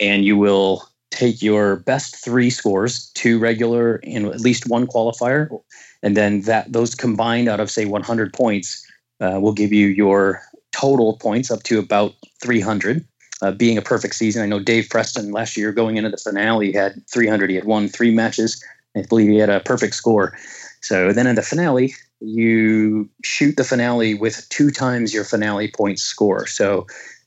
and 0.00 0.24
you 0.24 0.36
will 0.36 0.88
take 1.10 1.40
your 1.40 1.76
best 1.76 2.16
three 2.16 2.50
scores, 2.50 3.10
two 3.14 3.38
regular 3.38 4.00
and 4.02 4.26
at 4.26 4.40
least 4.40 4.68
one 4.68 4.86
qualifier, 4.86 5.48
and 6.02 6.16
then 6.16 6.42
that 6.42 6.72
those 6.72 6.94
combined 6.94 7.48
out 7.48 7.60
of 7.60 7.70
say 7.70 7.84
100 7.84 8.32
points 8.32 8.84
uh, 9.20 9.38
will 9.40 9.52
give 9.52 9.72
you 9.72 9.86
your 9.86 10.42
total 10.72 11.16
points 11.16 11.50
up 11.50 11.62
to 11.62 11.78
about 11.78 12.14
300 12.42 13.06
uh, 13.42 13.52
being 13.52 13.78
a 13.78 13.82
perfect 13.82 14.14
season. 14.14 14.42
I 14.42 14.46
know 14.46 14.60
Dave 14.60 14.88
Preston 14.88 15.32
last 15.32 15.56
year 15.56 15.72
going 15.72 15.96
into 15.96 16.10
the 16.10 16.16
finale 16.16 16.72
had 16.72 17.06
300. 17.08 17.50
He 17.50 17.56
had 17.56 17.64
won 17.64 17.88
three 17.88 18.14
matches. 18.14 18.62
I 18.96 19.02
believe 19.02 19.28
he 19.28 19.36
had 19.36 19.50
a 19.50 19.60
perfect 19.60 19.94
score. 19.94 20.36
So 20.80 21.12
then 21.12 21.26
in 21.26 21.34
the 21.34 21.42
finale, 21.42 21.94
you 22.20 23.08
shoot 23.22 23.56
the 23.56 23.64
finale 23.64 24.14
with 24.14 24.48
two 24.48 24.70
times 24.70 25.12
your 25.12 25.24
finale 25.24 25.68
points 25.68 26.02
score. 26.02 26.46
So, 26.46 26.86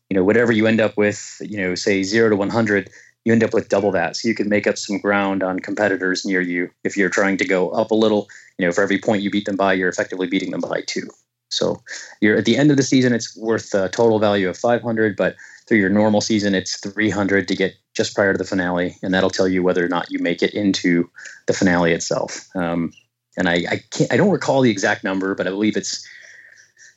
you 0.10 0.17
know, 0.17 0.24
whatever 0.24 0.52
you 0.52 0.65
end 0.65 0.82
up 0.82 0.98
with, 0.98 1.38
you 1.41 1.58
know, 1.58 1.76
say 1.76 2.02
zero 2.02 2.30
to 2.30 2.36
100, 2.36 2.89
you 3.26 3.34
end 3.34 3.43
up 3.43 3.54
with 3.54 3.69
double 3.69 3.91
that. 3.91 4.15
So 4.15 4.28
you 4.28 4.34
can 4.34 4.50
make 4.50 4.65
up 4.65 4.78
some 4.78 4.98
ground 4.98 5.43
on 5.43 5.60
competitors 5.60 6.26
near 6.26 6.41
you. 6.41 6.69
If 6.84 6.98
you're 6.98 7.10
trying 7.10 7.38
to 7.38 7.45
go 7.45 7.69
up 7.69 7.91
a 7.91 7.95
little, 7.95 8.28
you 8.58 8.65
know, 8.65 8.72
for 8.72 8.82
every 8.82 8.98
point 8.98 9.22
you 9.22 9.30
beat 9.30 9.45
them 9.45 9.58
by, 9.58 9.74
you're 9.74 9.89
effectively 9.89 10.28
beating 10.28 10.52
them 10.52 10.62
by 10.62 10.82
two. 10.88 11.08
So 11.52 11.82
you're 12.22 12.38
at 12.38 12.45
the 12.45 12.58
end 12.58 12.72
of 12.72 12.78
the 12.78 12.84
season, 12.84 13.13
it's 13.13 13.36
worth 13.38 13.74
a 13.74 13.89
total 13.89 14.19
value 14.19 14.50
of 14.50 14.58
500, 14.58 15.15
but 15.15 15.36
through 15.69 15.77
your 15.77 15.89
normal 15.89 16.19
season, 16.19 16.55
it's 16.55 16.77
300 16.77 17.47
to 17.47 17.55
get 17.55 17.75
just 17.93 18.15
prior 18.15 18.34
to 18.34 18.38
the 18.38 18.43
finale, 18.43 18.97
and 19.03 19.13
that'll 19.13 19.29
tell 19.29 19.47
you 19.47 19.62
whether 19.62 19.86
or 19.86 19.88
not 19.88 20.10
you 20.10 20.17
make 20.17 20.41
it 20.41 20.53
into 20.55 21.08
the 21.45 21.53
finale 21.53 21.93
itself. 21.93 22.49
Um, 22.55 22.91
and 23.38 23.47
I, 23.47 23.53
I 23.69 23.84
can't, 23.91 24.12
I 24.12 24.17
don't 24.17 24.32
recall 24.32 24.62
the 24.62 24.71
exact 24.71 25.03
number, 25.03 25.36
but 25.36 25.45
I 25.45 25.51
believe 25.51 25.77
it's 25.77 26.05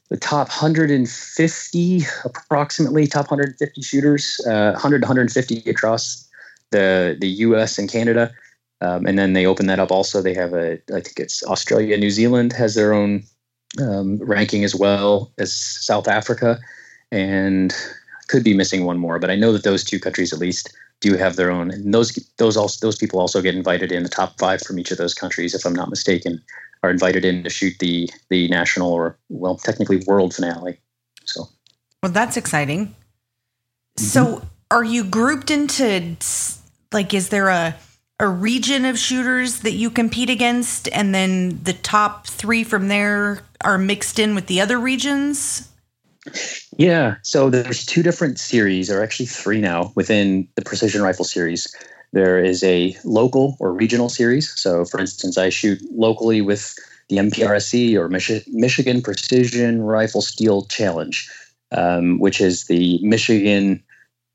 the 0.09 0.17
top 0.17 0.49
150 0.49 2.03
approximately 2.25 3.07
top 3.07 3.31
150 3.31 3.83
shooters, 3.83 4.41
uh, 4.47 4.73
100 4.73 5.03
150 5.03 5.71
across 5.71 6.27
the 6.71 7.17
the 7.21 7.29
U.S. 7.29 7.79
and 7.79 7.91
Canada. 7.91 8.33
Um, 8.81 9.07
and 9.07 9.19
then 9.19 9.35
they 9.35 9.47
open 9.47 9.67
that 9.67 9.79
up. 9.79 9.93
Also, 9.93 10.23
they 10.23 10.35
have 10.35 10.55
a 10.55 10.73
I 10.95 11.01
think 11.01 11.21
it's 11.21 11.45
Australia, 11.45 11.97
New 11.99 12.11
Zealand 12.11 12.55
has 12.55 12.75
their 12.75 12.95
own 12.95 13.23
um, 13.81 14.17
ranking 14.17 14.65
as 14.65 14.75
well 14.75 15.31
as 15.39 15.53
South 15.53 16.09
Africa, 16.09 16.59
and 17.11 17.75
could 18.33 18.43
be 18.43 18.55
missing 18.55 18.87
one 18.87 18.97
more, 18.97 19.19
but 19.19 19.31
I 19.31 19.37
know 19.37 19.53
that 19.53 19.63
those 19.63 19.85
two 19.85 20.01
countries 20.01 20.33
at 20.33 20.39
least 20.39 20.75
do 21.01 21.19
have 21.19 21.37
their 21.37 21.51
own. 21.51 21.71
And 21.71 21.93
those 21.93 22.13
those 22.39 22.57
also 22.57 22.87
those 22.87 22.97
people 22.97 23.21
also 23.21 23.43
get 23.43 23.55
invited 23.55 23.93
in. 23.93 24.05
The 24.05 24.09
top 24.09 24.39
five 24.39 24.63
from 24.63 24.79
each 24.79 24.91
of 24.91 24.97
those 24.97 25.13
countries, 25.13 25.55
if 25.55 25.67
I'm 25.67 25.75
not 25.75 25.91
mistaken, 25.91 26.41
are 26.83 26.91
invited 26.91 27.27
in 27.27 27.43
to 27.45 27.51
shoot 27.51 27.79
the 27.79 28.09
the 28.31 28.49
national 28.49 28.91
or 28.91 29.19
well, 29.29 29.57
technically 29.57 29.99
world 30.07 30.35
finale. 30.35 30.81
So, 31.27 31.47
well, 32.03 32.11
that's 32.11 32.39
exciting. 32.39 32.87
Mm-hmm. 32.87 34.05
So, 34.05 34.43
are 34.71 34.85
you 34.85 35.05
grouped 35.05 35.51
into 35.51 36.17
like? 36.91 37.13
Is 37.13 37.29
there 37.29 37.51
a 37.51 37.77
a 38.19 38.29
region 38.29 38.87
of 38.87 38.99
shooters 38.99 39.61
that 39.61 39.73
you 39.73 39.91
compete 39.91 40.31
against, 40.31 40.89
and 40.91 41.15
then 41.15 41.61
the 41.65 41.75
top 41.75 42.27
three 42.27 42.65
from 42.65 42.89
there 42.89 43.43
are 43.61 43.77
mixed 43.77 44.19
in 44.19 44.35
with 44.35 44.47
the 44.47 44.63
other 44.63 44.81
regions? 44.81 45.69
Yeah, 46.77 47.17
so 47.23 47.51
there's 47.51 47.85
two 47.85 48.03
different 48.03 48.39
series, 48.39 48.91
or 48.91 49.03
actually 49.03 49.27
three 49.27 49.61
now, 49.61 49.93
within 49.95 50.49
the 50.55 50.63
precision 50.63 51.03
rifle 51.03 51.25
series. 51.25 51.75
There 52.13 52.43
is 52.43 52.63
a 52.63 52.97
local 53.05 53.57
or 53.59 53.73
regional 53.73 54.09
series. 54.09 54.53
So, 54.59 54.85
for 54.85 55.01
instance, 55.01 55.39
I 55.39 55.49
shoot 55.49 55.81
locally 55.93 56.41
with 56.41 56.75
the 57.09 57.17
MPRSC 57.17 57.97
or 57.97 58.09
Michi- 58.09 58.47
Michigan 58.49 59.03
Precision 59.03 59.83
Rifle 59.83 60.23
Steel 60.23 60.67
Challenge, 60.67 61.29
um, 61.73 62.19
which 62.19 62.41
is 62.41 62.65
the 62.67 62.99
Michigan 63.03 63.83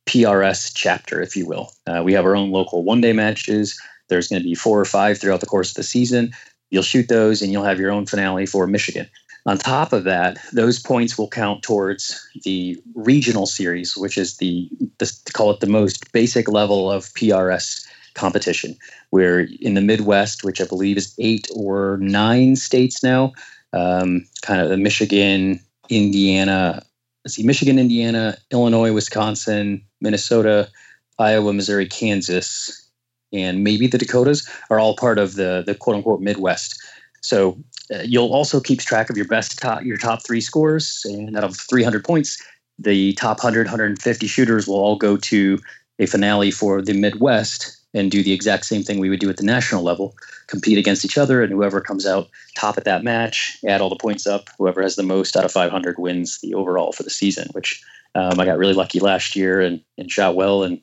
PRS 0.07 0.71
chapter, 0.73 1.21
if 1.21 1.35
you 1.35 1.45
will. 1.45 1.71
Uh, 1.85 2.01
we 2.03 2.13
have 2.13 2.25
our 2.25 2.35
own 2.35 2.51
local 2.51 2.83
one 2.83 3.01
day 3.01 3.13
matches. 3.13 3.79
There's 4.09 4.27
going 4.27 4.41
to 4.41 4.47
be 4.47 4.55
four 4.55 4.79
or 4.79 4.85
five 4.85 5.19
throughout 5.19 5.41
the 5.41 5.45
course 5.45 5.69
of 5.69 5.75
the 5.75 5.83
season. 5.83 6.31
You'll 6.69 6.83
shoot 6.83 7.07
those 7.07 7.41
and 7.41 7.51
you'll 7.51 7.63
have 7.63 7.79
your 7.79 7.91
own 7.91 8.05
finale 8.05 8.45
for 8.45 8.67
Michigan. 8.67 9.07
On 9.47 9.57
top 9.57 9.93
of 9.93 10.03
that, 10.03 10.37
those 10.51 10.77
points 10.77 11.17
will 11.17 11.29
count 11.29 11.63
towards 11.63 12.21
the 12.43 12.77
regional 12.95 13.45
series, 13.45 13.95
which 13.95 14.17
is 14.17 14.37
the, 14.37 14.69
the 14.97 15.09
call 15.33 15.51
it 15.51 15.61
the 15.61 15.67
most 15.67 16.11
basic 16.11 16.49
level 16.49 16.91
of 16.91 17.05
PRS 17.13 17.87
competition. 18.13 18.75
Where 19.11 19.47
in 19.61 19.73
the 19.73 19.81
Midwest, 19.81 20.43
which 20.43 20.59
I 20.59 20.65
believe 20.65 20.97
is 20.97 21.15
eight 21.17 21.47
or 21.55 21.97
nine 22.01 22.57
states 22.57 23.01
now, 23.01 23.31
um, 23.71 24.27
kind 24.41 24.59
of 24.59 24.67
the 24.67 24.75
Michigan, 24.75 25.61
Indiana, 25.87 26.83
see, 27.25 27.43
Michigan, 27.43 27.79
Indiana, 27.79 28.37
Illinois, 28.51 28.91
Wisconsin, 28.91 29.81
Minnesota, 30.01 30.67
Iowa, 31.19 31.53
Missouri, 31.53 31.87
Kansas, 31.87 32.85
and 33.31 33.63
maybe 33.63 33.87
the 33.87 33.97
Dakotas 33.97 34.49
are 34.69 34.79
all 34.79 34.97
part 34.97 35.17
of 35.17 35.35
the 35.35 35.63
the 35.65 35.73
quote 35.73 35.95
unquote 35.95 36.19
Midwest. 36.19 36.81
So 37.21 37.57
uh, 37.93 38.01
you'll 38.03 38.33
also 38.33 38.59
keep 38.59 38.79
track 38.79 39.09
of 39.09 39.17
your 39.17 39.27
best 39.27 39.59
top, 39.59 39.83
your 39.83 39.97
top 39.97 40.25
three 40.25 40.41
scores, 40.41 41.05
and 41.05 41.35
out 41.37 41.43
of 41.43 41.57
300 41.57 42.03
points, 42.03 42.41
the 42.79 43.13
top 43.13 43.37
100, 43.37 43.67
150 43.67 44.27
shooters 44.27 44.67
will 44.67 44.75
all 44.75 44.97
go 44.97 45.17
to 45.17 45.59
a 45.99 46.05
finale 46.05 46.51
for 46.51 46.81
the 46.81 46.93
Midwest 46.93 47.75
and 47.93 48.11
do 48.11 48.21
the 48.21 48.33
exact 48.33 48.65
same 48.65 48.83
thing 48.83 48.99
we 48.99 49.09
would 49.09 49.19
do 49.19 49.29
at 49.29 49.37
the 49.37 49.43
national 49.43 49.81
level 49.81 50.15
compete 50.47 50.77
against 50.77 51.03
each 51.03 51.17
other 51.17 51.41
and 51.41 51.51
whoever 51.51 51.81
comes 51.81 52.05
out 52.05 52.27
top 52.55 52.77
at 52.77 52.83
that 52.83 53.03
match 53.03 53.57
add 53.67 53.81
all 53.81 53.89
the 53.89 53.95
points 53.95 54.27
up 54.27 54.49
whoever 54.57 54.81
has 54.81 54.97
the 54.97 55.03
most 55.03 55.35
out 55.35 55.45
of 55.45 55.51
500 55.51 55.97
wins 55.97 56.37
the 56.41 56.53
overall 56.53 56.91
for 56.91 57.03
the 57.03 57.09
season 57.09 57.47
which 57.53 57.81
um, 58.13 58.39
i 58.39 58.45
got 58.45 58.57
really 58.57 58.73
lucky 58.73 58.99
last 58.99 59.35
year 59.35 59.61
and, 59.61 59.81
and 59.97 60.11
shot 60.11 60.35
well 60.35 60.63
and 60.63 60.81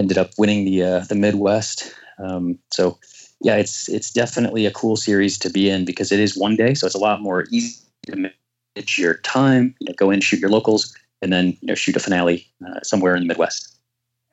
ended 0.00 0.18
up 0.18 0.30
winning 0.38 0.64
the 0.64 0.82
uh, 0.82 1.00
the 1.00 1.14
midwest. 1.14 1.94
Um, 2.18 2.58
so 2.72 2.98
yeah, 3.40 3.56
it's 3.56 3.88
it's 3.88 4.10
definitely 4.10 4.66
a 4.66 4.70
cool 4.70 4.96
series 4.96 5.38
to 5.38 5.50
be 5.50 5.70
in 5.70 5.84
because 5.84 6.12
it 6.12 6.20
is 6.20 6.36
one 6.36 6.56
day, 6.56 6.74
so 6.74 6.86
it's 6.86 6.94
a 6.94 6.98
lot 6.98 7.22
more 7.22 7.46
easy 7.50 7.82
to 8.06 8.16
manage 8.16 8.98
your 8.98 9.14
time. 9.18 9.74
You 9.80 9.88
know, 9.88 9.94
go 9.96 10.10
in, 10.10 10.20
shoot 10.20 10.40
your 10.40 10.50
locals, 10.50 10.94
and 11.22 11.32
then 11.32 11.56
you 11.60 11.68
know 11.68 11.74
shoot 11.74 11.96
a 11.96 12.00
finale 12.00 12.46
uh, 12.66 12.80
somewhere 12.82 13.14
in 13.14 13.22
the 13.22 13.28
Midwest. 13.28 13.76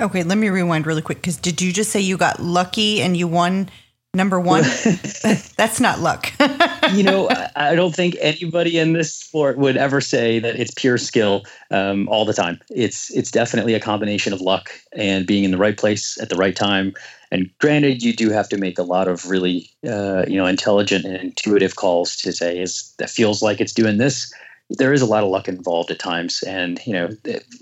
Okay, 0.02 0.24
let 0.24 0.38
me 0.38 0.50
rewind 0.50 0.86
really 0.86 1.02
quick 1.02 1.20
because 1.20 1.38
did 1.38 1.62
you 1.62 1.74
just 1.74 1.90
say 1.90 2.00
you 2.00 2.18
got 2.18 2.40
lucky 2.40 3.02
and 3.02 3.18
you 3.18 3.28
won 3.28 3.70
number 4.14 4.40
one? 4.40 4.64
That's 5.58 5.80
not 5.80 6.00
luck. 6.00 6.32
you 6.94 7.02
know, 7.02 7.30
I, 7.30 7.50
I, 7.56 7.76
don't 7.76 7.96
think 7.96 8.16
anybody 8.20 8.78
in 8.78 8.94
this 8.94 9.14
sport 9.14 9.58
would 9.58 9.76
ever 9.76 10.02
say 10.02 10.38
that 10.40 10.60
it's 10.60 10.72
pure 10.72 10.98
skill 10.98 11.46
um, 11.72 12.08
all 12.10 12.26
the 12.26 12.34
time. 12.34 12.60
It's 12.70 13.10
it's 13.12 13.32
definitely 13.32 13.74
a 13.74 13.80
combination 13.80 14.34
of 14.34 14.42
luck 14.42 14.70
and 14.94 15.26
being 15.26 15.44
in 15.44 15.52
the 15.52 15.58
right 15.58 15.78
place 15.78 16.20
at 16.22 16.30
the 16.30 16.36
right 16.36 16.56
time. 16.56 16.94
And 17.32 17.50
granted, 17.60 18.02
you 18.02 18.14
do 18.14 18.30
have 18.30 18.48
to 18.50 18.58
make 18.58 18.80
a 18.80 18.84
lot 18.84 19.08
of 19.08 19.30
really 19.30 19.70
uh, 19.88 20.26
you 20.28 20.38
know 20.38 20.46
intelligent 20.46 21.06
and 21.06 21.16
intuitive 21.18 21.76
calls 21.76 22.16
to 22.18 22.32
say 22.32 22.60
is 22.60 22.94
that 23.00 23.10
feels 23.10 23.42
like 23.42 23.60
it's 23.60 23.74
doing 23.74 23.98
this 23.98 24.34
there 24.70 24.94
is 24.94 25.02
a 25.02 25.06
lot 25.06 25.24
of 25.24 25.30
luck 25.30 25.48
involved 25.48 25.92
at 25.92 26.00
times, 26.00 26.44
and 26.44 26.80
you 26.86 26.94
know, 26.94 27.10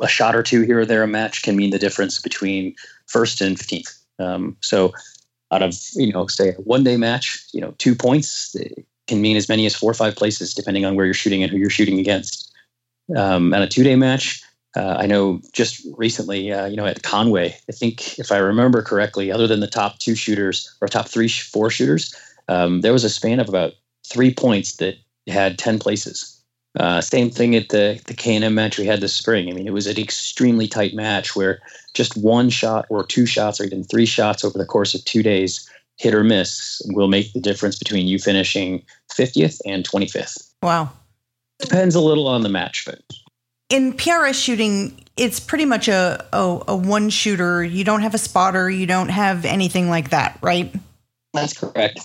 a 0.01 0.07
shot 0.07 0.35
or 0.35 0.43
two 0.43 0.61
here 0.61 0.79
or 0.79 0.85
there 0.85 1.03
a 1.03 1.07
match 1.07 1.43
can 1.43 1.55
mean 1.55 1.69
the 1.69 1.79
difference 1.79 2.19
between 2.19 2.75
first 3.07 3.41
and 3.41 3.57
fifteenth. 3.57 3.93
Um, 4.17 4.57
so, 4.61 4.91
out 5.51 5.61
of 5.61 5.75
you 5.95 6.11
know, 6.11 6.27
say 6.27 6.49
a 6.49 6.53
one 6.53 6.83
day 6.83 6.97
match, 6.97 7.45
you 7.53 7.61
know, 7.61 7.75
two 7.77 7.95
points 7.95 8.55
can 9.07 9.21
mean 9.21 9.37
as 9.37 9.47
many 9.47 9.65
as 9.65 9.75
four 9.75 9.91
or 9.91 9.95
five 9.95 10.15
places 10.15 10.53
depending 10.53 10.83
on 10.83 10.95
where 10.95 11.05
you're 11.05 11.13
shooting 11.13 11.43
and 11.43 11.51
who 11.51 11.57
you're 11.57 11.69
shooting 11.69 11.99
against. 11.99 12.51
Um, 13.15 13.53
and 13.53 13.63
a 13.63 13.67
two 13.67 13.83
day 13.83 13.95
match, 13.95 14.41
uh, 14.75 14.97
I 14.99 15.05
know 15.05 15.41
just 15.53 15.85
recently, 15.97 16.51
uh, 16.51 16.65
you 16.65 16.75
know, 16.75 16.85
at 16.85 17.03
Conway, 17.03 17.55
I 17.69 17.71
think 17.71 18.19
if 18.19 18.31
I 18.31 18.37
remember 18.37 18.81
correctly, 18.81 19.31
other 19.31 19.47
than 19.47 19.61
the 19.61 19.67
top 19.67 19.99
two 19.99 20.15
shooters 20.15 20.75
or 20.81 20.87
top 20.87 21.07
three, 21.07 21.29
four 21.29 21.69
shooters, 21.69 22.13
um, 22.47 22.81
there 22.81 22.93
was 22.93 23.03
a 23.03 23.09
span 23.09 23.39
of 23.39 23.47
about 23.47 23.73
three 24.05 24.33
points 24.33 24.75
that 24.77 24.95
had 25.27 25.57
10 25.57 25.79
places. 25.79 26.31
Uh, 26.77 26.99
same 26.99 27.29
thing 27.29 27.55
at 27.55 27.69
the 27.69 28.01
the 28.05 28.13
K&M 28.13 28.53
match 28.53 28.77
we 28.77 28.85
had 28.85 28.99
this 28.99 29.13
spring. 29.13 29.49
I 29.49 29.53
mean, 29.53 29.65
it 29.65 29.71
was 29.71 29.87
an 29.87 29.97
extremely 29.97 30.67
tight 30.67 30.93
match 30.93 31.33
where 31.33 31.61
just 31.93 32.17
one 32.17 32.49
shot 32.49 32.85
or 32.89 33.05
two 33.05 33.25
shots 33.25 33.61
or 33.61 33.63
even 33.63 33.85
three 33.85 34.05
shots 34.05 34.43
over 34.43 34.57
the 34.57 34.65
course 34.65 34.93
of 34.93 35.03
two 35.05 35.23
days, 35.23 35.69
hit 35.97 36.13
or 36.13 36.25
miss, 36.25 36.81
will 36.87 37.07
make 37.07 37.31
the 37.31 37.39
difference 37.39 37.77
between 37.79 38.07
you 38.07 38.19
finishing 38.19 38.83
50th 39.09 39.61
and 39.65 39.87
25th. 39.87 40.51
Wow. 40.61 40.91
Depends 41.59 41.95
a 41.95 42.01
little 42.01 42.27
on 42.27 42.41
the 42.41 42.49
match, 42.49 42.83
but 42.85 42.99
in 43.69 43.93
PRS 43.93 44.41
shooting, 44.41 44.99
it's 45.17 45.39
pretty 45.39 45.65
much 45.65 45.87
a, 45.87 46.25
a, 46.33 46.61
a 46.69 46.75
one 46.75 47.09
shooter. 47.09 47.63
You 47.63 47.83
don't 47.83 48.01
have 48.01 48.13
a 48.13 48.19
spotter. 48.19 48.69
You 48.69 48.85
don't 48.85 49.09
have 49.09 49.45
anything 49.45 49.89
like 49.89 50.09
that, 50.09 50.37
right? 50.41 50.73
That's 51.33 51.57
correct 51.57 51.99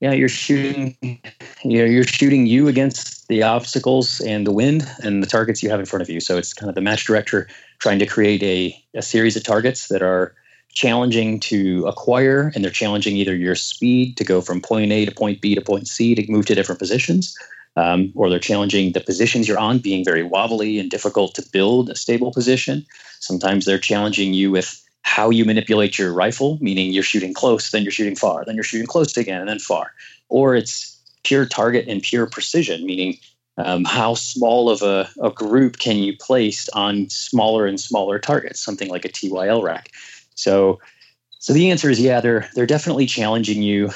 yeah, 0.00 0.12
you're 0.12 0.30
shooting, 0.30 0.96
you 1.02 1.78
know, 1.78 1.84
you're 1.84 2.04
shooting 2.04 2.46
you 2.46 2.68
against 2.68 3.28
the 3.28 3.42
obstacles 3.42 4.20
and 4.20 4.46
the 4.46 4.52
wind 4.52 4.88
and 5.02 5.22
the 5.22 5.26
targets 5.26 5.62
you 5.62 5.68
have 5.68 5.78
in 5.78 5.86
front 5.86 6.02
of 6.02 6.08
you. 6.08 6.20
So 6.20 6.38
it's 6.38 6.54
kind 6.54 6.68
of 6.68 6.74
the 6.74 6.80
match 6.80 7.04
director 7.04 7.48
trying 7.80 7.98
to 7.98 8.06
create 8.06 8.42
a, 8.42 8.74
a 8.94 9.02
series 9.02 9.36
of 9.36 9.44
targets 9.44 9.88
that 9.88 10.00
are 10.00 10.34
challenging 10.70 11.38
to 11.40 11.86
acquire 11.86 12.50
and 12.54 12.64
they're 12.64 12.70
challenging 12.70 13.16
either 13.16 13.34
your 13.34 13.54
speed 13.54 14.16
to 14.16 14.24
go 14.24 14.40
from 14.40 14.62
point 14.62 14.90
A 14.90 15.04
to 15.04 15.12
point 15.12 15.42
B 15.42 15.54
to 15.54 15.60
point 15.60 15.86
C 15.86 16.14
to 16.14 16.32
move 16.32 16.46
to 16.46 16.54
different 16.54 16.78
positions. 16.78 17.36
Um, 17.76 18.12
or 18.16 18.28
they're 18.28 18.40
challenging 18.40 18.92
the 18.92 19.00
positions 19.00 19.46
you're 19.46 19.58
on 19.58 19.78
being 19.78 20.04
very 20.04 20.24
wobbly 20.24 20.78
and 20.78 20.90
difficult 20.90 21.34
to 21.36 21.48
build 21.52 21.88
a 21.88 21.94
stable 21.94 22.32
position. 22.32 22.84
Sometimes 23.20 23.64
they're 23.64 23.78
challenging 23.78 24.34
you 24.34 24.50
with 24.50 24.84
how 25.02 25.30
you 25.30 25.44
manipulate 25.44 25.98
your 25.98 26.12
rifle, 26.12 26.58
meaning 26.60 26.92
you're 26.92 27.02
shooting 27.02 27.32
close, 27.32 27.70
then 27.70 27.82
you're 27.82 27.92
shooting 27.92 28.16
far, 28.16 28.44
then 28.44 28.54
you're 28.54 28.64
shooting 28.64 28.86
close 28.86 29.16
again, 29.16 29.40
and 29.40 29.48
then 29.48 29.58
far. 29.58 29.92
Or 30.28 30.54
it's 30.54 31.00
pure 31.24 31.46
target 31.46 31.86
and 31.88 32.02
pure 32.02 32.26
precision, 32.26 32.84
meaning 32.84 33.18
um, 33.58 33.84
how 33.84 34.14
small 34.14 34.70
of 34.70 34.82
a, 34.82 35.08
a, 35.22 35.30
group 35.30 35.78
can 35.78 35.96
you 35.96 36.16
place 36.16 36.68
on 36.70 37.08
smaller 37.10 37.66
and 37.66 37.80
smaller 37.80 38.18
targets, 38.18 38.60
something 38.60 38.88
like 38.88 39.04
a 39.04 39.08
KYL 39.08 39.62
rack. 39.62 39.90
So, 40.34 40.80
so 41.38 41.52
the 41.52 41.70
answer 41.70 41.90
is 41.90 42.00
yeah, 42.00 42.20
they're 42.20 42.48
they're 42.54 42.66
definitely 42.66 43.06
challenging 43.06 43.62
you, 43.62 43.90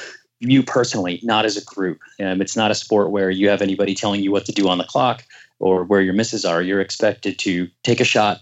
you 0.50 0.62
personally, 0.62 1.20
not 1.22 1.44
as 1.44 1.56
a 1.56 1.64
group. 1.64 2.00
Um, 2.20 2.40
it's 2.40 2.56
not 2.56 2.70
a 2.70 2.74
sport 2.74 3.10
where 3.10 3.30
you 3.30 3.48
have 3.48 3.62
anybody 3.62 3.94
telling 3.94 4.22
you 4.22 4.32
what 4.32 4.44
to 4.46 4.52
do 4.52 4.68
on 4.68 4.78
the 4.78 4.84
clock 4.84 5.24
or 5.58 5.84
where 5.84 6.00
your 6.00 6.14
misses 6.14 6.44
are. 6.44 6.62
You're 6.62 6.80
expected 6.80 7.38
to 7.40 7.68
take 7.82 8.00
a 8.00 8.04
shot, 8.04 8.40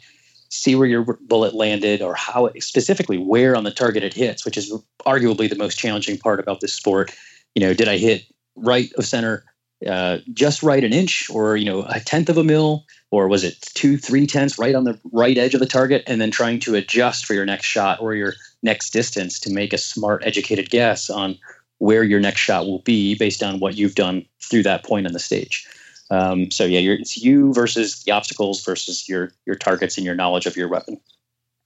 see 0.48 0.74
where 0.74 0.88
your 0.88 1.18
bullet 1.22 1.54
landed 1.54 2.02
or 2.02 2.14
how 2.14 2.46
it, 2.46 2.62
specifically 2.62 3.18
where 3.18 3.56
on 3.56 3.64
the 3.64 3.70
target 3.70 4.02
it 4.02 4.14
hits, 4.14 4.44
which 4.44 4.56
is 4.56 4.72
arguably 5.06 5.48
the 5.48 5.56
most 5.56 5.78
challenging 5.78 6.18
part 6.18 6.40
about 6.40 6.60
this 6.60 6.72
sport. 6.72 7.14
You 7.54 7.60
know, 7.60 7.74
did 7.74 7.88
I 7.88 7.98
hit 7.98 8.24
right 8.56 8.92
of 8.94 9.04
center, 9.04 9.44
uh, 9.86 10.18
just 10.32 10.62
right 10.62 10.84
an 10.84 10.92
inch, 10.92 11.28
or 11.30 11.56
you 11.56 11.64
know, 11.64 11.84
a 11.88 12.00
tenth 12.00 12.28
of 12.28 12.38
a 12.38 12.44
mil, 12.44 12.84
or 13.10 13.28
was 13.28 13.44
it 13.44 13.60
two, 13.74 13.96
three 13.96 14.26
tenths 14.26 14.58
right 14.58 14.74
on 14.74 14.84
the 14.84 14.98
right 15.12 15.36
edge 15.36 15.54
of 15.54 15.60
the 15.60 15.66
target, 15.66 16.02
and 16.06 16.20
then 16.20 16.30
trying 16.30 16.60
to 16.60 16.74
adjust 16.74 17.26
for 17.26 17.34
your 17.34 17.44
next 17.44 17.66
shot 17.66 18.00
or 18.00 18.14
your 18.14 18.34
next 18.62 18.90
distance 18.90 19.40
to 19.40 19.52
make 19.52 19.72
a 19.72 19.78
smart, 19.78 20.22
educated 20.24 20.70
guess 20.70 21.10
on 21.10 21.38
where 21.82 22.04
your 22.04 22.20
next 22.20 22.38
shot 22.38 22.64
will 22.64 22.78
be 22.78 23.16
based 23.16 23.42
on 23.42 23.58
what 23.58 23.76
you've 23.76 23.96
done 23.96 24.24
through 24.40 24.62
that 24.62 24.84
point 24.84 25.04
on 25.04 25.12
the 25.12 25.18
stage. 25.18 25.66
Um, 26.12 26.48
so 26.52 26.64
yeah, 26.64 26.78
it's 26.78 27.16
you 27.16 27.52
versus 27.52 28.04
the 28.04 28.12
obstacles 28.12 28.64
versus 28.64 29.08
your 29.08 29.32
your 29.46 29.56
targets 29.56 29.96
and 29.96 30.06
your 30.06 30.14
knowledge 30.14 30.46
of 30.46 30.56
your 30.56 30.68
weapon. 30.68 31.00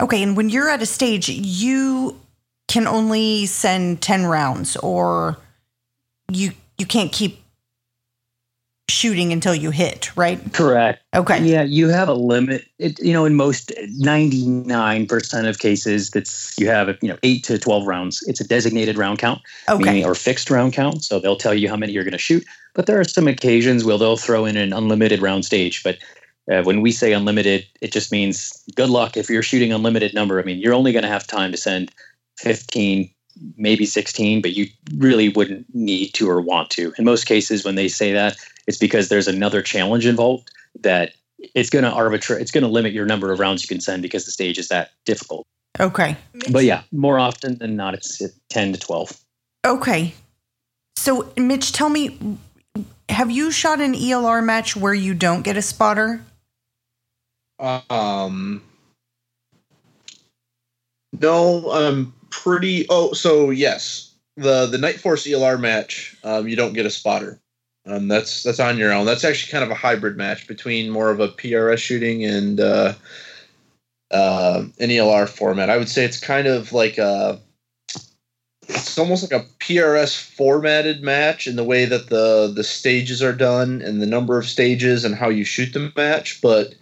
Okay, 0.00 0.22
and 0.22 0.34
when 0.34 0.48
you're 0.48 0.70
at 0.70 0.80
a 0.80 0.86
stage, 0.86 1.28
you 1.28 2.18
can 2.66 2.86
only 2.86 3.44
send 3.44 4.00
ten 4.00 4.24
rounds, 4.24 4.74
or 4.78 5.36
you 6.32 6.52
you 6.78 6.86
can't 6.86 7.12
keep 7.12 7.42
shooting 8.88 9.32
until 9.32 9.54
you 9.54 9.70
hit, 9.70 10.16
right? 10.16 10.40
Correct. 10.52 11.02
Okay. 11.14 11.42
Yeah, 11.42 11.62
you 11.62 11.88
have 11.88 12.08
a 12.08 12.14
limit. 12.14 12.64
It, 12.78 12.98
you 13.00 13.12
know, 13.12 13.24
in 13.24 13.34
most 13.34 13.72
99% 14.00 15.48
of 15.48 15.58
cases, 15.58 16.10
that's 16.10 16.58
you 16.58 16.68
have 16.68 16.88
you 17.02 17.08
know 17.08 17.18
eight 17.22 17.42
to 17.44 17.58
12 17.58 17.86
rounds. 17.86 18.22
It's 18.26 18.40
a 18.40 18.46
designated 18.46 18.96
round 18.96 19.18
count, 19.18 19.42
okay. 19.68 19.82
meaning, 19.82 20.04
or 20.04 20.14
fixed 20.14 20.50
round 20.50 20.72
count. 20.72 21.02
So 21.04 21.18
they'll 21.18 21.36
tell 21.36 21.54
you 21.54 21.68
how 21.68 21.76
many 21.76 21.92
you're 21.92 22.04
going 22.04 22.12
to 22.12 22.18
shoot. 22.18 22.44
But 22.74 22.86
there 22.86 23.00
are 23.00 23.04
some 23.04 23.26
occasions 23.26 23.84
where 23.84 23.98
they'll 23.98 24.16
throw 24.16 24.44
in 24.44 24.56
an 24.56 24.72
unlimited 24.72 25.20
round 25.20 25.44
stage. 25.44 25.82
But 25.82 25.98
uh, 26.50 26.62
when 26.62 26.80
we 26.80 26.92
say 26.92 27.12
unlimited, 27.12 27.66
it 27.80 27.92
just 27.92 28.12
means 28.12 28.62
good 28.76 28.90
luck 28.90 29.16
if 29.16 29.28
you're 29.28 29.42
shooting 29.42 29.72
unlimited 29.72 30.14
number. 30.14 30.40
I 30.40 30.44
mean, 30.44 30.58
you're 30.58 30.74
only 30.74 30.92
going 30.92 31.02
to 31.02 31.08
have 31.08 31.26
time 31.26 31.50
to 31.50 31.58
send 31.58 31.90
15, 32.38 33.10
maybe 33.56 33.84
16, 33.84 34.42
but 34.42 34.52
you 34.52 34.68
really 34.96 35.30
wouldn't 35.30 35.66
need 35.74 36.10
to 36.14 36.30
or 36.30 36.40
want 36.40 36.70
to. 36.70 36.92
In 36.98 37.04
most 37.04 37.24
cases, 37.24 37.64
when 37.64 37.74
they 37.74 37.88
say 37.88 38.12
that, 38.12 38.36
it's 38.66 38.78
because 38.78 39.08
there's 39.08 39.28
another 39.28 39.62
challenge 39.62 40.06
involved 40.06 40.50
that 40.80 41.12
it's 41.54 41.70
going 41.70 41.84
to 41.84 41.90
arbitrate, 41.90 42.40
it's 42.40 42.50
going 42.50 42.62
to 42.62 42.70
limit 42.70 42.92
your 42.92 43.06
number 43.06 43.32
of 43.32 43.38
rounds 43.38 43.62
you 43.62 43.68
can 43.68 43.80
send 43.80 44.02
because 44.02 44.24
the 44.24 44.30
stage 44.30 44.58
is 44.58 44.68
that 44.68 44.90
difficult. 45.04 45.46
Okay. 45.78 46.16
But 46.50 46.64
yeah, 46.64 46.82
more 46.92 47.18
often 47.18 47.58
than 47.58 47.76
not, 47.76 47.94
it's 47.94 48.22
10 48.48 48.72
to 48.72 48.78
12. 48.78 49.20
Okay. 49.66 50.14
So, 50.96 51.30
Mitch, 51.36 51.72
tell 51.72 51.88
me, 51.88 52.18
have 53.08 53.30
you 53.30 53.50
shot 53.50 53.80
an 53.80 53.94
ELR 53.94 54.44
match 54.44 54.74
where 54.74 54.94
you 54.94 55.14
don't 55.14 55.42
get 55.42 55.56
a 55.56 55.62
spotter? 55.62 56.22
Um, 57.58 58.62
no, 61.20 61.70
I'm 61.70 62.12
pretty. 62.30 62.86
Oh, 62.90 63.12
so 63.12 63.50
yes, 63.50 64.14
the 64.36 64.66
the 64.66 64.76
Nightforce 64.76 65.26
ELR 65.26 65.58
match, 65.58 66.16
um, 66.22 66.48
you 66.48 66.56
don't 66.56 66.74
get 66.74 66.86
a 66.86 66.90
spotter. 66.90 67.40
Um, 67.86 68.08
that's 68.08 68.42
that's 68.42 68.60
on 68.60 68.78
your 68.78 68.92
own. 68.92 69.06
That's 69.06 69.24
actually 69.24 69.52
kind 69.52 69.64
of 69.64 69.70
a 69.70 69.74
hybrid 69.74 70.16
match 70.16 70.48
between 70.48 70.90
more 70.90 71.10
of 71.10 71.20
a 71.20 71.28
PRS 71.28 71.78
shooting 71.78 72.24
and 72.24 72.58
uh, 72.58 72.94
uh, 74.10 74.64
an 74.80 74.88
ELR 74.88 75.28
format. 75.28 75.70
I 75.70 75.76
would 75.76 75.88
say 75.88 76.04
it's 76.04 76.18
kind 76.18 76.48
of 76.48 76.72
like 76.72 76.98
a 76.98 77.40
it's 78.68 78.98
almost 78.98 79.30
like 79.30 79.40
a 79.40 79.46
PRS 79.60 80.20
formatted 80.20 81.02
match 81.02 81.46
in 81.46 81.54
the 81.54 81.64
way 81.64 81.84
that 81.84 82.08
the 82.08 82.52
the 82.54 82.64
stages 82.64 83.22
are 83.22 83.32
done 83.32 83.80
and 83.82 84.02
the 84.02 84.06
number 84.06 84.38
of 84.38 84.46
stages 84.46 85.04
and 85.04 85.14
how 85.14 85.28
you 85.28 85.44
shoot 85.44 85.72
the 85.72 85.92
match, 85.96 86.40
but 86.42 86.74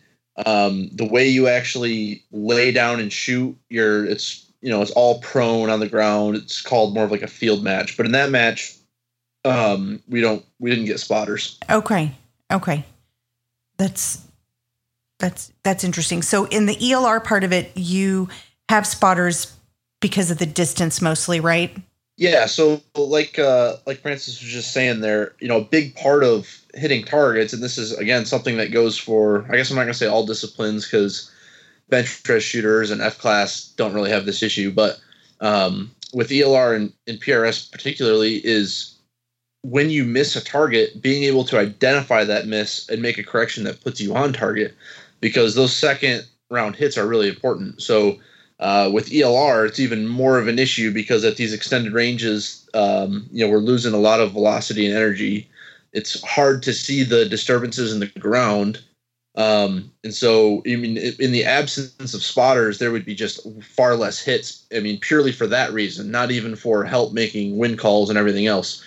um, 0.46 0.88
the 0.92 1.06
way 1.06 1.28
you 1.28 1.48
actually 1.48 2.24
lay 2.32 2.72
down 2.72 2.98
and 2.98 3.12
shoot, 3.12 3.56
your 3.68 4.04
it's 4.06 4.50
you 4.62 4.70
know 4.70 4.80
it's 4.80 4.90
all 4.92 5.20
prone 5.20 5.68
on 5.68 5.80
the 5.80 5.88
ground. 5.88 6.36
It's 6.36 6.62
called 6.62 6.94
more 6.94 7.04
of 7.04 7.10
like 7.10 7.22
a 7.22 7.26
field 7.26 7.62
match, 7.62 7.96
but 7.96 8.06
in 8.06 8.12
that 8.12 8.30
match, 8.30 8.74
um, 9.44 10.02
we 10.08 10.20
don't 10.20 10.44
we 10.58 10.70
didn't 10.70 10.86
get 10.86 11.00
spotters. 11.00 11.58
Okay, 11.70 12.12
okay, 12.50 12.84
that's 13.76 14.26
that's 15.18 15.52
that's 15.62 15.84
interesting. 15.84 16.22
So 16.22 16.46
in 16.46 16.66
the 16.66 16.76
ELR 16.76 17.22
part 17.22 17.44
of 17.44 17.52
it, 17.52 17.76
you 17.76 18.28
have 18.68 18.86
spotters 18.86 19.54
because 20.00 20.30
of 20.30 20.38
the 20.38 20.46
distance 20.46 21.00
mostly, 21.00 21.40
right? 21.40 21.76
Yeah. 22.16 22.46
So 22.46 22.80
like 22.96 23.38
uh, 23.38 23.76
like 23.86 24.00
Francis 24.00 24.40
was 24.40 24.50
just 24.50 24.72
saying 24.72 25.00
there, 25.00 25.32
you 25.40 25.48
know, 25.48 25.58
a 25.58 25.64
big 25.64 25.94
part 25.96 26.24
of 26.24 26.48
hitting 26.74 27.04
targets, 27.04 27.52
and 27.52 27.62
this 27.62 27.78
is 27.78 27.92
again 27.92 28.24
something 28.24 28.56
that 28.56 28.72
goes 28.72 28.98
for 28.98 29.46
I 29.50 29.56
guess 29.56 29.70
I'm 29.70 29.76
not 29.76 29.82
gonna 29.82 29.94
say 29.94 30.06
all 30.06 30.26
disciplines 30.26 30.84
because 30.84 31.30
benchrest 31.90 32.46
shooters 32.46 32.90
and 32.90 33.00
F 33.00 33.18
class 33.18 33.72
don't 33.76 33.94
really 33.94 34.10
have 34.10 34.26
this 34.26 34.42
issue, 34.42 34.70
but 34.72 35.00
um, 35.40 35.90
with 36.14 36.30
ELR 36.30 36.74
and, 36.76 36.92
and 37.06 37.20
PRS 37.20 37.70
particularly 37.70 38.36
is 38.44 38.93
when 39.64 39.88
you 39.88 40.04
miss 40.04 40.36
a 40.36 40.44
target, 40.44 41.00
being 41.00 41.22
able 41.22 41.42
to 41.44 41.58
identify 41.58 42.22
that 42.22 42.46
miss 42.46 42.86
and 42.90 43.00
make 43.00 43.16
a 43.16 43.24
correction 43.24 43.64
that 43.64 43.82
puts 43.82 43.98
you 43.98 44.14
on 44.14 44.32
target, 44.32 44.74
because 45.20 45.54
those 45.54 45.74
second 45.74 46.24
round 46.50 46.76
hits 46.76 46.98
are 46.98 47.06
really 47.06 47.30
important. 47.30 47.80
So 47.80 48.18
uh, 48.60 48.90
with 48.92 49.08
ELR, 49.08 49.66
it's 49.66 49.80
even 49.80 50.06
more 50.06 50.38
of 50.38 50.48
an 50.48 50.58
issue 50.58 50.92
because 50.92 51.24
at 51.24 51.36
these 51.36 51.54
extended 51.54 51.94
ranges, 51.94 52.68
um, 52.74 53.26
you 53.32 53.44
know, 53.44 53.50
we're 53.50 53.58
losing 53.58 53.94
a 53.94 53.98
lot 53.98 54.20
of 54.20 54.32
velocity 54.32 54.84
and 54.86 54.94
energy. 54.94 55.48
It's 55.94 56.22
hard 56.22 56.62
to 56.64 56.74
see 56.74 57.02
the 57.02 57.24
disturbances 57.24 57.90
in 57.90 58.00
the 58.00 58.06
ground. 58.20 58.82
Um, 59.36 59.90
and 60.04 60.14
so, 60.14 60.62
I 60.66 60.76
mean, 60.76 60.98
in 60.98 61.32
the 61.32 61.44
absence 61.44 62.12
of 62.12 62.22
spotters, 62.22 62.78
there 62.78 62.92
would 62.92 63.06
be 63.06 63.14
just 63.14 63.40
far 63.62 63.96
less 63.96 64.20
hits. 64.20 64.66
I 64.76 64.80
mean, 64.80 65.00
purely 65.00 65.32
for 65.32 65.46
that 65.46 65.72
reason, 65.72 66.10
not 66.10 66.30
even 66.30 66.54
for 66.54 66.84
help 66.84 67.14
making 67.14 67.56
wind 67.56 67.78
calls 67.78 68.10
and 68.10 68.18
everything 68.18 68.46
else. 68.46 68.84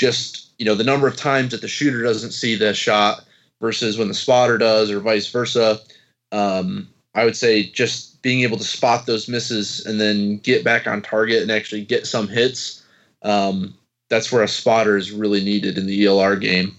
Just, 0.00 0.48
you 0.58 0.64
know, 0.64 0.74
the 0.74 0.82
number 0.82 1.06
of 1.06 1.14
times 1.14 1.50
that 1.50 1.60
the 1.60 1.68
shooter 1.68 2.02
doesn't 2.02 2.30
see 2.30 2.56
the 2.56 2.72
shot 2.72 3.22
versus 3.60 3.98
when 3.98 4.08
the 4.08 4.14
spotter 4.14 4.56
does, 4.56 4.90
or 4.90 4.98
vice 4.98 5.30
versa. 5.30 5.78
Um, 6.32 6.88
I 7.14 7.26
would 7.26 7.36
say 7.36 7.64
just 7.64 8.22
being 8.22 8.40
able 8.40 8.56
to 8.56 8.64
spot 8.64 9.04
those 9.04 9.28
misses 9.28 9.84
and 9.84 10.00
then 10.00 10.38
get 10.38 10.64
back 10.64 10.86
on 10.86 11.02
target 11.02 11.42
and 11.42 11.50
actually 11.50 11.84
get 11.84 12.06
some 12.06 12.28
hits. 12.28 12.82
Um, 13.20 13.74
that's 14.08 14.32
where 14.32 14.42
a 14.42 14.48
spotter 14.48 14.96
is 14.96 15.12
really 15.12 15.44
needed 15.44 15.76
in 15.76 15.84
the 15.84 16.06
ELR 16.06 16.40
game. 16.40 16.74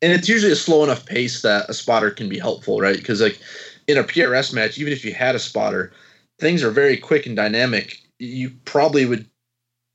And 0.00 0.12
it's 0.12 0.28
usually 0.28 0.52
a 0.52 0.56
slow 0.56 0.84
enough 0.84 1.06
pace 1.06 1.42
that 1.42 1.68
a 1.68 1.74
spotter 1.74 2.12
can 2.12 2.28
be 2.28 2.38
helpful, 2.38 2.78
right? 2.78 2.96
Because 2.96 3.20
like 3.20 3.40
in 3.88 3.98
a 3.98 4.04
PRS 4.04 4.52
match, 4.52 4.78
even 4.78 4.92
if 4.92 5.04
you 5.04 5.12
had 5.12 5.34
a 5.34 5.40
spotter, 5.40 5.90
things 6.38 6.62
are 6.62 6.70
very 6.70 6.96
quick 6.96 7.26
and 7.26 7.34
dynamic. 7.34 7.98
You 8.20 8.50
probably 8.64 9.06
would 9.06 9.26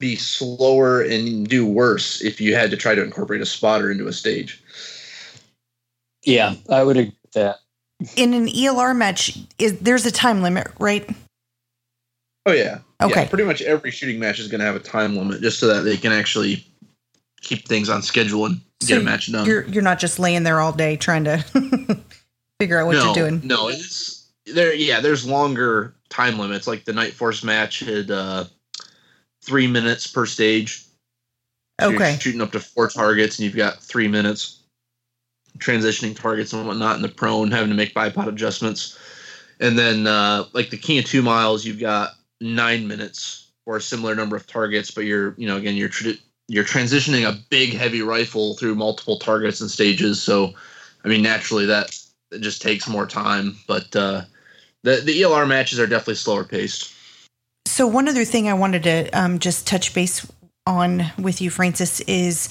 be 0.01 0.17
slower 0.17 1.01
and 1.01 1.47
do 1.47 1.65
worse 1.65 2.21
if 2.21 2.41
you 2.41 2.55
had 2.55 2.71
to 2.71 2.77
try 2.77 2.93
to 2.93 3.03
incorporate 3.03 3.39
a 3.39 3.45
spotter 3.45 3.89
into 3.89 4.07
a 4.07 4.13
stage. 4.13 4.61
Yeah, 6.25 6.55
I 6.69 6.83
would 6.83 6.97
agree 6.97 7.15
with 7.23 7.31
that 7.33 7.59
in 8.15 8.33
an 8.33 8.47
ELR 8.47 8.95
match, 8.95 9.37
is 9.59 9.77
there's 9.79 10.05
a 10.05 10.11
time 10.11 10.41
limit, 10.41 10.67
right? 10.79 11.09
Oh 12.45 12.51
yeah. 12.51 12.79
Okay. 13.01 13.23
Yeah, 13.23 13.27
pretty 13.27 13.43
much 13.43 13.61
every 13.61 13.91
shooting 13.91 14.19
match 14.19 14.39
is 14.39 14.47
going 14.47 14.59
to 14.59 14.65
have 14.65 14.75
a 14.75 14.79
time 14.79 15.15
limit, 15.15 15.41
just 15.41 15.59
so 15.59 15.67
that 15.67 15.81
they 15.81 15.97
can 15.97 16.11
actually 16.11 16.65
keep 17.41 17.67
things 17.67 17.89
on 17.89 18.01
schedule 18.01 18.45
and 18.45 18.61
so 18.79 18.87
get 18.87 19.01
a 19.01 19.03
match 19.03 19.31
done. 19.31 19.45
You're 19.45 19.63
you're 19.67 19.83
not 19.83 19.99
just 19.99 20.19
laying 20.19 20.43
there 20.43 20.59
all 20.59 20.71
day 20.71 20.95
trying 20.97 21.23
to 21.25 21.37
figure 22.59 22.79
out 22.79 22.87
what 22.87 22.93
no, 22.93 23.05
you're 23.05 23.13
doing. 23.13 23.41
No, 23.43 23.69
it's 23.69 24.31
there. 24.45 24.73
Yeah, 24.73 24.99
there's 24.99 25.27
longer 25.27 25.95
time 26.09 26.39
limits. 26.39 26.67
Like 26.67 26.85
the 26.85 26.91
Nightforce 26.91 27.43
match 27.43 27.79
had 27.81 28.09
uh, 28.09 28.45
three 29.43 29.67
minutes 29.67 30.07
per 30.07 30.25
stage. 30.25 30.85
So 31.79 31.93
okay. 31.93 32.17
shooting 32.19 32.41
up 32.41 32.51
to 32.51 32.59
four 32.59 32.87
targets, 32.87 33.39
and 33.39 33.45
you've 33.45 33.55
got 33.55 33.81
three 33.81 34.07
minutes 34.07 34.61
transitioning 35.57 36.15
targets 36.15 36.53
and 36.53 36.65
whatnot 36.65 36.95
in 36.95 37.01
the 37.01 37.09
prone, 37.09 37.51
having 37.51 37.69
to 37.69 37.75
make 37.75 37.93
bipod 37.93 38.27
adjustments. 38.27 38.97
And 39.59 39.77
then, 39.77 40.07
uh, 40.07 40.45
like 40.53 40.69
the 40.69 40.77
King 40.77 40.99
of 40.99 41.05
Two 41.05 41.21
Miles, 41.21 41.65
you've 41.65 41.79
got 41.79 42.15
nine 42.39 42.87
minutes 42.87 43.51
for 43.65 43.77
a 43.77 43.81
similar 43.81 44.15
number 44.15 44.35
of 44.35 44.47
targets, 44.47 44.91
but 44.91 45.05
you're, 45.05 45.35
you 45.37 45.47
know, 45.47 45.57
again, 45.57 45.75
you're 45.75 45.91
you're 46.47 46.65
transitioning 46.65 47.27
a 47.27 47.39
big, 47.49 47.73
heavy 47.73 48.01
rifle 48.01 48.55
through 48.55 48.75
multiple 48.75 49.17
targets 49.17 49.61
and 49.61 49.69
stages. 49.69 50.21
So, 50.21 50.53
I 51.05 51.07
mean, 51.07 51.21
naturally, 51.21 51.65
that 51.67 51.97
it 52.31 52.39
just 52.39 52.61
takes 52.61 52.89
more 52.89 53.05
time. 53.05 53.55
But 53.67 53.95
uh, 53.95 54.23
the 54.83 55.01
the 55.03 55.21
ELR 55.21 55.47
matches 55.47 55.79
are 55.79 55.87
definitely 55.87 56.15
slower 56.15 56.43
paced. 56.43 56.93
So, 57.65 57.87
one 57.87 58.07
other 58.07 58.25
thing 58.25 58.47
I 58.47 58.53
wanted 58.53 58.83
to 58.83 59.09
um, 59.09 59.39
just 59.39 59.65
touch 59.67 59.93
base 59.93 60.29
on 60.65 61.05
with 61.17 61.41
you, 61.41 61.49
Francis, 61.49 61.99
is 62.01 62.49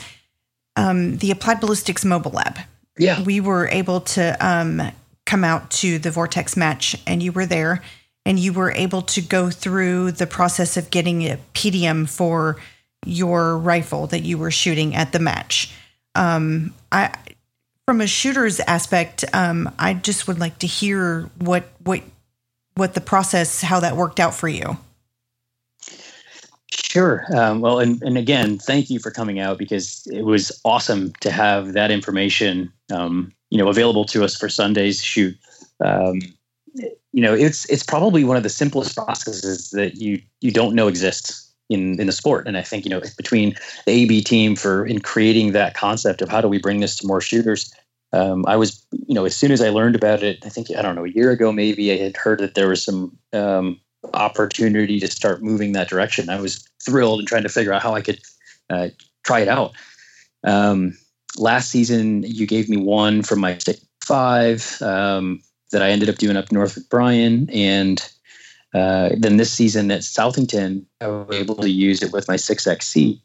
um, 0.76 1.18
the 1.18 1.30
Applied 1.30 1.61
Ballistics 1.61 2.04
Mobile 2.04 2.32
Lab 2.32 2.58
yeah. 3.00 3.22
we 3.22 3.40
were 3.40 3.66
able 3.68 4.02
to 4.02 4.46
um, 4.46 4.82
come 5.26 5.42
out 5.42 5.70
to 5.70 5.98
the 5.98 6.11
Vortex 6.11 6.56
match, 6.56 6.96
and 7.06 7.22
you 7.22 7.32
were 7.32 7.46
there, 7.46 7.82
and 8.26 8.38
you 8.38 8.52
were 8.52 8.70
able 8.72 9.02
to 9.02 9.20
go 9.20 9.50
through 9.50 10.12
the 10.12 10.26
process 10.26 10.76
of 10.76 10.90
getting 10.90 11.22
a 11.22 11.38
PDM 11.54 12.08
for 12.08 12.56
your 13.06 13.56
rifle 13.56 14.06
that 14.08 14.22
you 14.22 14.36
were 14.36 14.50
shooting 14.50 14.94
at 14.94 15.12
the 15.12 15.18
match. 15.18 15.74
Um, 16.14 16.74
I, 16.92 17.14
from 17.86 18.00
a 18.00 18.06
shooter's 18.06 18.61
aspect, 18.61 19.24
um, 19.32 19.72
I 19.78 19.94
just 19.94 20.28
would 20.28 20.38
like 20.38 20.58
to 20.58 20.66
hear 20.66 21.30
what 21.38 21.64
what 21.82 22.02
what 22.74 22.94
the 22.94 23.00
process, 23.00 23.62
how 23.62 23.80
that 23.80 23.96
worked 23.96 24.20
out 24.20 24.34
for 24.34 24.48
you. 24.48 24.76
Sure. 26.73 27.25
Um, 27.35 27.61
well, 27.61 27.79
and, 27.79 28.03
and 28.03 28.16
again, 28.16 28.59
thank 28.59 28.91
you 28.91 28.99
for 28.99 29.11
coming 29.11 29.39
out 29.39 29.59
because 29.59 30.07
it 30.12 30.23
was 30.23 30.61
awesome 30.64 31.12
to 31.21 31.31
have 31.31 31.73
that 31.73 31.91
information, 31.91 32.73
um, 32.93 33.33
you 33.51 33.59
know, 33.59 33.68
available 33.68 34.05
to 34.07 34.25
us 34.25 34.37
for 34.37 34.49
Sunday's 34.49 35.03
shoot. 35.03 35.37
Um, 35.85 36.21
you 36.75 37.23
know, 37.23 37.35
it's 37.35 37.68
it's 37.71 37.83
probably 37.83 38.25
one 38.25 38.37
of 38.37 38.43
the 38.43 38.49
simplest 38.49 38.97
processes 38.97 39.71
that 39.71 39.97
you 39.97 40.21
you 40.41 40.53
don't 40.53 40.75
know 40.75 40.87
exists 40.87 41.53
in 41.68 42.01
in 42.01 42.07
the 42.07 42.12
sport. 42.12 42.47
And 42.47 42.57
I 42.57 42.62
think 42.62 42.85
you 42.85 42.91
know 42.91 43.01
between 43.16 43.55
the 43.87 43.93
AB 43.93 44.23
team 44.23 44.55
for 44.55 44.87
in 44.87 45.01
creating 45.01 45.53
that 45.53 45.75
concept 45.75 46.23
of 46.23 46.29
how 46.29 46.41
do 46.41 46.49
we 46.49 46.59
bring 46.59 46.81
this 46.81 46.97
to 46.97 47.07
more 47.07 47.21
shooters. 47.21 47.73
Um, 48.12 48.45
I 48.49 48.57
was, 48.57 48.85
you 49.07 49.14
know, 49.14 49.25
as 49.25 49.37
soon 49.37 49.53
as 49.53 49.62
I 49.62 49.68
learned 49.68 49.95
about 49.95 50.25
it, 50.25 50.45
I 50.45 50.49
think 50.49 50.68
I 50.77 50.83
don't 50.83 50.97
know 50.97 51.05
a 51.05 51.11
year 51.11 51.31
ago 51.31 51.53
maybe 51.53 51.93
I 51.93 51.97
had 51.97 52.16
heard 52.16 52.41
that 52.41 52.55
there 52.55 52.68
was 52.68 52.85
some 52.85 53.16
um, 53.33 53.81
opportunity 54.14 55.01
to 55.01 55.09
start 55.09 55.42
moving 55.42 55.72
that 55.72 55.88
direction. 55.88 56.28
I 56.28 56.40
was 56.40 56.66
thrilled 56.84 57.20
and 57.20 57.28
trying 57.28 57.42
to 57.42 57.48
figure 57.48 57.72
out 57.72 57.82
how 57.82 57.94
I 57.94 58.01
could 58.01 58.20
uh, 58.68 58.88
try 59.24 59.40
it 59.40 59.48
out. 59.48 59.72
Um, 60.44 60.96
last 61.36 61.70
season, 61.70 62.22
you 62.22 62.46
gave 62.46 62.68
me 62.68 62.76
one 62.76 63.22
from 63.22 63.40
my 63.40 63.59
five 64.03 64.80
um, 64.82 65.42
that 65.72 65.82
I 65.82 65.90
ended 65.90 66.09
up 66.09 66.16
doing 66.16 66.36
up 66.36 66.51
north 66.51 66.74
with 66.74 66.88
Brian, 66.88 67.48
and 67.51 68.03
uh, 68.74 69.11
then 69.16 69.36
this 69.36 69.53
season 69.53 69.90
at 69.90 70.01
Southington, 70.01 70.84
I 71.01 71.09
was 71.09 71.36
able 71.36 71.57
to 71.57 71.70
use 71.70 72.03
it 72.03 72.12
with 72.12 72.28
my 72.28 72.36
six 72.36 72.66
XC. 72.66 73.20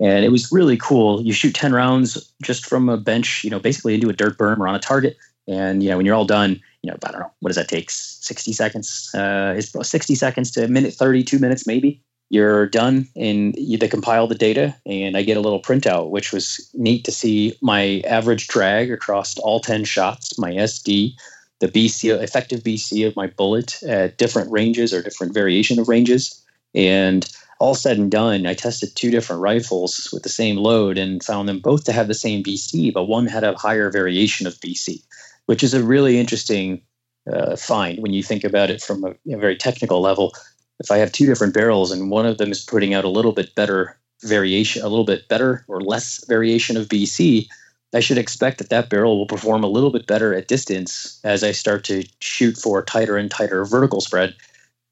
And 0.00 0.24
it 0.24 0.30
was 0.30 0.50
really 0.52 0.76
cool. 0.76 1.20
You 1.22 1.32
shoot 1.32 1.54
10 1.54 1.72
rounds 1.72 2.32
just 2.42 2.66
from 2.66 2.88
a 2.88 2.96
bench, 2.96 3.44
you 3.44 3.50
know, 3.50 3.58
basically 3.58 3.94
into 3.94 4.08
a 4.08 4.14
dirt 4.14 4.38
berm 4.38 4.58
or 4.58 4.68
on 4.68 4.74
a 4.74 4.78
target. 4.78 5.16
And, 5.46 5.82
you 5.82 5.90
know, 5.90 5.96
when 5.96 6.06
you're 6.06 6.14
all 6.14 6.24
done, 6.24 6.60
you 6.82 6.90
know, 6.90 6.96
I 7.04 7.10
don't 7.12 7.20
know, 7.20 7.32
what 7.40 7.50
does 7.50 7.56
that 7.56 7.68
take? 7.68 7.90
60 7.90 8.52
seconds? 8.52 9.10
Uh, 9.14 9.54
it's 9.56 9.72
60 9.88 10.14
seconds 10.14 10.50
to 10.52 10.64
a 10.64 10.68
minute 10.68 10.94
32 10.94 11.38
minutes, 11.38 11.66
maybe. 11.66 12.02
You're 12.30 12.66
done 12.66 13.08
and 13.16 13.56
you, 13.58 13.76
they 13.76 13.88
compile 13.88 14.28
the 14.28 14.36
data, 14.36 14.74
and 14.86 15.16
I 15.16 15.22
get 15.22 15.36
a 15.36 15.40
little 15.40 15.60
printout, 15.60 16.10
which 16.10 16.32
was 16.32 16.70
neat 16.74 17.04
to 17.04 17.12
see 17.12 17.56
my 17.60 18.02
average 18.06 18.46
drag 18.46 18.92
across 18.92 19.36
all 19.38 19.60
10 19.60 19.84
shots, 19.84 20.38
my 20.38 20.52
SD, 20.52 21.14
the 21.58 21.68
BC, 21.68 22.22
effective 22.22 22.60
BC 22.60 23.06
of 23.06 23.16
my 23.16 23.26
bullet 23.26 23.82
at 23.82 24.16
different 24.16 24.50
ranges 24.50 24.94
or 24.94 25.02
different 25.02 25.34
variation 25.34 25.78
of 25.80 25.88
ranges. 25.88 26.40
And 26.72 27.28
all 27.58 27.74
said 27.74 27.98
and 27.98 28.10
done, 28.10 28.46
I 28.46 28.54
tested 28.54 28.94
two 28.94 29.10
different 29.10 29.42
rifles 29.42 30.08
with 30.12 30.22
the 30.22 30.28
same 30.30 30.56
load 30.56 30.96
and 30.96 31.22
found 31.22 31.48
them 31.48 31.58
both 31.58 31.84
to 31.84 31.92
have 31.92 32.06
the 32.06 32.14
same 32.14 32.44
BC, 32.44 32.92
but 32.92 33.04
one 33.04 33.26
had 33.26 33.44
a 33.44 33.58
higher 33.58 33.90
variation 33.90 34.46
of 34.46 34.54
BC 34.60 35.02
which 35.46 35.62
is 35.62 35.74
a 35.74 35.82
really 35.82 36.18
interesting 36.18 36.82
uh, 37.30 37.56
find 37.56 38.00
when 38.02 38.12
you 38.12 38.22
think 38.22 38.44
about 38.44 38.70
it 38.70 38.82
from 38.82 39.04
a, 39.04 39.10
a 39.32 39.38
very 39.38 39.56
technical 39.56 40.00
level. 40.00 40.32
If 40.78 40.90
I 40.90 40.98
have 40.98 41.12
two 41.12 41.26
different 41.26 41.54
barrels 41.54 41.90
and 41.90 42.10
one 42.10 42.26
of 42.26 42.38
them 42.38 42.50
is 42.50 42.64
putting 42.64 42.94
out 42.94 43.04
a 43.04 43.08
little 43.08 43.32
bit 43.32 43.54
better 43.54 43.98
variation, 44.22 44.82
a 44.82 44.88
little 44.88 45.04
bit 45.04 45.28
better 45.28 45.64
or 45.68 45.80
less 45.80 46.24
variation 46.26 46.76
of 46.76 46.88
BC, 46.88 47.46
I 47.92 48.00
should 48.00 48.18
expect 48.18 48.58
that 48.58 48.70
that 48.70 48.88
barrel 48.88 49.18
will 49.18 49.26
perform 49.26 49.64
a 49.64 49.68
little 49.68 49.90
bit 49.90 50.06
better 50.06 50.32
at 50.34 50.48
distance 50.48 51.20
as 51.24 51.42
I 51.42 51.52
start 51.52 51.84
to 51.84 52.04
shoot 52.20 52.56
for 52.56 52.82
tighter 52.84 53.16
and 53.16 53.30
tighter 53.30 53.64
vertical 53.64 54.00
spread. 54.00 54.34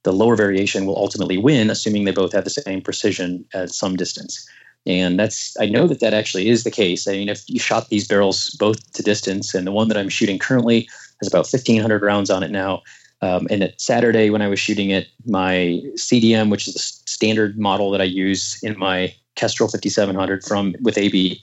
The 0.03 0.12
lower 0.12 0.36
variation 0.36 0.84
will 0.84 0.96
ultimately 0.96 1.38
win, 1.38 1.70
assuming 1.70 2.05
they 2.05 2.12
both 2.12 2.32
have 2.32 2.44
the 2.44 2.51
same 2.51 2.80
precision 2.80 3.44
at 3.55 3.70
some 3.70 3.96
distance. 3.96 4.49
And 4.87 5.18
that's 5.18 5.57
I 5.61 5.66
know 5.66 5.87
that 5.87 6.01
that 6.01 6.14
actually 6.14 6.49
is 6.49 6.64
the 6.64 6.70
case. 6.70 7.07
I 7.07 7.12
mean, 7.12 7.29
if 7.29 7.43
you 7.49 7.59
shot 7.59 7.89
these 7.89 8.07
barrels 8.07 8.51
both 8.59 8.93
to 8.93 9.03
distance, 9.03 9.55
and 9.55 9.66
the 9.66 9.72
one 9.72 9.89
that 9.89 9.99
I'm 9.99 10.09
shooting 10.09 10.39
currently 10.39 10.89
has 11.20 11.29
about 11.29 11.49
1,500 11.51 12.03
rounds 12.03 12.31
on 12.31 12.43
it 12.43 12.51
now. 12.51 12.83
Um, 13.20 13.49
and 13.51 13.64
at 13.64 13.81
Saturday 13.81 14.31
when 14.31 14.43
I 14.43 14.49
was 14.49 14.61
shooting 14.61 14.91
it, 14.91 15.09
my 15.26 15.83
CDM, 15.97 16.51
which 16.51 16.68
is 16.68 16.74
the 16.74 17.11
standard 17.11 17.59
model 17.59 17.91
that 17.91 18.01
I 18.01 18.05
use 18.05 18.62
in 18.62 18.79
my 18.79 19.12
Kestrel 19.35 19.68
5700 19.68 20.45
from 20.45 20.74
with 20.83 20.97
AB, 20.97 21.41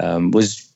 um, 0.00 0.30
was 0.32 0.70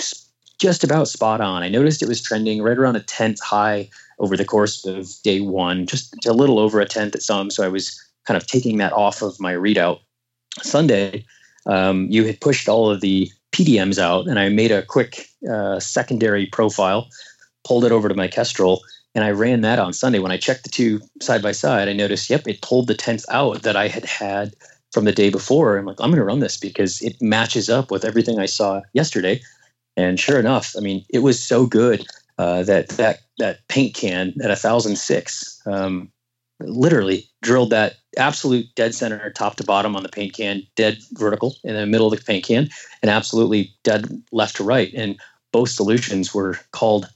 just 0.59 0.83
about 0.83 1.09
spot 1.09 1.41
on. 1.41 1.63
I 1.63 1.69
noticed 1.69 2.03
it 2.03 2.09
was 2.09 2.23
trending 2.23 2.63
right 2.63 2.79
around 2.79 2.97
a 2.97 3.03
tenth 3.03 3.41
high 3.41 3.89
over 4.19 4.37
the 4.37 4.45
course 4.45 4.85
of 4.85 5.11
day 5.23 5.41
one, 5.41 5.87
just 5.87 6.15
a 6.27 6.33
little 6.33 6.59
over 6.59 6.81
a 6.81 6.87
tenth 6.87 7.15
at 7.15 7.23
some. 7.23 7.51
So 7.51 7.65
I 7.65 7.69
was 7.69 7.97
kind 8.27 8.37
of 8.37 8.47
taking 8.47 8.79
that 8.79 8.93
off 8.93 9.23
of 9.23 9.39
my 9.39 9.55
readout. 9.55 10.01
Sunday, 10.63 11.25
um, 11.67 12.07
you 12.11 12.25
had 12.25 12.41
pushed 12.41 12.69
all 12.69 12.91
of 12.91 13.01
the 13.01 13.31
PDMs 13.53 13.99
out, 13.99 14.27
and 14.27 14.39
I 14.39 14.49
made 14.49 14.71
a 14.71 14.83
quick 14.83 15.29
uh, 15.51 15.81
secondary 15.81 16.47
profile, 16.47 17.09
pulled 17.65 17.85
it 17.85 17.93
over 17.93 18.09
to 18.09 18.15
my 18.15 18.29
Kestrel, 18.29 18.83
and 19.15 19.25
I 19.25 19.31
ran 19.31 19.63
that 19.63 19.79
on 19.79 19.93
Sunday. 19.93 20.19
When 20.19 20.33
I 20.33 20.37
checked 20.37 20.65
the 20.65 20.71
two 20.71 21.01
side 21.21 21.43
by 21.43 21.53
side, 21.53 21.89
I 21.89 21.93
noticed, 21.93 22.31
yep, 22.31 22.47
it 22.47 22.63
pulled 22.63 22.87
the 22.87 22.95
10th 22.95 23.25
out 23.31 23.63
that 23.63 23.77
I 23.77 23.89
had 23.89 24.05
had 24.05 24.55
from 24.93 25.05
the 25.05 25.13
day 25.13 25.31
before. 25.31 25.77
I'm 25.77 25.87
like, 25.87 26.01
I'm 26.01 26.11
going 26.11 26.19
to 26.19 26.25
run 26.25 26.41
this 26.41 26.57
because 26.57 27.01
it 27.03 27.21
matches 27.21 27.69
up 27.69 27.91
with 27.91 28.05
everything 28.05 28.39
I 28.39 28.47
saw 28.47 28.83
yesterday. 28.93 29.41
And 29.97 30.21
sure 30.21 30.39
enough, 30.39 30.75
I 30.77 30.81
mean, 30.81 31.05
it 31.11 31.21
was 31.21 31.43
so 31.43 31.67
good 31.67 32.07
uh, 32.39 32.63
that 32.63 32.91
that 32.91 33.19
that 33.39 33.67
paint 33.69 33.95
can 33.95 34.35
at 34.43 34.51
a 34.51 34.57
thousand 34.57 34.97
six, 34.97 35.61
um, 35.67 36.11
literally 36.61 37.27
drilled 37.43 37.71
that 37.71 37.95
absolute 38.17 38.67
dead 38.75 38.95
center, 38.95 39.31
top 39.31 39.57
to 39.57 39.65
bottom 39.65 39.95
on 39.97 40.03
the 40.03 40.09
paint 40.09 40.35
can, 40.35 40.63
dead 40.77 40.99
vertical 41.13 41.57
in 41.65 41.75
the 41.75 41.87
middle 41.87 42.13
of 42.13 42.19
the 42.19 42.25
paint 42.25 42.45
can, 42.45 42.69
and 43.03 43.11
absolutely 43.11 43.73
dead 43.85 44.07
left 44.33 44.57
to 44.57 44.65
right. 44.65 44.93
And 44.95 45.19
both 45.53 45.71
solutions 45.71 46.35
were 46.35 46.59
called. 46.73 47.09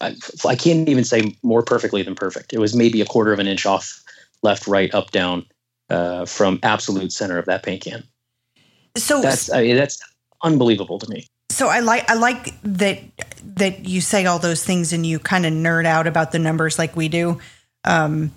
I, 0.00 0.14
I 0.46 0.54
can't 0.54 0.88
even 0.88 1.04
say 1.04 1.36
more 1.42 1.62
perfectly 1.62 2.02
than 2.02 2.14
perfect. 2.14 2.52
It 2.52 2.58
was 2.58 2.74
maybe 2.74 3.00
a 3.00 3.06
quarter 3.06 3.32
of 3.32 3.38
an 3.38 3.46
inch 3.46 3.66
off, 3.66 4.02
left, 4.42 4.66
right, 4.66 4.92
up, 4.94 5.10
down, 5.10 5.44
uh, 5.90 6.24
from 6.24 6.58
absolute 6.62 7.12
center 7.12 7.38
of 7.38 7.46
that 7.46 7.62
paint 7.62 7.82
can. 7.82 8.04
So 8.96 9.20
that's 9.20 9.50
I 9.52 9.62
mean, 9.62 9.76
that's 9.76 10.00
unbelievable 10.42 10.98
to 10.98 11.08
me. 11.10 11.26
So 11.50 11.68
I 11.68 11.80
like 11.80 12.08
I 12.08 12.14
like 12.14 12.60
that 12.62 13.00
that 13.56 13.86
you 13.86 14.00
say 14.00 14.26
all 14.26 14.38
those 14.38 14.64
things 14.64 14.92
and 14.92 15.04
you 15.04 15.18
kind 15.18 15.44
of 15.46 15.52
nerd 15.52 15.86
out 15.86 16.06
about 16.06 16.32
the 16.32 16.38
numbers 16.38 16.78
like 16.78 16.96
we 16.96 17.08
do. 17.08 17.38
Um, 17.84 18.32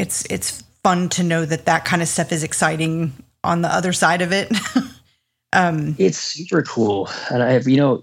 it's 0.00 0.24
it's 0.30 0.62
fun 0.82 1.08
to 1.10 1.22
know 1.22 1.44
that 1.44 1.66
that 1.66 1.84
kind 1.84 2.00
of 2.00 2.08
stuff 2.08 2.32
is 2.32 2.42
exciting 2.42 3.12
on 3.44 3.62
the 3.62 3.68
other 3.68 3.92
side 3.92 4.22
of 4.22 4.32
it. 4.32 4.50
um, 5.52 5.94
it's 5.98 6.18
super 6.18 6.62
cool, 6.62 7.10
and 7.30 7.42
I 7.42 7.52
have 7.52 7.68
you 7.68 7.76
know, 7.76 8.02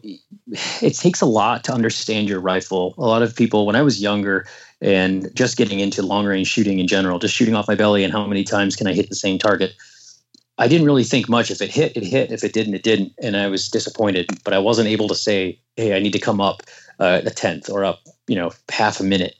it 0.81 0.95
takes 0.95 1.21
a 1.21 1.25
lot 1.25 1.63
to 1.65 1.73
understand 1.73 2.29
your 2.29 2.39
rifle. 2.39 2.93
A 2.97 3.01
lot 3.01 3.23
of 3.23 3.35
people, 3.35 3.65
when 3.65 3.75
I 3.75 3.81
was 3.81 4.01
younger 4.01 4.45
and 4.79 5.33
just 5.35 5.57
getting 5.57 5.79
into 5.79 6.03
long 6.03 6.25
range 6.25 6.47
shooting 6.47 6.79
in 6.79 6.87
general, 6.87 7.17
just 7.17 7.33
shooting 7.33 7.55
off 7.55 7.67
my 7.67 7.75
belly 7.75 8.03
and 8.03 8.13
how 8.13 8.25
many 8.27 8.43
times 8.43 8.75
can 8.75 8.85
I 8.85 8.93
hit 8.93 9.09
the 9.09 9.15
same 9.15 9.39
target. 9.39 9.73
I 10.59 10.67
didn't 10.67 10.85
really 10.85 11.03
think 11.03 11.29
much. 11.29 11.51
If 11.51 11.61
it 11.61 11.69
hit, 11.69 11.97
it 11.97 12.03
hit. 12.03 12.31
If 12.31 12.43
it 12.43 12.53
didn't, 12.53 12.75
it 12.75 12.83
didn't. 12.83 13.13
And 13.21 13.37
I 13.37 13.47
was 13.47 13.69
disappointed, 13.69 14.27
but 14.43 14.53
I 14.53 14.59
wasn't 14.59 14.87
able 14.87 15.07
to 15.07 15.15
say, 15.15 15.59
hey, 15.75 15.95
I 15.95 15.99
need 15.99 16.13
to 16.13 16.19
come 16.19 16.41
up 16.41 16.63
uh, 16.99 17.21
a 17.23 17.29
tenth 17.29 17.69
or 17.69 17.85
up, 17.85 18.01
you 18.27 18.35
know, 18.35 18.51
half 18.71 18.99
a 18.99 19.03
minute. 19.03 19.35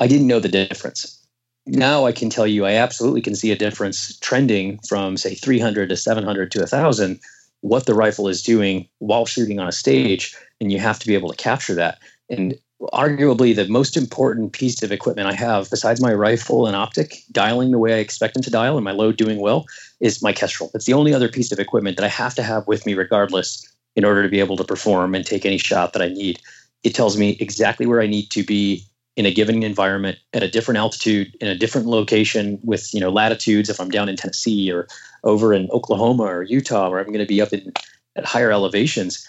I 0.00 0.08
didn't 0.08 0.26
know 0.26 0.40
the 0.40 0.48
difference. 0.48 1.19
Now 1.66 2.06
I 2.06 2.12
can 2.12 2.30
tell 2.30 2.46
you, 2.46 2.66
I 2.66 2.72
absolutely 2.72 3.20
can 3.20 3.34
see 3.34 3.52
a 3.52 3.56
difference 3.56 4.18
trending 4.18 4.78
from, 4.88 5.16
say, 5.16 5.34
300 5.34 5.88
to 5.88 5.96
700 5.96 6.50
to 6.52 6.58
1,000, 6.60 7.20
what 7.60 7.86
the 7.86 7.94
rifle 7.94 8.28
is 8.28 8.42
doing 8.42 8.88
while 8.98 9.26
shooting 9.26 9.60
on 9.60 9.68
a 9.68 9.72
stage. 9.72 10.34
And 10.60 10.72
you 10.72 10.78
have 10.78 10.98
to 10.98 11.06
be 11.06 11.14
able 11.14 11.30
to 11.30 11.36
capture 11.36 11.74
that. 11.74 11.98
And 12.28 12.58
arguably 12.94 13.54
the 13.54 13.68
most 13.68 13.96
important 13.96 14.52
piece 14.52 14.82
of 14.82 14.90
equipment 14.90 15.28
I 15.28 15.34
have, 15.34 15.68
besides 15.68 16.00
my 16.00 16.14
rifle 16.14 16.66
and 16.66 16.74
optic, 16.74 17.22
dialing 17.30 17.70
the 17.70 17.78
way 17.78 17.94
I 17.94 17.98
expect 17.98 18.34
them 18.34 18.42
to 18.42 18.50
dial 18.50 18.76
and 18.76 18.84
my 18.84 18.92
load 18.92 19.16
doing 19.16 19.40
well, 19.40 19.66
is 20.00 20.22
my 20.22 20.32
Kestrel. 20.32 20.70
It's 20.74 20.86
the 20.86 20.94
only 20.94 21.12
other 21.12 21.28
piece 21.28 21.52
of 21.52 21.58
equipment 21.58 21.96
that 21.98 22.04
I 22.04 22.08
have 22.08 22.34
to 22.36 22.42
have 22.42 22.66
with 22.66 22.86
me 22.86 22.94
regardless 22.94 23.66
in 23.96 24.04
order 24.04 24.22
to 24.22 24.28
be 24.28 24.40
able 24.40 24.56
to 24.56 24.64
perform 24.64 25.14
and 25.14 25.26
take 25.26 25.44
any 25.44 25.58
shot 25.58 25.92
that 25.92 26.02
I 26.02 26.08
need. 26.08 26.40
It 26.82 26.94
tells 26.94 27.18
me 27.18 27.36
exactly 27.40 27.84
where 27.84 28.00
I 28.00 28.06
need 28.06 28.30
to 28.30 28.42
be 28.42 28.84
in 29.16 29.26
a 29.26 29.34
given 29.34 29.62
environment 29.62 30.18
at 30.32 30.42
a 30.42 30.50
different 30.50 30.78
altitude 30.78 31.34
in 31.40 31.48
a 31.48 31.56
different 31.56 31.86
location 31.86 32.58
with 32.62 32.92
you 32.94 33.00
know 33.00 33.10
latitudes. 33.10 33.68
If 33.68 33.80
i'm 33.80 33.90
down 33.90 34.08
in 34.08 34.16
tennessee 34.16 34.70
or 34.70 34.86
over 35.24 35.52
in 35.52 35.68
oklahoma 35.70 36.24
or 36.24 36.42
utah 36.42 36.88
where 36.90 37.00
i'm 37.00 37.06
going 37.06 37.18
to 37.18 37.26
be 37.26 37.40
up 37.40 37.52
in 37.52 37.72
at 38.16 38.24
higher 38.24 38.50
elevations 38.50 39.26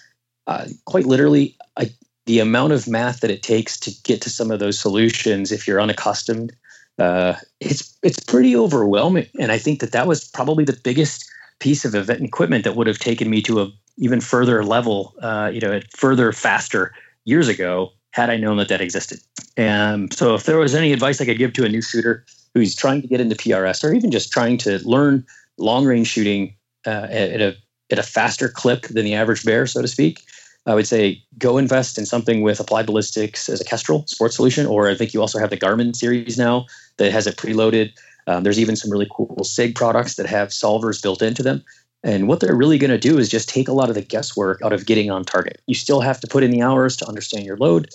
uh, 0.47 0.65
quite 0.85 1.05
literally 1.05 1.55
I, 1.77 1.91
the 2.25 2.39
amount 2.39 2.73
of 2.73 2.87
math 2.87 3.19
that 3.19 3.31
it 3.31 3.43
takes 3.43 3.79
to 3.81 3.91
get 4.03 4.21
to 4.21 4.29
some 4.29 4.51
of 4.51 4.59
those 4.59 4.79
solutions 4.79 5.51
if 5.51 5.67
you're 5.67 5.81
unaccustomed 5.81 6.53
uh, 6.99 7.35
it's 7.59 7.97
it's 8.03 8.19
pretty 8.19 8.55
overwhelming. 8.55 9.27
And 9.39 9.51
i 9.51 9.57
think 9.57 9.79
that 9.79 9.91
that 9.91 10.07
was 10.07 10.27
probably 10.27 10.63
the 10.63 10.79
biggest 10.83 11.29
piece 11.59 11.85
of 11.85 11.95
event 11.95 12.21
equipment 12.21 12.63
that 12.63 12.75
would 12.75 12.87
have 12.87 12.99
taken 12.99 13.29
me 13.29 13.41
to 13.43 13.61
a 13.61 13.71
even 13.97 14.21
further 14.21 14.63
level 14.63 15.13
uh, 15.21 15.49
you 15.53 15.59
know 15.59 15.79
further 15.95 16.31
faster 16.31 16.93
years 17.25 17.47
ago 17.47 17.91
had 18.11 18.29
i 18.29 18.37
known 18.37 18.57
that 18.57 18.67
that 18.67 18.81
existed 18.81 19.19
and 19.57 20.13
so 20.13 20.35
if 20.35 20.45
there 20.45 20.57
was 20.57 20.75
any 20.75 20.93
advice 20.93 21.21
i 21.21 21.25
could 21.25 21.37
give 21.37 21.53
to 21.53 21.65
a 21.65 21.69
new 21.69 21.81
shooter 21.81 22.25
who's 22.53 22.75
trying 22.75 23.01
to 23.01 23.07
get 23.07 23.21
into 23.21 23.35
prs 23.35 23.83
or 23.83 23.93
even 23.93 24.11
just 24.11 24.31
trying 24.31 24.57
to 24.57 24.79
learn 24.87 25.25
long 25.57 25.85
range 25.85 26.07
shooting 26.07 26.55
uh, 26.85 27.07
at, 27.09 27.41
a 27.41 27.55
at 27.91 27.99
a 27.99 28.03
faster 28.03 28.49
clip 28.49 28.83
than 28.87 29.05
the 29.05 29.13
average 29.13 29.43
bear 29.43 29.65
so 29.65 29.81
to 29.81 29.87
speak 29.87 30.21
I 30.65 30.75
would 30.75 30.87
say 30.87 31.23
go 31.37 31.57
invest 31.57 31.97
in 31.97 32.05
something 32.05 32.41
with 32.41 32.59
applied 32.59 32.85
ballistics 32.85 33.49
as 33.49 33.61
a 33.61 33.65
Kestrel 33.65 34.05
sports 34.07 34.35
solution, 34.35 34.65
or 34.67 34.89
I 34.89 34.95
think 34.95 35.13
you 35.13 35.21
also 35.21 35.39
have 35.39 35.49
the 35.49 35.57
Garmin 35.57 35.95
series 35.95 36.37
now 36.37 36.67
that 36.97 37.11
has 37.11 37.25
it 37.25 37.37
preloaded. 37.37 37.91
Um, 38.27 38.43
there's 38.43 38.59
even 38.59 38.75
some 38.75 38.91
really 38.91 39.07
cool 39.11 39.43
SIG 39.43 39.73
products 39.73 40.15
that 40.15 40.27
have 40.27 40.49
solvers 40.49 41.01
built 41.01 41.23
into 41.23 41.41
them. 41.41 41.63
And 42.03 42.27
what 42.27 42.39
they're 42.39 42.55
really 42.55 42.77
going 42.77 42.91
to 42.91 42.97
do 42.97 43.17
is 43.17 43.29
just 43.29 43.47
take 43.47 43.67
a 43.67 43.73
lot 43.73 43.89
of 43.89 43.95
the 43.95 44.01
guesswork 44.01 44.61
out 44.63 44.73
of 44.73 44.85
getting 44.85 45.11
on 45.11 45.23
target. 45.23 45.61
You 45.67 45.75
still 45.75 46.01
have 46.01 46.19
to 46.21 46.27
put 46.27 46.43
in 46.43 46.51
the 46.51 46.61
hours 46.61 46.97
to 46.97 47.07
understand 47.07 47.45
your 47.45 47.57
load, 47.57 47.89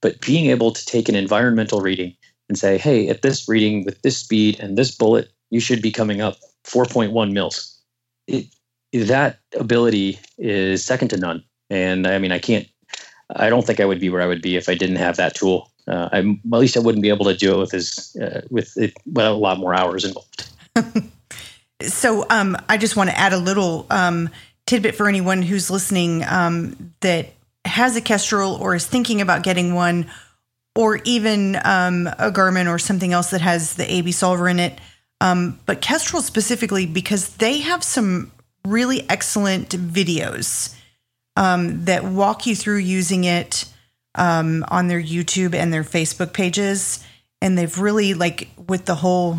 but 0.00 0.20
being 0.22 0.46
able 0.46 0.72
to 0.72 0.84
take 0.86 1.08
an 1.08 1.14
environmental 1.14 1.80
reading 1.80 2.16
and 2.48 2.58
say, 2.58 2.78
hey, 2.78 3.08
at 3.08 3.22
this 3.22 3.48
reading 3.48 3.84
with 3.84 4.00
this 4.02 4.16
speed 4.16 4.58
and 4.60 4.78
this 4.78 4.90
bullet, 4.90 5.30
you 5.50 5.60
should 5.60 5.82
be 5.82 5.92
coming 5.92 6.20
up 6.20 6.36
4.1 6.64 7.32
mils. 7.32 7.78
It, 8.26 8.46
that 8.92 9.38
ability 9.58 10.18
is 10.38 10.84
second 10.84 11.08
to 11.08 11.16
none. 11.16 11.44
And 11.68 12.06
I 12.06 12.18
mean, 12.18 12.32
I 12.32 12.38
can't, 12.38 12.66
I 13.36 13.50
don't 13.50 13.66
think 13.66 13.78
I 13.78 13.84
would 13.84 14.00
be 14.00 14.08
where 14.08 14.22
I 14.22 14.26
would 14.26 14.42
be 14.42 14.56
if 14.56 14.68
I 14.68 14.74
didn't 14.74 14.96
have 14.96 15.16
that 15.16 15.34
tool. 15.34 15.70
Uh, 15.86 16.08
I, 16.12 16.18
at 16.18 16.58
least 16.58 16.76
I 16.76 16.80
wouldn't 16.80 17.02
be 17.02 17.08
able 17.08 17.26
to 17.26 17.36
do 17.36 17.54
it 17.54 17.58
with 17.58 17.72
his, 17.72 18.16
uh, 18.16 18.40
with 18.50 18.76
it, 18.76 18.94
a 19.16 19.32
lot 19.32 19.58
more 19.58 19.74
hours 19.74 20.04
involved. 20.04 20.48
so 21.82 22.26
um, 22.30 22.56
I 22.68 22.76
just 22.76 22.96
want 22.96 23.10
to 23.10 23.18
add 23.18 23.32
a 23.32 23.38
little 23.38 23.86
um, 23.90 24.30
tidbit 24.66 24.94
for 24.94 25.08
anyone 25.08 25.42
who's 25.42 25.70
listening 25.70 26.24
um, 26.24 26.94
that 27.00 27.32
has 27.64 27.96
a 27.96 28.00
Kestrel 28.00 28.54
or 28.54 28.74
is 28.74 28.86
thinking 28.86 29.20
about 29.20 29.42
getting 29.42 29.74
one, 29.74 30.10
or 30.76 31.00
even 31.04 31.56
um, 31.56 32.06
a 32.06 32.30
Garmin 32.30 32.68
or 32.68 32.78
something 32.78 33.12
else 33.12 33.30
that 33.30 33.40
has 33.40 33.74
the 33.74 33.92
AB 33.92 34.12
solver 34.12 34.48
in 34.48 34.60
it. 34.60 34.78
Um, 35.20 35.58
but 35.66 35.80
Kestrel 35.80 36.22
specifically 36.22 36.86
because 36.86 37.36
they 37.36 37.58
have 37.58 37.82
some 37.82 38.30
really 38.64 39.08
excellent 39.10 39.70
videos 39.70 40.74
um, 41.36 41.84
that 41.86 42.04
walk 42.04 42.46
you 42.46 42.54
through 42.54 42.78
using 42.78 43.24
it 43.24 43.64
on 44.14 44.88
their 44.88 45.02
YouTube 45.02 45.54
and 45.54 45.72
their 45.72 45.84
Facebook 45.84 46.32
pages. 46.32 47.04
And 47.42 47.56
they've 47.56 47.78
really, 47.78 48.14
like, 48.14 48.48
with 48.68 48.84
the 48.84 48.94
whole 48.94 49.38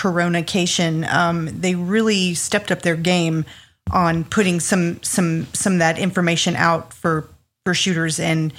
coronacation, 0.00 1.06
um, 1.12 1.60
they 1.60 1.74
really 1.74 2.32
stepped 2.32 2.70
up 2.70 2.80
their 2.80 2.96
game 2.96 3.44
on 3.92 4.24
putting 4.24 4.58
some 4.58 5.02
some 5.02 5.46
some 5.52 5.74
of 5.74 5.78
that 5.80 5.98
information 5.98 6.56
out 6.56 6.94
for 6.94 7.28
for 7.64 7.74
shooters. 7.74 8.18
And 8.18 8.52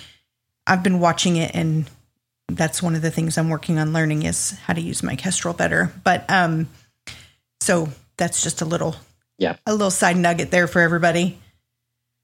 I've 0.68 0.84
been 0.84 1.00
watching 1.00 1.38
it, 1.38 1.52
and 1.56 1.90
that's 2.48 2.84
one 2.84 2.96
of 2.96 3.02
the 3.02 3.10
things 3.10 3.38
I'm 3.38 3.50
working 3.50 3.80
on 3.80 3.92
learning 3.92 4.24
is 4.24 4.52
how 4.52 4.74
to 4.74 4.82
use 4.82 5.02
my 5.02 5.16
Kestrel 5.16 5.56
better. 5.56 5.92
But 6.04 6.30
um, 6.30 6.70
so 7.60 7.90
that's 8.18 8.44
just 8.44 8.62
a 8.62 8.66
little 8.66 8.96
yeah 9.40 9.56
a 9.66 9.72
little 9.72 9.90
side 9.90 10.18
nugget 10.18 10.52
there 10.52 10.68
for 10.68 10.80
everybody. 10.80 11.40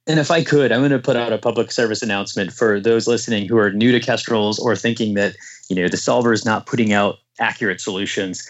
And 0.06 0.20
if 0.20 0.30
I 0.30 0.44
could, 0.44 0.72
I'm 0.72 0.80
going 0.82 0.92
to 0.92 1.00
put 1.00 1.18
out 1.18 1.34
a 1.34 1.38
public 1.38 1.70
service 1.70 2.02
announcement 2.02 2.54
for 2.54 2.80
those 2.80 3.08
listening 3.08 3.46
who 3.46 3.58
are 3.58 3.72
new 3.72 3.92
to 3.92 4.00
Kestrels 4.00 4.58
or 4.60 4.76
thinking 4.76 5.16
that 5.16 5.36
you 5.70 5.76
know 5.76 5.88
the 5.88 5.98
solver 5.98 6.34
is 6.34 6.46
not 6.46 6.68
putting 6.68 6.94
out 6.94 7.16
accurate 7.40 7.82
solutions. 7.82 8.48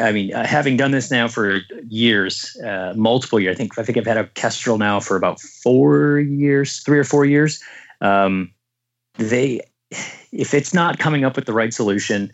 I 0.00 0.12
mean, 0.12 0.34
uh, 0.34 0.46
having 0.46 0.76
done 0.76 0.90
this 0.90 1.10
now 1.10 1.28
for 1.28 1.60
years, 1.88 2.54
uh, 2.64 2.92
multiple 2.94 3.40
years. 3.40 3.54
I 3.54 3.56
think 3.56 3.78
I 3.78 3.82
think 3.82 3.96
I've 3.96 4.06
had 4.06 4.18
a 4.18 4.26
Kestrel 4.28 4.76
now 4.76 5.00
for 5.00 5.16
about 5.16 5.40
four 5.40 6.20
years, 6.20 6.80
three 6.80 6.98
or 6.98 7.04
four 7.04 7.24
years. 7.24 7.58
Um, 8.02 8.52
they, 9.16 9.62
if 10.30 10.52
it's 10.52 10.74
not 10.74 10.98
coming 10.98 11.24
up 11.24 11.36
with 11.36 11.46
the 11.46 11.54
right 11.54 11.72
solution, 11.72 12.30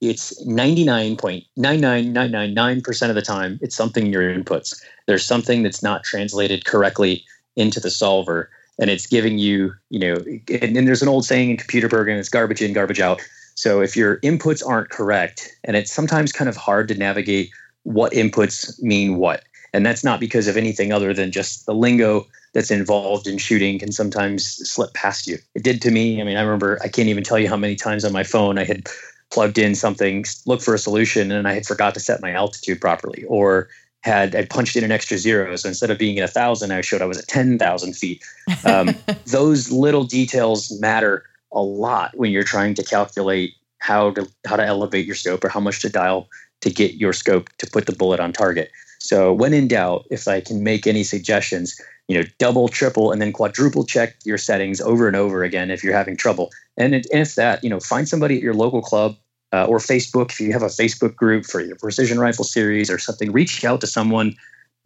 it's 0.00 0.44
99.99999% 0.44 3.08
of 3.08 3.14
the 3.14 3.22
time 3.22 3.60
it's 3.62 3.76
something 3.76 4.06
in 4.06 4.12
your 4.12 4.22
inputs. 4.22 4.82
There's 5.06 5.24
something 5.24 5.62
that's 5.62 5.82
not 5.82 6.02
translated 6.02 6.64
correctly 6.64 7.24
into 7.54 7.78
the 7.80 7.90
solver 7.90 8.50
and 8.78 8.90
it's 8.90 9.06
giving 9.06 9.38
you 9.38 9.72
you 9.90 9.98
know 9.98 10.16
and, 10.48 10.76
and, 10.76 10.86
there's 10.86 11.02
an 11.02 11.08
old 11.08 11.24
saying 11.24 11.50
in 11.50 11.56
computer 11.56 11.88
programming 11.88 12.20
it's 12.20 12.28
garbage 12.28 12.62
in 12.62 12.72
garbage 12.72 13.00
out 13.00 13.20
so 13.56 13.80
if 13.80 13.96
your 13.96 14.18
inputs 14.18 14.66
aren't 14.66 14.90
correct 14.90 15.50
and 15.64 15.76
it's 15.76 15.92
sometimes 15.92 16.30
kind 16.30 16.48
of 16.48 16.56
hard 16.56 16.86
to 16.88 16.94
navigate 16.94 17.50
what 17.82 18.12
inputs 18.12 18.80
mean 18.82 19.16
what 19.16 19.44
and 19.72 19.84
that's 19.84 20.04
not 20.04 20.20
because 20.20 20.46
of 20.46 20.56
anything 20.56 20.92
other 20.92 21.12
than 21.12 21.32
just 21.32 21.66
the 21.66 21.74
lingo 21.74 22.26
that's 22.54 22.70
involved 22.70 23.26
in 23.26 23.38
shooting 23.38 23.78
can 23.78 23.90
sometimes 23.90 24.46
slip 24.70 24.94
past 24.94 25.26
you 25.26 25.38
it 25.54 25.62
did 25.64 25.82
to 25.82 25.90
me 25.90 26.20
i 26.20 26.24
mean 26.24 26.36
i 26.36 26.42
remember 26.42 26.78
i 26.82 26.88
can't 26.88 27.08
even 27.08 27.24
tell 27.24 27.38
you 27.38 27.48
how 27.48 27.56
many 27.56 27.74
times 27.74 28.04
on 28.04 28.12
my 28.12 28.22
phone 28.22 28.58
i 28.58 28.64
had 28.64 28.86
plugged 29.30 29.58
in 29.58 29.74
something 29.74 30.24
look 30.46 30.62
for 30.62 30.74
a 30.74 30.78
solution 30.78 31.32
and 31.32 31.48
i 31.48 31.52
had 31.52 31.66
forgot 31.66 31.94
to 31.94 32.00
set 32.00 32.22
my 32.22 32.30
altitude 32.30 32.80
properly 32.80 33.24
or 33.24 33.68
had 34.06 34.36
I 34.36 34.44
punched 34.44 34.76
in 34.76 34.84
an 34.84 34.92
extra 34.92 35.18
zero. 35.18 35.56
So 35.56 35.68
instead 35.68 35.90
of 35.90 35.98
being 35.98 36.16
at 36.20 36.24
a 36.24 36.32
thousand, 36.32 36.70
I 36.70 36.80
showed 36.80 37.02
I 37.02 37.06
was 37.06 37.18
at 37.18 37.26
ten 37.26 37.58
thousand 37.58 37.94
feet. 37.94 38.22
Um, 38.64 38.94
those 39.26 39.72
little 39.72 40.04
details 40.04 40.70
matter 40.80 41.24
a 41.56 41.62
lot 41.62 42.16
when 42.16 42.30
you're 42.30 42.44
trying 42.44 42.74
to 42.74 42.84
calculate 42.84 43.54
how 43.78 44.10
to 44.12 44.28
how 44.46 44.56
to 44.56 44.64
elevate 44.64 45.06
your 45.06 45.14
scope 45.16 45.42
or 45.42 45.48
how 45.48 45.60
much 45.60 45.80
to 45.82 45.88
dial 45.88 46.28
to 46.60 46.70
get 46.70 46.94
your 46.94 47.12
scope 47.12 47.48
to 47.58 47.66
put 47.66 47.86
the 47.86 47.92
bullet 47.92 48.20
on 48.20 48.32
target. 48.32 48.70
So 49.00 49.32
when 49.32 49.52
in 49.52 49.68
doubt, 49.68 50.06
if 50.10 50.26
I 50.28 50.40
can 50.40 50.62
make 50.62 50.86
any 50.86 51.04
suggestions, 51.04 51.78
you 52.08 52.18
know, 52.18 52.24
double, 52.38 52.68
triple, 52.68 53.12
and 53.12 53.20
then 53.20 53.32
quadruple 53.32 53.84
check 53.84 54.16
your 54.24 54.38
settings 54.38 54.80
over 54.80 55.06
and 55.06 55.16
over 55.16 55.44
again 55.44 55.70
if 55.70 55.82
you're 55.82 55.94
having 55.94 56.16
trouble. 56.16 56.50
And 56.76 56.94
if 57.10 57.34
that, 57.34 57.62
you 57.62 57.70
know, 57.70 57.80
find 57.80 58.08
somebody 58.08 58.36
at 58.36 58.42
your 58.42 58.54
local 58.54 58.82
club 58.82 59.16
uh, 59.52 59.66
or 59.66 59.78
Facebook 59.78 60.30
if 60.30 60.40
you 60.40 60.52
have 60.52 60.62
a 60.62 60.66
Facebook 60.66 61.14
group 61.14 61.44
for 61.44 61.60
your 61.60 61.76
precision 61.76 62.18
rifle 62.18 62.44
series 62.44 62.90
or 62.90 62.98
something. 62.98 63.32
Reach 63.32 63.64
out 63.64 63.80
to 63.80 63.86
someone 63.86 64.34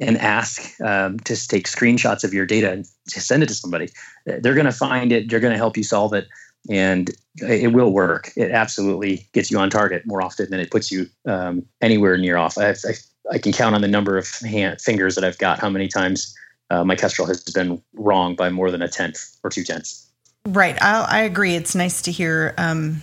and 0.00 0.16
ask 0.18 0.80
um, 0.80 1.20
to 1.20 1.36
take 1.48 1.66
screenshots 1.68 2.24
of 2.24 2.32
your 2.32 2.46
data 2.46 2.72
and 2.72 2.86
send 3.06 3.42
it 3.42 3.48
to 3.48 3.54
somebody. 3.54 3.88
They're 4.24 4.54
going 4.54 4.66
to 4.66 4.72
find 4.72 5.12
it. 5.12 5.28
They're 5.28 5.40
going 5.40 5.52
to 5.52 5.58
help 5.58 5.76
you 5.76 5.82
solve 5.82 6.14
it, 6.14 6.26
and 6.68 7.10
it 7.36 7.72
will 7.72 7.92
work. 7.92 8.32
It 8.36 8.50
absolutely 8.50 9.26
gets 9.32 9.50
you 9.50 9.58
on 9.58 9.70
target 9.70 10.06
more 10.06 10.22
often 10.22 10.50
than 10.50 10.60
it 10.60 10.70
puts 10.70 10.90
you 10.90 11.08
um, 11.26 11.64
anywhere 11.80 12.16
near 12.18 12.36
off. 12.36 12.58
I, 12.58 12.70
I, 12.70 12.94
I, 13.32 13.38
can 13.38 13.52
count 13.52 13.74
on 13.74 13.80
the 13.80 13.88
number 13.88 14.18
of 14.18 14.28
hand, 14.40 14.80
fingers 14.80 15.14
that 15.14 15.24
I've 15.24 15.38
got 15.38 15.58
how 15.58 15.70
many 15.70 15.88
times 15.88 16.34
uh, 16.70 16.84
my 16.84 16.96
Kestrel 16.96 17.26
has 17.28 17.42
been 17.44 17.80
wrong 17.94 18.34
by 18.34 18.50
more 18.50 18.70
than 18.70 18.82
a 18.82 18.88
tenth 18.88 19.18
or 19.42 19.50
two 19.50 19.64
tenths. 19.64 20.06
Right, 20.46 20.80
I, 20.82 21.06
I 21.08 21.18
agree. 21.20 21.54
It's 21.54 21.74
nice 21.74 22.02
to 22.02 22.12
hear 22.12 22.54
um, 22.58 23.02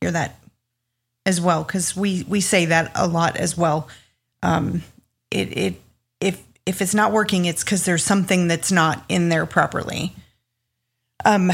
hear 0.00 0.10
that 0.10 0.38
as 1.24 1.40
well 1.40 1.64
because 1.64 1.96
we 1.96 2.24
we 2.28 2.40
say 2.40 2.66
that 2.66 2.92
a 2.94 3.06
lot 3.06 3.36
as 3.36 3.56
well. 3.56 3.88
Um, 4.42 4.82
it 5.30 5.56
it 5.56 5.80
if 6.20 6.42
if 6.64 6.80
it's 6.80 6.94
not 6.94 7.12
working, 7.12 7.44
it's 7.44 7.64
because 7.64 7.84
there's 7.84 8.04
something 8.04 8.48
that's 8.48 8.70
not 8.70 9.04
in 9.08 9.28
there 9.28 9.46
properly. 9.46 10.14
Um, 11.24 11.50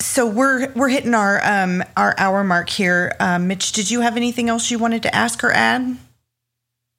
so 0.00 0.26
we're 0.26 0.72
we're 0.72 0.88
hitting 0.88 1.14
our 1.14 1.44
um 1.44 1.82
our 1.96 2.14
hour 2.16 2.42
mark 2.42 2.70
here. 2.70 3.14
Uh, 3.20 3.38
Mitch, 3.38 3.72
did 3.72 3.90
you 3.90 4.00
have 4.00 4.16
anything 4.16 4.48
else 4.48 4.70
you 4.70 4.78
wanted 4.78 5.02
to 5.02 5.14
ask 5.14 5.44
or 5.44 5.52
add? 5.52 5.96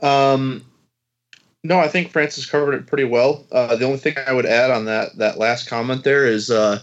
Um, 0.01 0.63
no, 1.63 1.79
I 1.79 1.87
think 1.87 2.11
Francis 2.11 2.45
covered 2.45 2.75
it 2.75 2.85
pretty 2.85 3.05
well. 3.05 3.45
Uh, 3.51 3.75
the 3.75 3.85
only 3.85 3.97
thing 3.97 4.15
I 4.27 4.33
would 4.33 4.45
add 4.45 4.69
on 4.69 4.85
that 4.85 5.17
that 5.17 5.39
last 5.39 5.67
comment 5.67 6.03
there 6.03 6.27
is, 6.27 6.51
uh, 6.51 6.79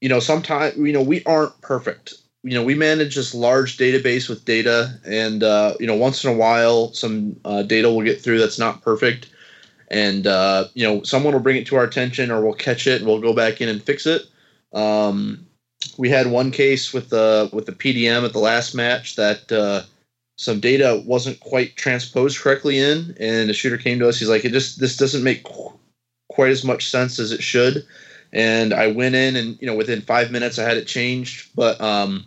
you 0.00 0.08
know, 0.08 0.20
sometimes 0.20 0.76
you 0.76 0.92
know 0.92 1.02
we 1.02 1.24
aren't 1.24 1.60
perfect. 1.60 2.14
You 2.44 2.54
know, 2.54 2.62
we 2.62 2.76
manage 2.76 3.16
this 3.16 3.34
large 3.34 3.78
database 3.78 4.28
with 4.28 4.44
data, 4.44 4.98
and 5.04 5.42
uh, 5.42 5.74
you 5.80 5.88
know, 5.88 5.96
once 5.96 6.24
in 6.24 6.30
a 6.30 6.36
while, 6.36 6.92
some 6.92 7.38
uh, 7.44 7.64
data 7.64 7.90
will 7.90 8.02
get 8.02 8.20
through 8.20 8.38
that's 8.38 8.60
not 8.60 8.80
perfect, 8.80 9.28
and 9.88 10.26
uh, 10.26 10.66
you 10.74 10.86
know, 10.86 11.02
someone 11.02 11.32
will 11.32 11.40
bring 11.40 11.56
it 11.56 11.66
to 11.66 11.76
our 11.76 11.84
attention, 11.84 12.30
or 12.30 12.40
we'll 12.40 12.54
catch 12.54 12.86
it, 12.86 13.00
and 13.00 13.06
we'll 13.06 13.20
go 13.20 13.32
back 13.32 13.60
in 13.60 13.68
and 13.68 13.82
fix 13.82 14.06
it. 14.06 14.22
Um, 14.72 15.46
we 15.96 16.08
had 16.08 16.26
one 16.28 16.50
case 16.50 16.92
with 16.92 17.10
the 17.10 17.50
with 17.52 17.66
the 17.66 17.72
PDM 17.72 18.24
at 18.24 18.32
the 18.32 18.38
last 18.38 18.74
match 18.74 19.16
that 19.16 19.50
uh, 19.50 19.82
some 20.36 20.60
data 20.60 21.02
wasn't 21.04 21.40
quite 21.40 21.76
transposed 21.76 22.40
correctly 22.40 22.78
in, 22.78 23.16
and 23.18 23.48
the 23.48 23.54
shooter 23.54 23.76
came 23.76 23.98
to 23.98 24.08
us. 24.08 24.18
He's 24.18 24.28
like, 24.28 24.44
"It 24.44 24.52
just 24.52 24.80
this 24.80 24.96
doesn't 24.96 25.24
make 25.24 25.42
qu- 25.42 25.78
quite 26.28 26.50
as 26.50 26.64
much 26.64 26.88
sense 26.88 27.18
as 27.18 27.32
it 27.32 27.42
should." 27.42 27.84
And 28.32 28.72
I 28.72 28.88
went 28.88 29.14
in, 29.16 29.36
and 29.36 29.58
you 29.60 29.66
know, 29.66 29.74
within 29.74 30.02
five 30.02 30.30
minutes, 30.30 30.58
I 30.58 30.68
had 30.68 30.76
it 30.76 30.86
changed. 30.86 31.50
But 31.56 31.80
um, 31.80 32.24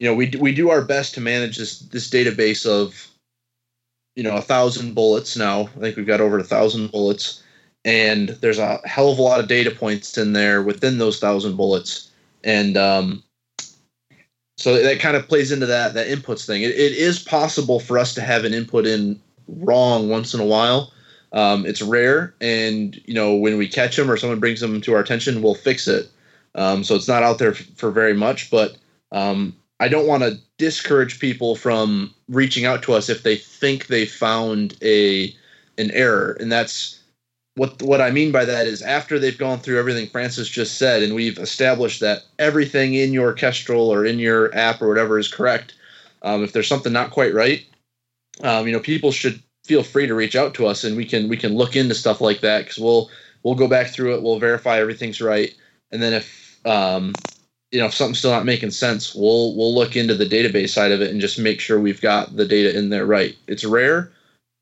you 0.00 0.08
know, 0.08 0.14
we 0.14 0.32
we 0.40 0.52
do 0.52 0.70
our 0.70 0.82
best 0.82 1.14
to 1.14 1.20
manage 1.20 1.56
this 1.56 1.78
this 1.78 2.10
database 2.10 2.66
of 2.66 3.08
you 4.16 4.24
know 4.24 4.36
a 4.36 4.42
thousand 4.42 4.94
bullets 4.94 5.36
now. 5.36 5.62
I 5.76 5.80
think 5.80 5.96
we've 5.96 6.06
got 6.06 6.20
over 6.20 6.38
a 6.38 6.44
thousand 6.44 6.90
bullets, 6.90 7.43
and 7.84 8.30
there's 8.40 8.58
a 8.58 8.80
hell 8.84 9.10
of 9.10 9.18
a 9.18 9.22
lot 9.22 9.40
of 9.40 9.48
data 9.48 9.70
points 9.70 10.16
in 10.16 10.32
there 10.32 10.62
within 10.62 10.98
those 10.98 11.18
thousand 11.18 11.56
bullets, 11.56 12.10
and 12.42 12.76
um, 12.76 13.22
so 14.56 14.80
that 14.80 15.00
kind 15.00 15.16
of 15.16 15.28
plays 15.28 15.52
into 15.52 15.66
that 15.66 15.94
that 15.94 16.08
inputs 16.08 16.46
thing. 16.46 16.62
It, 16.62 16.70
it 16.70 16.92
is 16.92 17.18
possible 17.22 17.80
for 17.80 17.98
us 17.98 18.14
to 18.14 18.20
have 18.20 18.44
an 18.44 18.54
input 18.54 18.86
in 18.86 19.20
wrong 19.48 20.08
once 20.08 20.34
in 20.34 20.40
a 20.40 20.46
while. 20.46 20.92
Um, 21.32 21.66
it's 21.66 21.82
rare, 21.82 22.34
and 22.40 23.00
you 23.06 23.14
know 23.14 23.34
when 23.34 23.58
we 23.58 23.68
catch 23.68 23.96
them 23.96 24.10
or 24.10 24.16
someone 24.16 24.40
brings 24.40 24.60
them 24.60 24.80
to 24.82 24.94
our 24.94 25.00
attention, 25.00 25.42
we'll 25.42 25.54
fix 25.54 25.88
it. 25.88 26.08
Um, 26.54 26.84
so 26.84 26.94
it's 26.94 27.08
not 27.08 27.24
out 27.24 27.38
there 27.38 27.50
f- 27.50 27.66
for 27.76 27.90
very 27.90 28.14
much, 28.14 28.50
but 28.50 28.76
um, 29.10 29.56
I 29.80 29.88
don't 29.88 30.06
want 30.06 30.22
to 30.22 30.38
discourage 30.58 31.18
people 31.18 31.56
from 31.56 32.14
reaching 32.28 32.64
out 32.64 32.82
to 32.84 32.92
us 32.92 33.08
if 33.08 33.24
they 33.24 33.36
think 33.36 33.88
they 33.88 34.06
found 34.06 34.76
a 34.82 35.34
an 35.76 35.90
error, 35.90 36.36
and 36.38 36.52
that's 36.52 37.00
what 37.56 37.80
what 37.82 38.00
I 38.00 38.10
mean 38.10 38.32
by 38.32 38.44
that 38.44 38.66
is 38.66 38.82
after 38.82 39.18
they've 39.18 39.38
gone 39.38 39.58
through 39.58 39.78
everything 39.78 40.08
Francis 40.08 40.48
just 40.48 40.78
said, 40.78 41.02
and 41.02 41.14
we've 41.14 41.38
established 41.38 42.00
that 42.00 42.24
everything 42.38 42.94
in 42.94 43.12
your 43.12 43.32
Kestrel 43.32 43.92
or 43.92 44.04
in 44.04 44.18
your 44.18 44.54
app 44.54 44.82
or 44.82 44.88
whatever 44.88 45.18
is 45.18 45.32
correct. 45.32 45.74
Um, 46.22 46.42
if 46.42 46.52
there's 46.52 46.68
something 46.68 46.92
not 46.92 47.10
quite 47.10 47.34
right, 47.34 47.64
um, 48.42 48.66
you 48.66 48.72
know, 48.72 48.80
people 48.80 49.12
should 49.12 49.40
feel 49.64 49.82
free 49.82 50.06
to 50.06 50.14
reach 50.14 50.36
out 50.36 50.54
to 50.54 50.66
us, 50.66 50.84
and 50.84 50.96
we 50.96 51.04
can 51.04 51.28
we 51.28 51.36
can 51.36 51.54
look 51.54 51.76
into 51.76 51.94
stuff 51.94 52.20
like 52.20 52.40
that 52.40 52.64
because 52.64 52.78
we'll 52.78 53.10
we'll 53.44 53.54
go 53.54 53.68
back 53.68 53.88
through 53.88 54.14
it, 54.14 54.22
we'll 54.22 54.38
verify 54.38 54.80
everything's 54.80 55.20
right, 55.20 55.54
and 55.92 56.02
then 56.02 56.12
if 56.12 56.58
um, 56.66 57.12
you 57.70 57.78
know 57.78 57.86
if 57.86 57.94
something's 57.94 58.18
still 58.18 58.32
not 58.32 58.44
making 58.44 58.72
sense, 58.72 59.14
we'll 59.14 59.54
we'll 59.54 59.74
look 59.74 59.94
into 59.94 60.14
the 60.14 60.26
database 60.26 60.70
side 60.70 60.90
of 60.90 61.00
it 61.00 61.12
and 61.12 61.20
just 61.20 61.38
make 61.38 61.60
sure 61.60 61.78
we've 61.78 62.00
got 62.00 62.34
the 62.34 62.46
data 62.46 62.76
in 62.76 62.88
there 62.90 63.06
right. 63.06 63.36
It's 63.46 63.64
rare, 63.64 64.10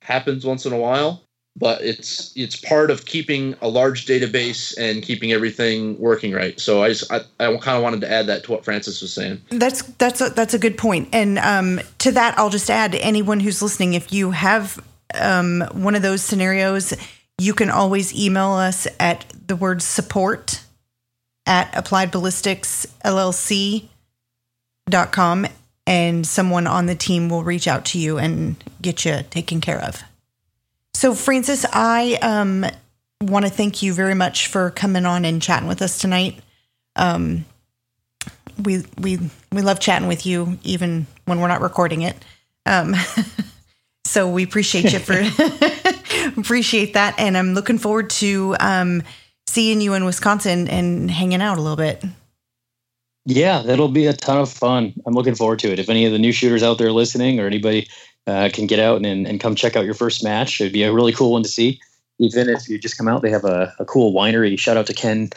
happens 0.03 0.45
once 0.45 0.67
in 0.67 0.75
a 0.75 0.79
while, 0.79 1.23
but 1.57 1.83
it's 1.83 2.33
it's 2.35 2.57
part 2.57 2.91
of 2.91 3.05
keeping 3.05 3.55
a 3.61 3.69
large 3.69 4.07
database 4.07 4.75
and 4.79 5.03
keeping 5.03 5.33
everything 5.33 5.99
working 5.99 6.33
right. 6.33 6.59
So 6.59 6.83
I 6.83 6.89
just 6.89 7.13
I, 7.13 7.21
I 7.39 7.55
kind 7.59 7.77
of 7.77 7.83
wanted 7.83 8.01
to 8.03 8.11
add 8.11 8.27
that 8.27 8.45
to 8.45 8.53
what 8.53 8.65
Francis 8.65 9.03
was 9.03 9.13
saying. 9.13 9.41
That's 9.51 9.83
that's 9.83 10.21
a, 10.21 10.31
that's 10.31 10.55
a 10.55 10.59
good 10.59 10.79
point. 10.79 11.11
And 11.13 11.39
um, 11.39 11.81
to 11.99 12.13
that, 12.13 12.39
I'll 12.39 12.51
just 12.51 12.71
add 12.71 12.95
anyone 12.95 13.41
who's 13.41 13.61
listening, 13.61 13.95
if 13.95 14.13
you 14.13 14.31
have 14.31 14.83
um, 15.15 15.63
one 15.73 15.95
of 15.95 16.03
those 16.03 16.23
scenarios, 16.23 16.95
you 17.39 17.53
can 17.53 17.71
always 17.71 18.15
email 18.15 18.53
us 18.53 18.87
at 18.99 19.27
the 19.47 19.57
word 19.57 19.83
support 19.83 20.63
at 21.45 21.77
applied 21.77 22.11
ballistics 22.11 22.87
llc 23.05 23.89
dot 24.89 25.13
com 25.13 25.47
and 25.87 26.27
someone 26.27 26.67
on 26.67 26.87
the 26.87 26.95
team 26.95 27.29
will 27.29 27.43
reach 27.43 27.67
out 27.67 27.85
to 27.85 27.99
you 27.99 28.17
and 28.17 28.63
get 28.81 29.05
you 29.05 29.21
taken 29.29 29.61
care 29.61 29.81
of. 29.81 30.03
So, 31.03 31.17
Francis, 31.17 31.67
I 31.73 32.17
um, 32.23 32.65
want 33.21 33.45
to 33.45 33.51
thank 33.51 33.83
you 33.83 33.93
very 33.93 34.15
much 34.15 34.47
for 34.47 34.71
coming 34.71 35.05
on 35.05 35.25
and 35.25 35.43
chatting 35.43 35.67
with 35.67 35.83
us 35.83 35.99
tonight. 35.99 36.39
Um, 36.95 37.45
we 38.65 38.85
we 38.97 39.19
we 39.51 39.63
love 39.63 39.81
chatting 39.81 40.07
with 40.07 40.25
you, 40.27 40.61
even 40.63 41.09
when 41.25 41.41
we're 41.41 41.49
not 41.49 41.61
recording 41.61 42.03
it. 42.03 42.15
Um, 42.67 42.95
so 44.05 44.31
we 44.31 44.45
appreciate 44.45 44.93
you 44.93 45.01
for 45.01 45.15
appreciate 46.41 46.95
that, 46.95 47.17
and 47.19 47.37
I'm 47.37 47.55
looking 47.55 47.79
forward 47.79 48.09
to 48.11 48.55
um, 48.61 49.03
seeing 49.49 49.81
you 49.81 49.95
in 49.95 50.05
Wisconsin 50.05 50.69
and 50.69 51.11
hanging 51.11 51.43
out 51.43 51.59
a 51.59 51.61
little 51.61 51.77
bit. 51.77 52.05
Yeah, 53.25 53.63
that'll 53.63 53.89
be 53.89 54.07
a 54.07 54.13
ton 54.13 54.39
of 54.39 54.53
fun. 54.53 54.93
I'm 55.05 55.15
looking 55.15 55.35
forward 55.35 55.59
to 55.61 55.73
it. 55.73 55.81
If 55.81 55.89
any 55.89 56.07
of 56.07 56.13
the 56.13 56.19
new 56.21 56.31
shooters 56.31 56.63
out 56.63 56.79
there 56.79 56.93
listening, 56.93 57.41
or 57.41 57.49
anybody 57.49 57.89
uh, 58.27 58.49
can 58.53 58.67
get 58.67 58.79
out 58.79 59.05
and, 59.05 59.27
and 59.27 59.41
come 59.41 59.55
check 59.55 59.77
out 59.77 59.85
your 59.85 59.95
first 59.95 60.23
match. 60.23 60.61
It'd 60.61 60.73
be 60.73 60.83
a 60.83 60.93
really 60.93 61.13
cool 61.13 61.33
one 61.33 61.43
to 61.43 61.49
see. 61.49 61.81
Even 62.19 62.49
if 62.49 62.69
you 62.69 62.79
just 62.79 62.97
come 62.97 63.09
out, 63.09 63.23
they 63.23 63.31
have 63.31 63.45
a, 63.45 63.75
a 63.79 63.85
cool 63.85 64.13
winery. 64.13 64.59
Shout 64.59 64.77
out 64.77 64.87
to 64.87 64.95
Ken 64.95 65.31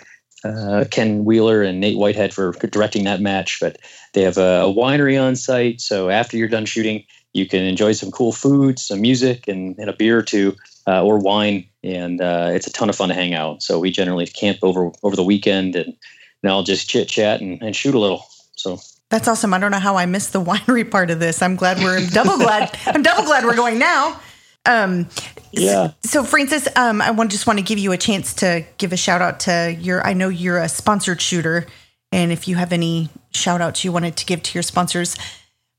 uh, 0.46 0.86
Ken 0.92 1.26
Wheeler 1.26 1.64
and 1.64 1.80
Nate 1.80 1.98
Whitehead 1.98 2.34
for 2.34 2.52
directing 2.54 3.04
that 3.06 3.22
match. 3.22 3.60
But 3.60 3.80
they 4.14 4.22
have 4.22 4.38
a, 4.38 4.62
a, 4.62 4.74
winery 4.74 5.22
on 5.22 5.36
site, 5.36 5.82
so 5.82 6.10
after 6.10 6.38
you're 6.38 6.48
done 6.48 6.66
shooting, 6.66 7.04
you 7.34 7.48
can 7.48 7.64
enjoy 7.64 7.94
some 7.94 8.12
cool 8.12 8.32
food, 8.32 8.78
some 8.78 9.02
music, 9.02 9.48
and, 9.48 9.78
and 9.80 9.90
a 9.90 9.94
beer 9.94 10.18
or 10.18 10.22
two, 10.22 10.56
uh, 10.88 11.04
or 11.04 11.18
wine. 11.18 11.66
And 11.84 12.22
uh, 12.22 12.52
it's 12.54 12.68
a 12.68 12.72
ton 12.72 12.90
of 12.90 12.96
fun 12.96 13.10
to 13.10 13.16
hang 13.16 13.34
out. 13.34 13.64
So 13.64 13.80
we 13.80 13.92
generally 13.92 14.28
camp 14.28 14.60
over 14.62 14.92
over 15.04 15.16
the 15.16 15.24
weekend, 15.24 15.76
and, 15.76 15.96
I'll 16.44 16.62
just 16.62 16.88
chit 16.88 17.08
chat 17.08 17.42
and, 17.42 17.60
and 17.64 17.76
shoot 17.76 17.96
a 17.96 18.00
little. 18.00 18.24
So 18.56 18.80
that's 19.16 19.30
awesome. 19.30 19.53
I 19.53 19.59
don't 19.59 19.72
know 19.72 19.80
how 19.80 19.95
I 19.95 20.05
missed 20.05 20.34
the 20.34 20.41
winery 20.43 20.89
part 20.89 21.09
of 21.09 21.20
this. 21.20 21.41
I'm 21.41 21.55
glad 21.55 21.78
we're 21.78 22.05
double 22.07 22.38
glad. 22.38 22.78
I'm 22.86 23.01
double 23.01 23.24
glad 23.24 23.45
we're 23.45 23.55
going 23.55 23.80
now. 23.80 24.20
Um, 24.66 25.07
yeah. 25.51 25.91
So, 26.03 26.22
so 26.22 26.24
Francis, 26.26 26.68
um, 26.76 27.01
I 27.01 27.11
want 27.11 27.32
just 27.32 27.47
want 27.47 27.57
to 27.59 27.63
give 27.63 27.80
you 27.80 27.93
a 27.93 27.97
chance 27.97 28.34
to 28.36 28.66
give 28.78 28.91
a 28.91 28.97
shout 28.97 29.22
out 29.22 29.39
to 29.41 29.74
your. 29.80 30.05
I 30.05 30.13
know 30.13 30.28
you're 30.28 30.57
a 30.57 30.68
sponsored 30.68 31.22
shooter, 31.22 31.66
and 32.11 32.32
if 32.32 32.47
you 32.47 32.57
have 32.57 32.74
any 32.74 33.09
shout 33.32 33.61
outs 33.61 33.86
you 33.86 33.91
wanted 33.93 34.18
to 34.18 34.26
give 34.26 34.43
to 34.43 34.53
your 34.53 34.63
sponsors, 34.63 35.16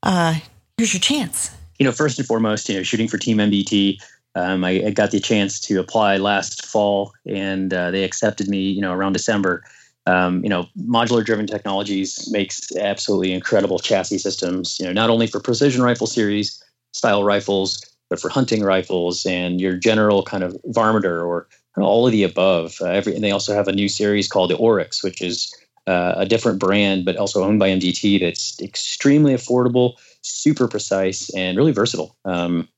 uh, 0.01 0.35
here's 0.77 0.93
your 0.93 1.01
chance. 1.01 1.55
You 1.77 1.85
know, 1.85 1.91
first 1.91 2.17
and 2.17 2.27
foremost, 2.27 2.67
you 2.69 2.77
know, 2.77 2.83
shooting 2.83 3.07
for 3.07 3.19
Team 3.19 3.37
MDT. 3.37 4.01
Um, 4.33 4.63
I, 4.63 4.85
I, 4.85 4.89
got 4.91 5.11
the 5.11 5.19
chance 5.19 5.59
to 5.61 5.79
apply 5.79 6.17
last 6.17 6.65
fall, 6.65 7.11
and 7.25 7.73
uh, 7.73 7.91
they 7.91 8.03
accepted 8.03 8.47
me. 8.47 8.61
You 8.61 8.81
know, 8.81 8.93
around 8.93 9.13
December 9.13 9.63
um, 10.07 10.41
you 10.41 10.49
know, 10.49 10.65
modular 10.79 11.23
driven 11.23 11.45
technologies 11.45 12.31
makes 12.31 12.73
absolutely 12.77 13.33
incredible 13.33 13.77
chassis 13.77 14.17
systems, 14.17 14.79
you 14.79 14.85
know, 14.85 14.93
not 14.93 15.09
only 15.09 15.27
for 15.27 15.41
precision 15.41 15.83
rifle 15.83 16.07
series 16.07 16.63
style 16.93 17.25
rifles, 17.25 17.85
but 18.09 18.19
for 18.19 18.29
hunting 18.29 18.63
rifles 18.63 19.25
and 19.25 19.59
your 19.59 19.75
general 19.75 20.23
kind 20.23 20.43
of 20.43 20.55
varminter 20.67 21.25
or 21.25 21.47
all 21.75 22.05
of 22.05 22.13
the 22.13 22.23
above. 22.23 22.77
Uh, 22.81 22.85
every, 22.85 23.13
and 23.15 23.23
they 23.23 23.31
also 23.31 23.53
have 23.53 23.67
a 23.67 23.73
new 23.73 23.89
series 23.89 24.29
called 24.29 24.49
the 24.49 24.55
Oryx, 24.55 25.03
which 25.03 25.21
is 25.21 25.53
uh, 25.87 26.13
a 26.15 26.25
different 26.25 26.57
brand, 26.57 27.03
but 27.03 27.17
also 27.17 27.43
owned 27.43 27.59
by 27.59 27.69
MDT 27.69 28.21
that's 28.21 28.59
extremely 28.61 29.33
affordable, 29.33 29.95
super 30.21 30.69
precise 30.69 31.29
and 31.35 31.57
really 31.57 31.73
versatile. 31.73 32.15
Um, 32.23 32.69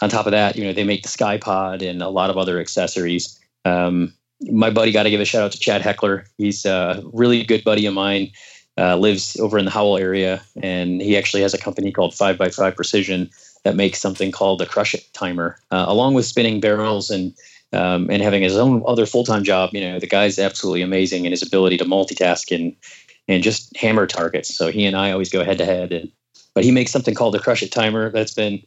on 0.00 0.08
top 0.08 0.26
of 0.26 0.32
that, 0.32 0.56
you 0.56 0.64
know, 0.64 0.72
they 0.72 0.84
make 0.84 1.02
the 1.02 1.08
Ckye-Pod 1.08 1.82
and 1.82 2.02
a 2.02 2.08
lot 2.08 2.30
of 2.30 2.38
other 2.38 2.58
accessories. 2.58 3.38
Um, 3.64 4.14
my 4.42 4.70
buddy 4.70 4.92
got 4.92 5.04
to 5.04 5.10
give 5.10 5.20
a 5.20 5.24
shout 5.24 5.42
out 5.42 5.52
to 5.52 5.58
Chad 5.58 5.82
Heckler. 5.82 6.24
He's 6.38 6.64
a 6.64 7.02
really 7.12 7.42
good 7.44 7.64
buddy 7.64 7.86
of 7.86 7.94
mine. 7.94 8.30
Uh, 8.76 8.96
lives 8.96 9.36
over 9.40 9.58
in 9.58 9.64
the 9.64 9.72
Howell 9.72 9.98
area, 9.98 10.40
and 10.62 11.02
he 11.02 11.16
actually 11.16 11.42
has 11.42 11.52
a 11.52 11.58
company 11.58 11.90
called 11.90 12.14
Five 12.14 12.38
by 12.38 12.48
Five 12.48 12.76
Precision 12.76 13.28
that 13.64 13.74
makes 13.74 13.98
something 13.98 14.30
called 14.30 14.60
the 14.60 14.66
Crush 14.66 14.94
It 14.94 15.04
timer, 15.12 15.58
uh, 15.72 15.86
along 15.88 16.14
with 16.14 16.26
spinning 16.26 16.60
barrels 16.60 17.10
and 17.10 17.34
um, 17.72 18.08
and 18.08 18.22
having 18.22 18.42
his 18.42 18.56
own 18.56 18.84
other 18.86 19.04
full 19.04 19.24
time 19.24 19.42
job. 19.42 19.70
You 19.72 19.80
know, 19.80 19.98
the 19.98 20.06
guy's 20.06 20.38
absolutely 20.38 20.82
amazing 20.82 21.24
in 21.24 21.32
his 21.32 21.42
ability 21.42 21.76
to 21.78 21.84
multitask 21.84 22.54
and 22.54 22.76
and 23.26 23.42
just 23.42 23.76
hammer 23.76 24.06
targets. 24.06 24.54
So 24.54 24.70
he 24.70 24.84
and 24.86 24.96
I 24.96 25.10
always 25.10 25.30
go 25.30 25.44
head 25.44 25.58
to 25.58 25.64
head. 25.64 25.92
And 25.92 26.10
but 26.54 26.64
he 26.64 26.70
makes 26.70 26.90
something 26.90 27.14
called 27.14 27.34
the 27.34 27.40
Crush 27.40 27.62
It 27.62 27.72
timer 27.72 28.10
that's 28.10 28.34
been 28.34 28.62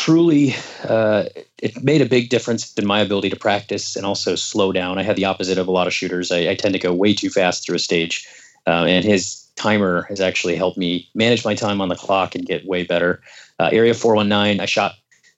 truly 0.00 0.54
uh, 0.84 1.24
it 1.58 1.84
made 1.84 2.00
a 2.00 2.06
big 2.06 2.30
difference 2.30 2.72
in 2.72 2.86
my 2.86 3.00
ability 3.00 3.28
to 3.28 3.36
practice 3.36 3.96
and 3.96 4.06
also 4.06 4.34
slow 4.34 4.72
down. 4.72 4.98
I 4.98 5.02
had 5.02 5.14
the 5.14 5.26
opposite 5.26 5.58
of 5.58 5.68
a 5.68 5.70
lot 5.70 5.86
of 5.86 5.92
shooters. 5.92 6.32
I, 6.32 6.48
I 6.48 6.54
tend 6.54 6.72
to 6.72 6.78
go 6.78 6.94
way 6.94 7.12
too 7.12 7.28
fast 7.28 7.66
through 7.66 7.76
a 7.76 7.80
stage, 7.80 8.26
uh, 8.66 8.86
and 8.88 9.04
his 9.04 9.46
timer 9.56 10.06
has 10.08 10.18
actually 10.18 10.56
helped 10.56 10.78
me 10.78 11.06
manage 11.14 11.44
my 11.44 11.54
time 11.54 11.82
on 11.82 11.90
the 11.90 11.96
clock 11.96 12.34
and 12.34 12.46
get 12.46 12.64
way 12.64 12.82
better. 12.82 13.20
Uh, 13.58 13.68
Area 13.72 13.92
419, 13.92 14.58
I 14.58 14.64
shot 14.64 14.94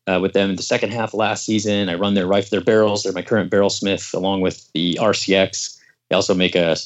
uh, 0.07 0.21
with 0.23 0.33
them 0.33 0.51
in 0.51 0.55
the 0.57 0.63
second 0.63 0.93
half 0.93 1.13
last 1.13 1.45
season. 1.45 1.89
I 1.89 1.97
run 1.97 2.15
their 2.15 2.29
rifle, 2.29 2.51
their 2.53 2.65
barrels. 2.65 3.03
They're 3.03 3.13
my 3.13 3.23
current 3.23 3.51
barrel 3.51 3.71
smith, 3.71 4.15
along 4.15 4.43
with 4.43 4.71
the 4.75 4.97
RCX. 5.01 5.77
They 6.09 6.15
also 6.15 6.35
make 6.35 6.55
a, 6.55 6.77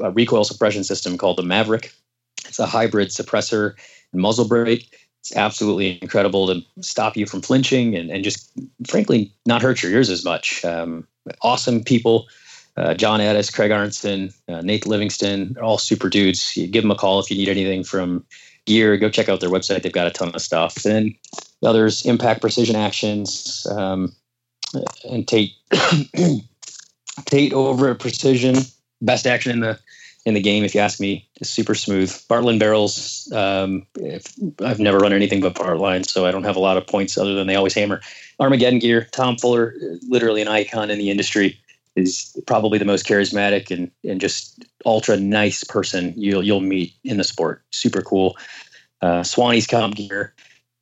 a 0.00 0.10
recoil 0.12 0.44
suppression 0.44 0.84
system 0.84 1.18
called 1.18 1.38
the 1.38 1.42
Maverick. 1.42 1.92
It's 2.46 2.60
a 2.60 2.66
hybrid 2.66 3.08
suppressor 3.08 3.74
and 4.12 4.22
muzzle 4.22 4.46
brake 4.46 5.01
it's 5.22 5.36
absolutely 5.36 6.00
incredible 6.02 6.48
to 6.48 6.60
stop 6.80 7.16
you 7.16 7.26
from 7.26 7.42
flinching 7.42 7.94
and, 7.94 8.10
and 8.10 8.24
just 8.24 8.50
frankly 8.88 9.32
not 9.46 9.62
hurt 9.62 9.80
your 9.80 9.92
ears 9.92 10.10
as 10.10 10.24
much. 10.24 10.64
Um, 10.64 11.06
awesome 11.42 11.84
people. 11.84 12.26
Uh, 12.76 12.94
John 12.94 13.20
Addis, 13.20 13.48
Craig 13.48 13.70
Arnzen, 13.70 14.34
uh, 14.48 14.62
Nate 14.62 14.84
Livingston, 14.84 15.56
all 15.62 15.78
super 15.78 16.08
dudes. 16.08 16.56
You 16.56 16.66
give 16.66 16.82
them 16.82 16.90
a 16.90 16.96
call 16.96 17.20
if 17.20 17.30
you 17.30 17.36
need 17.36 17.48
anything 17.48 17.84
from 17.84 18.24
gear. 18.66 18.96
Go 18.96 19.08
check 19.08 19.28
out 19.28 19.38
their 19.38 19.48
website. 19.48 19.82
They've 19.82 19.92
got 19.92 20.08
a 20.08 20.10
ton 20.10 20.34
of 20.34 20.42
stuff. 20.42 20.84
And 20.84 21.14
others, 21.62 22.04
Impact 22.04 22.40
Precision 22.40 22.74
Actions, 22.74 23.64
um, 23.70 24.12
and 25.08 25.28
Tate 25.28 25.52
Tate 27.26 27.52
over 27.52 27.90
at 27.90 28.00
Precision, 28.00 28.56
best 29.02 29.28
action 29.28 29.52
in 29.52 29.60
the 29.60 29.78
in 30.24 30.34
the 30.34 30.40
game, 30.40 30.64
if 30.64 30.74
you 30.74 30.80
ask 30.80 31.00
me, 31.00 31.28
is 31.40 31.50
super 31.50 31.74
smooth. 31.74 32.10
Bartlein 32.28 32.58
barrels, 32.58 33.30
um, 33.32 33.86
I've 34.64 34.78
never 34.78 34.98
run 34.98 35.12
anything 35.12 35.40
but 35.40 35.54
Bartlein, 35.54 36.06
so 36.06 36.26
I 36.26 36.30
don't 36.30 36.44
have 36.44 36.56
a 36.56 36.60
lot 36.60 36.76
of 36.76 36.86
points 36.86 37.18
other 37.18 37.34
than 37.34 37.46
they 37.46 37.56
always 37.56 37.74
hammer. 37.74 38.00
Armageddon 38.38 38.78
gear, 38.78 39.08
Tom 39.12 39.36
Fuller, 39.36 39.74
literally 40.08 40.40
an 40.40 40.48
icon 40.48 40.90
in 40.90 40.98
the 40.98 41.10
industry, 41.10 41.58
is 41.96 42.36
probably 42.46 42.78
the 42.78 42.84
most 42.84 43.06
charismatic 43.06 43.70
and, 43.70 43.90
and 44.04 44.20
just 44.20 44.64
ultra 44.86 45.16
nice 45.16 45.62
person 45.64 46.14
you'll 46.16 46.42
you'll 46.42 46.60
meet 46.60 46.94
in 47.04 47.18
the 47.18 47.24
sport. 47.24 47.62
Super 47.70 48.00
cool. 48.00 48.36
Uh, 49.02 49.22
Swanee's 49.22 49.66
comp 49.66 49.96
gear, 49.96 50.32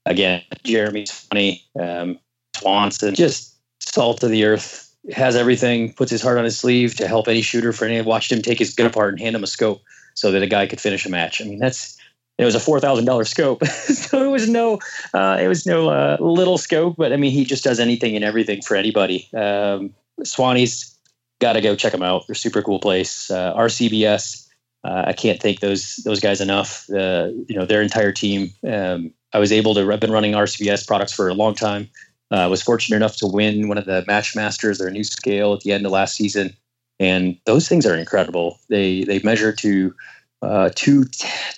again, 0.07 0.43
Jeremy's 0.63 1.11
funny. 1.11 1.65
Um, 1.79 2.19
Swanson, 2.55 3.15
just 3.15 3.57
salt 3.81 4.23
of 4.23 4.31
the 4.31 4.45
earth 4.45 4.90
has 5.13 5.37
everything, 5.37 5.93
puts 5.93 6.11
his 6.11 6.23
heart 6.23 6.39
on 6.39 6.45
his 6.45 6.59
sleeve 6.59 6.95
to 6.97 7.09
help 7.09 7.29
any 7.29 7.43
shooter 7.43 7.73
for 7.73 7.85
any. 7.85 8.01
Watched 8.01 8.33
him 8.33 8.43
take 8.43 8.59
his 8.59 8.75
gun 8.75 8.87
apart 8.87 9.15
and 9.15 9.21
hand 9.21 9.37
him 9.37 9.45
a 9.45 9.47
scope 9.47 9.83
so 10.15 10.31
that 10.33 10.43
a 10.43 10.47
guy 10.47 10.67
could 10.67 10.81
finish 10.81 11.07
a 11.07 11.11
match. 11.11 11.41
I 11.41 11.45
mean, 11.45 11.59
that's 11.59 11.99
it 12.39 12.45
was 12.45 12.55
a 12.55 12.61
four 12.61 12.81
thousand 12.81 13.05
dollar 13.05 13.25
scope, 13.25 13.65
so 13.67 14.25
it 14.25 14.29
was 14.29 14.49
no 14.49 14.79
uh, 15.13 15.39
it 15.41 15.49
was 15.49 15.67
no 15.67 15.91
uh, 15.91 16.17
little 16.21 16.59
scope. 16.59 16.97
But 16.97 17.13
I 17.13 17.17
mean, 17.17 17.33
he 17.33 17.45
just 17.45 17.65
does 17.65 17.79
anything 17.79 18.17
and 18.17 18.25
everything 18.25 18.63
for 18.63 18.77
anybody. 18.77 19.29
Um, 19.35 19.95
Swanee's 20.25 20.99
got 21.41 21.55
to 21.55 21.61
go 21.61 21.75
check 21.75 21.93
them 21.93 22.03
out. 22.03 22.27
They're 22.27 22.35
super 22.35 22.63
cool 22.63 22.79
place. 22.79 23.31
Uh, 23.31 23.55
RCBS. 23.55 24.47
Uh, 24.83 25.05
I 25.09 25.13
can't 25.13 25.41
thank 25.41 25.61
those 25.61 25.97
those 25.97 26.21
guys 26.21 26.41
enough. 26.41 26.89
Uh, 26.89 27.29
you 27.47 27.57
know, 27.57 27.67
their 27.67 27.83
entire 27.83 28.13
team. 28.13 28.51
Um, 28.67 29.13
I 29.33 29.39
was 29.39 29.53
able 29.53 29.75
to. 29.75 29.93
I've 29.93 30.01
been 30.01 30.13
running 30.13 30.33
RCBS 30.33 30.87
products 30.87 31.13
for 31.13 31.29
a 31.29 31.35
long 31.35 31.55
time. 31.55 31.91
Uh, 32.31 32.47
was 32.49 32.63
fortunate 32.63 32.97
enough 32.97 33.17
to 33.17 33.27
win 33.27 33.69
one 33.69 33.79
of 33.79 33.87
the 33.87 34.05
MatchMasters, 34.09 34.79
their 34.79 34.91
new 34.91 35.03
scale 35.03 35.53
at 35.53 35.61
the 35.61 35.73
end 35.73 35.85
of 35.85 35.93
last 35.93 36.15
season, 36.15 36.55
and 37.01 37.37
those 37.45 37.69
things 37.69 37.85
are 37.87 37.97
incredible. 37.97 38.61
They 38.69 39.05
they 39.05 39.19
measure 39.21 39.53
to 39.53 39.95
uh, 40.43 40.71
two 40.75 41.07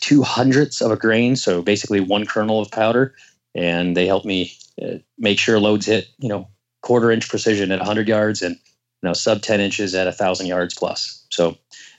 two 0.00 0.22
hundredths 0.22 0.80
of 0.80 0.90
a 0.90 0.96
grain, 0.96 1.36
so 1.36 1.62
basically 1.62 2.00
one 2.00 2.24
kernel 2.24 2.60
of 2.60 2.70
powder, 2.70 3.14
and 3.54 3.96
they 3.96 4.06
help 4.06 4.24
me 4.24 4.52
uh, 4.82 4.98
make 5.18 5.38
sure 5.38 5.60
loads 5.60 5.86
hit 5.86 6.08
you 6.18 6.28
know 6.28 6.48
quarter 6.80 7.10
inch 7.10 7.28
precision 7.28 7.70
at 7.70 7.78
100 7.78 8.08
yards 8.08 8.42
and 8.42 8.56
you 8.56 9.08
know 9.08 9.12
sub 9.12 9.40
10 9.40 9.60
inches 9.60 9.94
at 9.94 10.06
1,000 10.06 10.46
yards 10.46 10.74
plus. 10.74 11.24
So, 11.30 11.50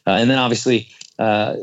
uh, 0.05 0.11
and 0.11 0.29
then 0.29 0.37
obviously 0.37 0.89
uh, 1.19 1.55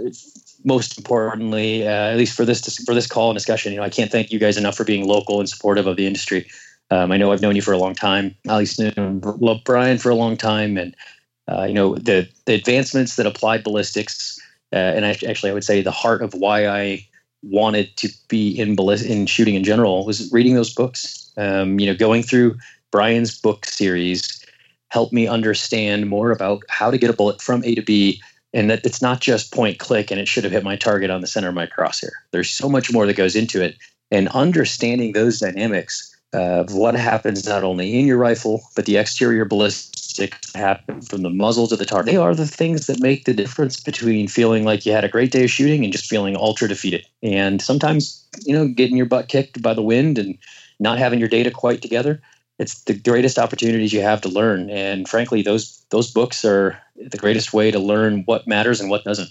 most 0.64 0.98
importantly, 0.98 1.86
uh, 1.86 1.90
at 1.90 2.16
least 2.16 2.36
for 2.36 2.44
this 2.44 2.76
for 2.84 2.94
this 2.94 3.06
call 3.06 3.30
and 3.30 3.36
discussion, 3.36 3.72
you 3.72 3.78
know, 3.78 3.84
I 3.84 3.90
can't 3.90 4.10
thank 4.10 4.30
you 4.30 4.38
guys 4.38 4.56
enough 4.56 4.76
for 4.76 4.84
being 4.84 5.06
local 5.06 5.40
and 5.40 5.48
supportive 5.48 5.86
of 5.86 5.96
the 5.96 6.06
industry. 6.06 6.46
Um, 6.90 7.12
I 7.12 7.16
know 7.16 7.32
I've 7.32 7.42
known 7.42 7.56
you 7.56 7.62
for 7.62 7.72
a 7.72 7.78
long 7.78 7.94
time. 7.94 8.34
Least 8.44 8.80
love 8.96 9.60
Bryan 9.64 9.98
for 9.98 10.10
a 10.10 10.14
long 10.14 10.36
time, 10.36 10.76
and 10.76 10.94
uh, 11.48 11.64
you 11.64 11.74
know 11.74 11.94
the 11.94 12.28
the 12.46 12.54
advancements 12.54 13.16
that 13.16 13.26
applied 13.26 13.64
ballistics, 13.64 14.40
uh, 14.72 14.76
and 14.76 15.04
I, 15.06 15.10
actually 15.10 15.50
I 15.50 15.54
would 15.54 15.64
say 15.64 15.82
the 15.82 15.90
heart 15.90 16.22
of 16.22 16.34
why 16.34 16.66
I 16.66 17.06
wanted 17.42 17.96
to 17.96 18.08
be 18.28 18.50
in 18.58 18.76
ballist 18.76 19.06
in 19.06 19.26
shooting 19.26 19.54
in 19.54 19.64
general 19.64 20.04
was 20.04 20.30
reading 20.32 20.54
those 20.54 20.74
books. 20.74 21.32
Um, 21.36 21.78
you 21.78 21.86
know, 21.86 21.94
going 21.94 22.22
through 22.22 22.56
Bryan's 22.90 23.38
book 23.40 23.64
series 23.64 24.44
helped 24.88 25.12
me 25.12 25.26
understand 25.26 26.08
more 26.08 26.32
about 26.32 26.62
how 26.68 26.90
to 26.90 26.98
get 26.98 27.10
a 27.10 27.14
bullet 27.14 27.40
from 27.40 27.64
A 27.64 27.74
to 27.76 27.82
B 27.82 28.20
and 28.52 28.68
that 28.68 28.84
it's 28.84 29.00
not 29.00 29.20
just 29.20 29.54
point 29.54 29.78
click 29.78 30.10
and 30.10 30.20
it 30.20 30.26
should 30.26 30.44
have 30.44 30.52
hit 30.52 30.64
my 30.64 30.76
target 30.76 31.10
on 31.10 31.20
the 31.20 31.26
center 31.26 31.48
of 31.48 31.54
my 31.54 31.66
crosshair. 31.66 32.10
There's 32.32 32.50
so 32.50 32.68
much 32.68 32.92
more 32.92 33.06
that 33.06 33.16
goes 33.16 33.36
into 33.36 33.62
it. 33.62 33.76
And 34.10 34.28
understanding 34.30 35.12
those 35.12 35.38
dynamics 35.38 36.09
of 36.32 36.72
what 36.74 36.94
happens 36.94 37.46
not 37.46 37.64
only 37.64 37.98
in 37.98 38.06
your 38.06 38.18
rifle, 38.18 38.62
but 38.76 38.86
the 38.86 38.96
exterior 38.96 39.44
ballistics 39.44 40.52
happen 40.54 41.00
from 41.00 41.22
the 41.22 41.30
muzzle 41.30 41.66
to 41.66 41.76
the 41.76 41.84
target. 41.84 42.12
They 42.12 42.16
are 42.16 42.34
the 42.34 42.46
things 42.46 42.86
that 42.86 43.00
make 43.00 43.24
the 43.24 43.34
difference 43.34 43.80
between 43.80 44.28
feeling 44.28 44.64
like 44.64 44.86
you 44.86 44.92
had 44.92 45.04
a 45.04 45.08
great 45.08 45.32
day 45.32 45.44
of 45.44 45.50
shooting 45.50 45.84
and 45.84 45.92
just 45.92 46.08
feeling 46.08 46.36
ultra 46.36 46.68
defeated. 46.68 47.06
And 47.22 47.60
sometimes, 47.60 48.24
you 48.42 48.54
know, 48.54 48.68
getting 48.68 48.96
your 48.96 49.06
butt 49.06 49.28
kicked 49.28 49.60
by 49.62 49.74
the 49.74 49.82
wind 49.82 50.18
and 50.18 50.38
not 50.78 50.98
having 50.98 51.18
your 51.18 51.28
data 51.28 51.50
quite 51.50 51.82
together, 51.82 52.20
it's 52.58 52.84
the 52.84 52.94
greatest 52.94 53.38
opportunities 53.38 53.92
you 53.92 54.02
have 54.02 54.20
to 54.20 54.28
learn. 54.28 54.70
And 54.70 55.08
frankly, 55.08 55.42
those 55.42 55.82
those 55.90 56.10
books 56.10 56.44
are 56.44 56.78
the 56.96 57.16
greatest 57.16 57.52
way 57.52 57.70
to 57.70 57.78
learn 57.78 58.22
what 58.26 58.46
matters 58.46 58.80
and 58.80 58.90
what 58.90 59.02
doesn't. 59.04 59.30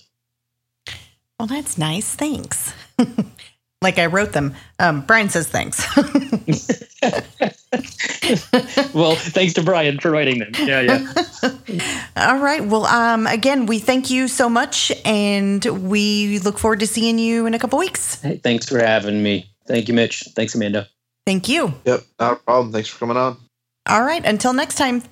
Well, 1.39 1.47
that's 1.47 1.77
nice. 1.77 2.15
Thanks. 2.15 2.73
like 3.81 3.97
I 3.97 4.07
wrote 4.07 4.33
them. 4.33 4.55
Um, 4.77 5.01
Bryan 5.01 5.29
says 5.29 5.47
thanks. 5.47 5.85
well, 8.93 9.15
thanks 9.15 9.53
to 9.53 9.63
Bryan 9.63 9.99
for 9.99 10.11
writing 10.11 10.39
them. 10.39 10.51
Yeah, 10.59 10.81
yeah. 10.81 11.13
All 12.17 12.39
right. 12.39 12.63
Well, 12.63 12.85
um, 12.85 13.25
again, 13.27 13.65
we 13.65 13.79
thank 13.79 14.09
you 14.09 14.27
so 14.27 14.49
much, 14.49 14.91
and 15.05 15.63
we 15.89 16.39
look 16.39 16.57
forward 16.57 16.81
to 16.81 16.87
seeing 16.87 17.19
you 17.19 17.45
in 17.45 17.53
a 17.53 17.59
couple 17.59 17.79
weeks. 17.79 18.21
Hey, 18.21 18.37
thanks 18.37 18.67
for 18.67 18.79
having 18.79 19.23
me. 19.23 19.49
Thank 19.65 19.87
you, 19.87 19.93
Mitch. 19.93 20.23
Thanks, 20.35 20.55
Amanda. 20.55 20.87
Thank 21.25 21.47
you. 21.47 21.73
Yep, 21.85 22.03
not 22.19 22.33
a 22.33 22.35
problem. 22.37 22.73
Thanks 22.73 22.89
for 22.89 22.99
coming 22.99 23.17
on. 23.17 23.37
All 23.87 24.03
right. 24.03 24.25
Until 24.25 24.53
next 24.53 24.75
time. 24.75 25.03